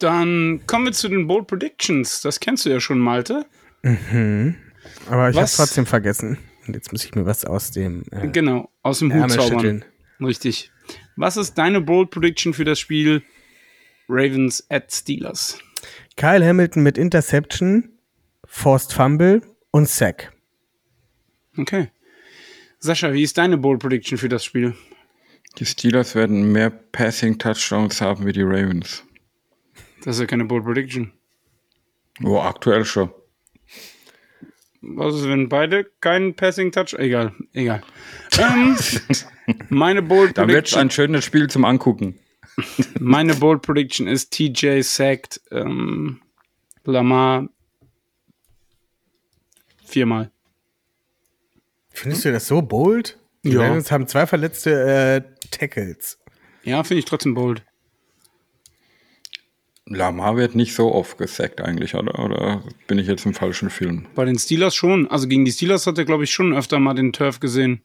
dann 0.00 0.60
kommen 0.66 0.86
wir 0.86 0.92
zu 0.92 1.08
den 1.08 1.26
Bold 1.26 1.46
Predictions. 1.46 2.20
Das 2.22 2.40
kennst 2.40 2.66
du 2.66 2.70
ja 2.70 2.80
schon, 2.80 2.98
Malte. 2.98 3.46
Aber 5.08 5.30
ich 5.30 5.36
habe 5.36 5.50
trotzdem 5.54 5.86
vergessen. 5.86 6.38
Und 6.66 6.74
jetzt 6.74 6.92
muss 6.92 7.04
ich 7.04 7.14
mir 7.14 7.26
was 7.26 7.44
aus 7.44 7.70
dem 7.70 8.04
äh, 8.10 8.28
Genau, 8.28 8.70
aus 8.82 8.98
dem 9.00 9.12
Hut 9.12 9.30
zaubern. 9.30 9.50
schütteln. 9.60 9.84
Richtig. 10.20 10.70
Was 11.16 11.36
ist 11.36 11.54
deine 11.54 11.80
Bold 11.80 12.10
Prediction 12.10 12.52
für 12.54 12.64
das 12.64 12.78
Spiel 12.78 13.22
Ravens 14.08 14.64
at 14.70 14.92
Steelers? 14.92 15.58
Kyle 16.16 16.44
Hamilton 16.46 16.82
mit 16.82 16.98
Interception, 16.98 17.90
Forced 18.44 18.92
Fumble 18.92 19.42
und 19.70 19.88
Sack. 19.88 20.32
Okay. 21.56 21.88
Sascha, 22.78 23.12
wie 23.12 23.22
ist 23.22 23.38
deine 23.38 23.56
Bold 23.58 23.80
Prediction 23.80 24.18
für 24.18 24.28
das 24.28 24.44
Spiel? 24.44 24.74
Die 25.58 25.66
Steelers 25.66 26.14
werden 26.14 26.52
mehr 26.52 26.70
Passing-Touchdowns 26.70 28.00
haben 28.00 28.24
wie 28.26 28.32
die 28.32 28.42
Ravens. 28.42 29.02
Das 30.04 30.16
ist 30.16 30.20
ja 30.20 30.26
keine 30.26 30.44
Bold 30.44 30.64
Prediction. 30.64 31.12
Oh, 32.22 32.38
aktuell 32.38 32.84
schon. 32.84 33.10
Was 34.82 35.14
ist, 35.14 35.28
wenn 35.28 35.48
beide 35.48 35.84
keinen 36.00 36.34
Passing 36.34 36.72
Touch? 36.72 36.94
Egal, 36.94 37.34
egal. 37.52 37.82
ähm, 38.38 38.76
meine 39.68 40.00
Bold 40.02 40.38
Dann 40.38 40.48
wird 40.48 40.66
es 40.66 40.72
Prediction, 40.72 40.80
ein 40.80 40.90
schönes 40.90 41.24
Spiel 41.24 41.48
zum 41.50 41.64
Angucken. 41.64 42.18
meine 42.98 43.34
Bold 43.34 43.62
Prediction 43.62 44.06
ist 44.06 44.30
TJ 44.32 44.80
sacked 44.82 45.40
ähm, 45.50 46.20
Lamar 46.84 47.48
viermal. 49.84 50.30
Findest 51.90 52.24
du 52.24 52.32
das 52.32 52.46
so 52.46 52.62
bold? 52.62 53.18
Die 53.44 53.50
Ja. 53.50 53.62
Ravens 53.62 53.90
haben 53.90 54.06
zwei 54.06 54.26
verletzte 54.26 54.70
äh, 54.70 55.48
Tackles. 55.50 56.18
Ja, 56.62 56.84
finde 56.84 57.00
ich 57.00 57.04
trotzdem 57.04 57.34
bold. 57.34 57.64
Lamar 59.90 60.36
wird 60.36 60.54
nicht 60.54 60.74
so 60.74 60.94
oft 60.94 61.18
gesackt 61.18 61.60
eigentlich, 61.60 61.94
oder? 61.96 62.18
Oder 62.24 62.62
bin 62.86 62.98
ich 62.98 63.08
jetzt 63.08 63.26
im 63.26 63.34
falschen 63.34 63.70
Film? 63.70 64.06
Bei 64.14 64.24
den 64.24 64.38
Steelers 64.38 64.74
schon. 64.74 65.10
Also 65.10 65.26
gegen 65.26 65.44
die 65.44 65.50
Steelers 65.52 65.86
hat 65.86 65.98
er, 65.98 66.04
glaube 66.04 66.24
ich, 66.24 66.30
schon 66.30 66.54
öfter 66.54 66.78
mal 66.78 66.94
den 66.94 67.12
Turf 67.12 67.40
gesehen. 67.40 67.82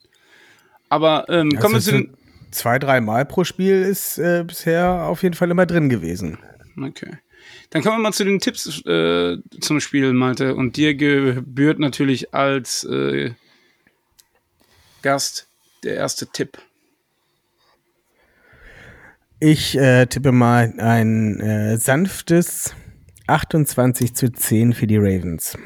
Aber 0.87 1.25
ähm, 1.29 1.49
kommen 1.57 1.73
wir 1.73 1.77
Also 1.77 1.91
zu 1.91 1.97
den. 1.97 2.17
zwei, 2.51 2.77
drei 2.77 3.01
Mal 3.01 3.25
pro 3.25 3.43
Spiel 3.43 3.81
ist 3.81 4.19
äh, 4.19 4.43
bisher 4.45 5.05
auf 5.07 5.23
jeden 5.23 5.33
Fall 5.35 5.49
immer 5.49 5.65
drin 5.65 5.89
gewesen. 5.89 6.37
Okay. 6.81 7.17
Dann 7.71 7.81
kommen 7.83 7.97
wir 7.97 8.03
mal 8.03 8.13
zu 8.13 8.23
den 8.23 8.39
Tipps 8.39 8.85
äh, 8.85 9.37
zum 9.59 9.79
Spiel, 9.79 10.13
Malte. 10.13 10.55
Und 10.55 10.77
dir 10.77 10.93
gebührt 10.93 11.79
natürlich 11.79 12.33
als 12.35 12.83
äh, 12.83 13.31
Gast 15.01 15.47
der 15.83 15.95
erste 15.95 16.27
Tipp. 16.27 16.59
Ich 19.39 19.77
äh, 19.77 20.05
tippe 20.05 20.31
mal 20.31 20.73
ein 20.79 21.41
äh, 21.41 21.77
sanftes 21.77 22.73
28 23.27 24.15
zu 24.15 24.31
10 24.31 24.73
für 24.73 24.87
die 24.87 24.95
Ravens. 24.95 25.57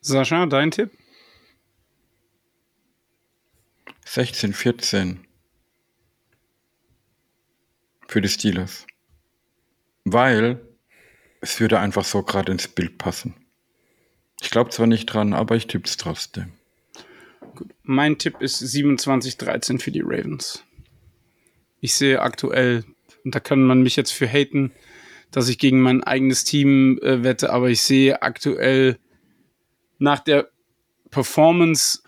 Sascha, 0.00 0.44
dein 0.44 0.70
Tipp? 0.70 0.90
16, 4.04 4.52
14 4.52 5.26
für 8.06 8.20
die 8.20 8.28
Steelers. 8.28 8.86
Weil 10.04 10.60
es 11.40 11.60
würde 11.60 11.78
einfach 11.78 12.04
so 12.04 12.22
gerade 12.22 12.52
ins 12.52 12.68
Bild 12.68 12.98
passen. 12.98 13.34
Ich 14.42 14.50
glaube 14.50 14.70
zwar 14.70 14.86
nicht 14.86 15.06
dran, 15.06 15.32
aber 15.32 15.56
ich 15.56 15.66
tippe 15.66 15.86
es 15.86 15.96
trotzdem. 15.96 16.57
Mein 17.82 18.18
Tipp 18.18 18.40
ist 18.40 18.62
27-13 18.62 19.80
für 19.80 19.90
die 19.90 20.02
Ravens. 20.02 20.64
Ich 21.80 21.94
sehe 21.94 22.20
aktuell, 22.20 22.84
und 23.24 23.34
da 23.34 23.40
kann 23.40 23.62
man 23.62 23.82
mich 23.82 23.96
jetzt 23.96 24.12
für 24.12 24.26
haten, 24.26 24.72
dass 25.30 25.48
ich 25.48 25.58
gegen 25.58 25.80
mein 25.80 26.02
eigenes 26.02 26.44
Team 26.44 26.98
äh, 27.02 27.22
wette, 27.22 27.50
aber 27.52 27.68
ich 27.68 27.82
sehe 27.82 28.22
aktuell 28.22 28.98
nach 29.98 30.20
der 30.20 30.48
Performance 31.10 32.02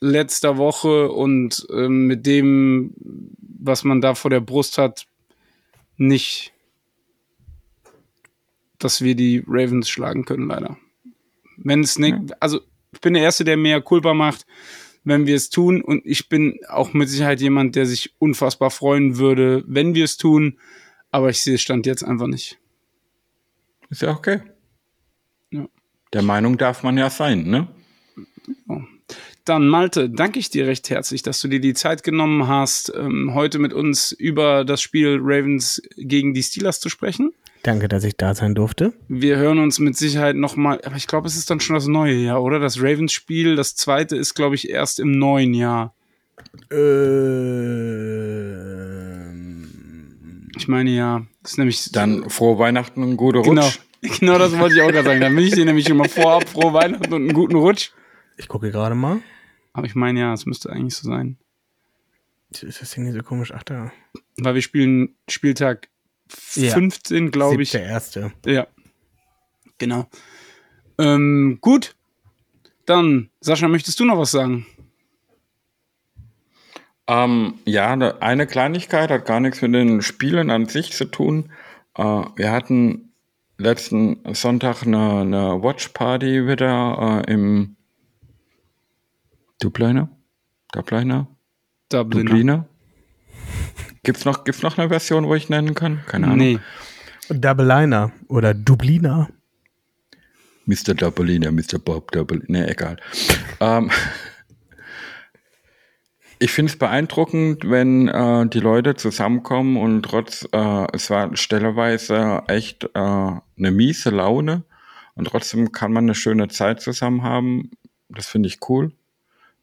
letzter 0.00 0.56
Woche 0.56 1.10
und 1.10 1.66
ähm, 1.72 2.06
mit 2.06 2.26
dem, 2.26 2.94
was 3.38 3.84
man 3.84 4.00
da 4.00 4.14
vor 4.14 4.30
der 4.30 4.40
Brust 4.40 4.78
hat, 4.78 5.06
nicht, 5.96 6.52
dass 8.78 9.02
wir 9.02 9.14
die 9.14 9.44
Ravens 9.46 9.88
schlagen 9.90 10.24
können, 10.24 10.48
leider. 10.48 10.78
Wenn 11.58 11.80
es 11.80 11.98
nicht, 11.98 12.16
also 12.40 12.60
ich 12.92 13.00
bin 13.00 13.14
der 13.14 13.22
Erste, 13.22 13.44
der 13.44 13.56
mehr 13.56 13.82
Culpa 13.82 14.14
macht, 14.14 14.46
wenn 15.04 15.26
wir 15.26 15.36
es 15.36 15.50
tun. 15.50 15.82
Und 15.82 16.04
ich 16.04 16.28
bin 16.28 16.58
auch 16.68 16.92
mit 16.92 17.08
Sicherheit 17.08 17.40
jemand, 17.40 17.76
der 17.76 17.86
sich 17.86 18.14
unfassbar 18.18 18.70
freuen 18.70 19.18
würde, 19.18 19.64
wenn 19.66 19.94
wir 19.94 20.04
es 20.04 20.16
tun. 20.16 20.58
Aber 21.10 21.30
ich 21.30 21.40
sehe 21.42 21.54
es 21.54 21.62
Stand 21.62 21.86
jetzt 21.86 22.04
einfach 22.04 22.26
nicht. 22.26 22.58
Ist 23.88 24.02
ja 24.02 24.10
okay. 24.10 24.40
Ja. 25.50 25.66
Der 26.12 26.22
Meinung 26.22 26.56
darf 26.56 26.82
man 26.82 26.96
ja 26.96 27.10
sein, 27.10 27.44
ne? 27.44 27.68
Dann, 29.44 29.66
Malte, 29.66 30.08
danke 30.10 30.38
ich 30.38 30.50
dir 30.50 30.66
recht 30.66 30.90
herzlich, 30.90 31.22
dass 31.22 31.40
du 31.40 31.48
dir 31.48 31.60
die 31.60 31.74
Zeit 31.74 32.04
genommen 32.04 32.46
hast, 32.46 32.92
ähm, 32.94 33.34
heute 33.34 33.58
mit 33.58 33.72
uns 33.72 34.12
über 34.12 34.64
das 34.64 34.80
Spiel 34.80 35.18
Ravens 35.20 35.82
gegen 35.96 36.34
die 36.34 36.42
Steelers 36.42 36.78
zu 36.78 36.88
sprechen. 36.88 37.32
Danke, 37.62 37.88
dass 37.88 38.04
ich 38.04 38.16
da 38.16 38.34
sein 38.34 38.54
durfte. 38.54 38.92
Wir 39.08 39.36
hören 39.36 39.58
uns 39.58 39.78
mit 39.78 39.96
Sicherheit 39.96 40.34
nochmal, 40.36 40.80
aber 40.84 40.96
ich 40.96 41.06
glaube, 41.06 41.26
es 41.28 41.36
ist 41.36 41.50
dann 41.50 41.60
schon 41.60 41.74
das 41.74 41.86
neue 41.86 42.14
Jahr, 42.14 42.42
oder? 42.42 42.58
Das 42.58 42.78
Ravens-Spiel, 42.80 43.54
das 43.56 43.76
zweite 43.76 44.16
ist, 44.16 44.34
glaube 44.34 44.54
ich, 44.54 44.70
erst 44.70 44.98
im 44.98 45.10
neuen 45.18 45.52
Jahr. 45.52 45.94
Ähm, 48.80 50.50
Ich 50.56 50.68
meine 50.68 50.90
ja, 50.90 51.26
das 51.42 51.52
ist 51.52 51.58
nämlich 51.58 51.90
Dann 51.92 52.28
frohe 52.30 52.58
Weihnachten 52.58 53.02
und 53.02 53.16
gute 53.16 53.38
Rutsch. 53.38 53.48
Genau. 53.48 53.68
Genau 54.18 54.38
das 54.38 54.58
wollte 54.58 54.76
ich 54.76 54.80
auch 54.80 54.88
gerade 54.90 55.04
sagen. 55.04 55.20
Dann 55.20 55.36
will 55.36 55.44
ich 55.44 55.52
dir 55.52 55.66
nämlich 55.66 55.86
mal 55.92 56.08
vorab 56.08 56.48
frohe 56.48 56.72
Weihnachten 56.72 57.12
und 57.12 57.20
einen 57.20 57.34
guten 57.34 57.56
Rutsch. 57.56 57.90
ich 58.38 58.48
gucke 58.48 58.70
gerade 58.70 58.94
mal. 58.94 59.18
Aber 59.74 59.86
ich 59.86 59.94
meine 59.94 60.20
ja, 60.20 60.32
es 60.32 60.46
müsste 60.46 60.70
eigentlich 60.70 60.94
so 60.94 61.06
sein. 61.06 61.36
Ist 62.50 62.80
das 62.80 62.92
Ding 62.92 63.04
hier 63.04 63.12
so 63.12 63.20
komisch? 63.22 63.52
Ach 63.54 63.62
da. 63.62 63.92
Weil 64.38 64.54
wir 64.54 64.62
spielen 64.62 65.16
Spieltag 65.28 65.89
Ja. 66.54 66.72
15, 66.74 67.30
glaube 67.30 67.62
ich. 67.62 67.70
Der 67.70 67.84
erste. 67.84 68.32
Ja. 68.46 68.66
Genau. 69.78 70.06
Ähm, 70.98 71.58
gut. 71.60 71.94
Dann, 72.86 73.30
Sascha, 73.40 73.68
möchtest 73.68 74.00
du 74.00 74.04
noch 74.04 74.18
was 74.18 74.30
sagen? 74.32 74.66
Ähm, 77.06 77.54
ja, 77.64 77.96
ne- 77.96 78.20
eine 78.22 78.46
Kleinigkeit 78.46 79.10
hat 79.10 79.26
gar 79.26 79.40
nichts 79.40 79.62
mit 79.62 79.74
den 79.74 80.02
Spielen 80.02 80.50
an 80.50 80.66
sich 80.66 80.92
zu 80.92 81.04
tun. 81.06 81.50
Äh, 81.96 82.02
wir 82.02 82.52
hatten 82.52 83.12
letzten 83.58 84.20
Sonntag 84.34 84.82
eine, 84.84 85.20
eine 85.20 85.62
Watch-Party 85.62 86.46
wieder 86.46 87.24
äh, 87.26 87.32
im 87.32 87.76
Dubliner? 89.60 90.08
Dubliner? 90.72 91.26
Dublin. 91.90 92.26
Dubliner? 92.26 92.68
Gibt's 94.02 94.24
noch, 94.24 94.44
gibt's 94.44 94.62
noch 94.62 94.78
eine 94.78 94.88
Version, 94.88 95.26
wo 95.26 95.34
ich 95.34 95.48
nennen 95.48 95.74
kann? 95.74 96.00
Keine 96.06 96.26
Ahnung. 96.26 96.38
Nee. 96.38 96.58
Double 97.28 97.66
Liner 97.66 98.12
oder 98.28 98.54
Dubliner. 98.54 99.28
Mr. 100.66 100.94
Doubleina, 100.94 101.50
Mr. 101.50 101.78
Bob 101.78 102.12
Double, 102.12 102.42
ne, 102.46 102.70
egal. 102.70 102.96
ähm, 103.60 103.90
ich 106.38 106.52
finde 106.52 106.72
es 106.72 106.78
beeindruckend, 106.78 107.68
wenn 107.68 108.08
äh, 108.08 108.46
die 108.46 108.60
Leute 108.60 108.94
zusammenkommen 108.94 109.76
und 109.76 110.02
trotz, 110.02 110.48
äh, 110.52 110.86
es 110.92 111.10
war 111.10 111.36
stelleweise 111.36 112.44
echt 112.46 112.84
äh, 112.84 112.98
eine 112.98 113.70
miese 113.72 114.10
Laune 114.10 114.62
und 115.16 115.26
trotzdem 115.26 115.72
kann 115.72 115.92
man 115.92 116.04
eine 116.04 116.14
schöne 116.14 116.48
Zeit 116.48 116.80
zusammen 116.80 117.24
haben. 117.24 117.72
Das 118.08 118.28
finde 118.28 118.48
ich 118.48 118.58
cool. 118.68 118.92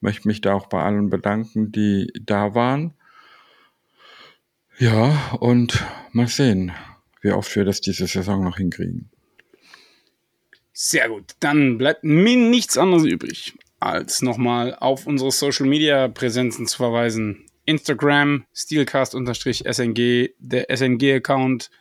Möchte 0.02 0.28
mich 0.28 0.42
da 0.42 0.54
auch 0.54 0.68
bei 0.68 0.84
allen 0.84 1.10
bedanken, 1.10 1.72
die 1.72 2.12
da 2.22 2.54
waren. 2.54 2.94
Ja, 4.80 5.36
und 5.40 5.84
mal 6.12 6.28
sehen, 6.28 6.72
wie 7.22 7.32
oft 7.32 7.56
wir 7.56 7.66
das 7.66 7.82
diese 7.82 8.06
Saison 8.06 8.44
noch 8.44 8.58
hinkriegen. 8.58 9.10
Sehr 10.72 11.10
gut. 11.10 11.34
Dann 11.40 11.80
bleibt 11.80 12.04
mir 12.04 12.38
nichts 12.38 12.78
anderes 12.78 13.04
übrig, 13.04 13.54
als 13.80 14.22
nochmal 14.22 14.76
auf 14.76 15.08
unsere 15.08 15.32
Social 15.32 15.66
Media 15.66 16.08
Präsenzen 16.08 16.68
zu 16.68 16.78
verweisen. 16.78 17.46
Instagram, 17.66 18.46
Steelcast-SNG, 18.54 20.30
der 20.38 20.70
SNG-Account 20.70 21.72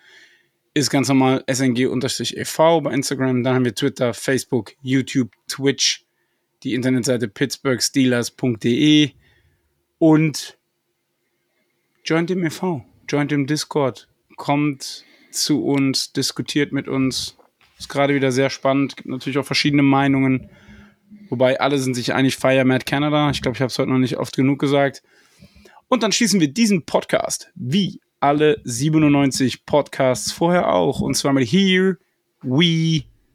ist 0.73 0.91
ganz 0.91 1.09
normal 1.09 1.45
SNG-EV 1.47 2.81
bei 2.83 2.93
Instagram. 2.93 3.43
Dann 3.43 3.55
haben 3.55 3.65
wir 3.67 3.75
Twitter, 3.75 4.15
Facebook, 4.15 4.73
YouTube, 4.81 5.33
Twitch, 5.49 6.07
die 6.63 6.73
Internetseite 6.73 7.29
pittsburghsteelers.de 7.29 9.11
und 9.99 10.59
joint 12.07 12.31
im 12.31 12.45
e.V., 12.45 12.85
joint 13.09 13.33
im 13.33 13.47
Discord, 13.47 14.09
kommt 14.37 15.05
zu 15.31 15.65
uns, 15.65 16.13
diskutiert 16.13 16.73
mit 16.73 16.89
uns. 16.89 17.37
Ist 17.79 17.89
gerade 17.89 18.15
wieder 18.15 18.33
sehr 18.33 18.49
spannend, 18.49 18.97
gibt 18.97 19.09
natürlich 19.09 19.39
auch 19.39 19.45
verschiedene 19.45 19.83
Meinungen. 19.83 20.49
Wobei 21.29 21.61
alle 21.61 21.79
sind 21.79 21.95
sich 21.95 22.15
einig, 22.15 22.37
Fire 22.37 22.65
Mad 22.65 22.85
Canada. 22.85 23.31
Ich 23.31 23.43
glaube, 23.43 23.57
ich 23.57 23.61
habe 23.61 23.71
es 23.71 23.79
heute 23.79 23.91
noch 23.91 23.99
nicht 23.99 24.17
oft 24.17 24.37
genug 24.37 24.59
gesagt. 24.59 25.03
Und 25.89 26.03
dann 26.03 26.13
schließen 26.13 26.41
wir 26.41 26.49
diesen 26.49 26.85
Podcast 26.85 27.51
wie 27.55 28.01
alle 28.21 28.61
97 28.65 29.67
Podcasts 29.67 30.33
vorher 30.33 30.73
auch. 30.73 31.01
Und 31.01 31.15
zwar 31.15 31.33
mit 31.33 31.49
Here 31.49 31.99
We 32.43 33.05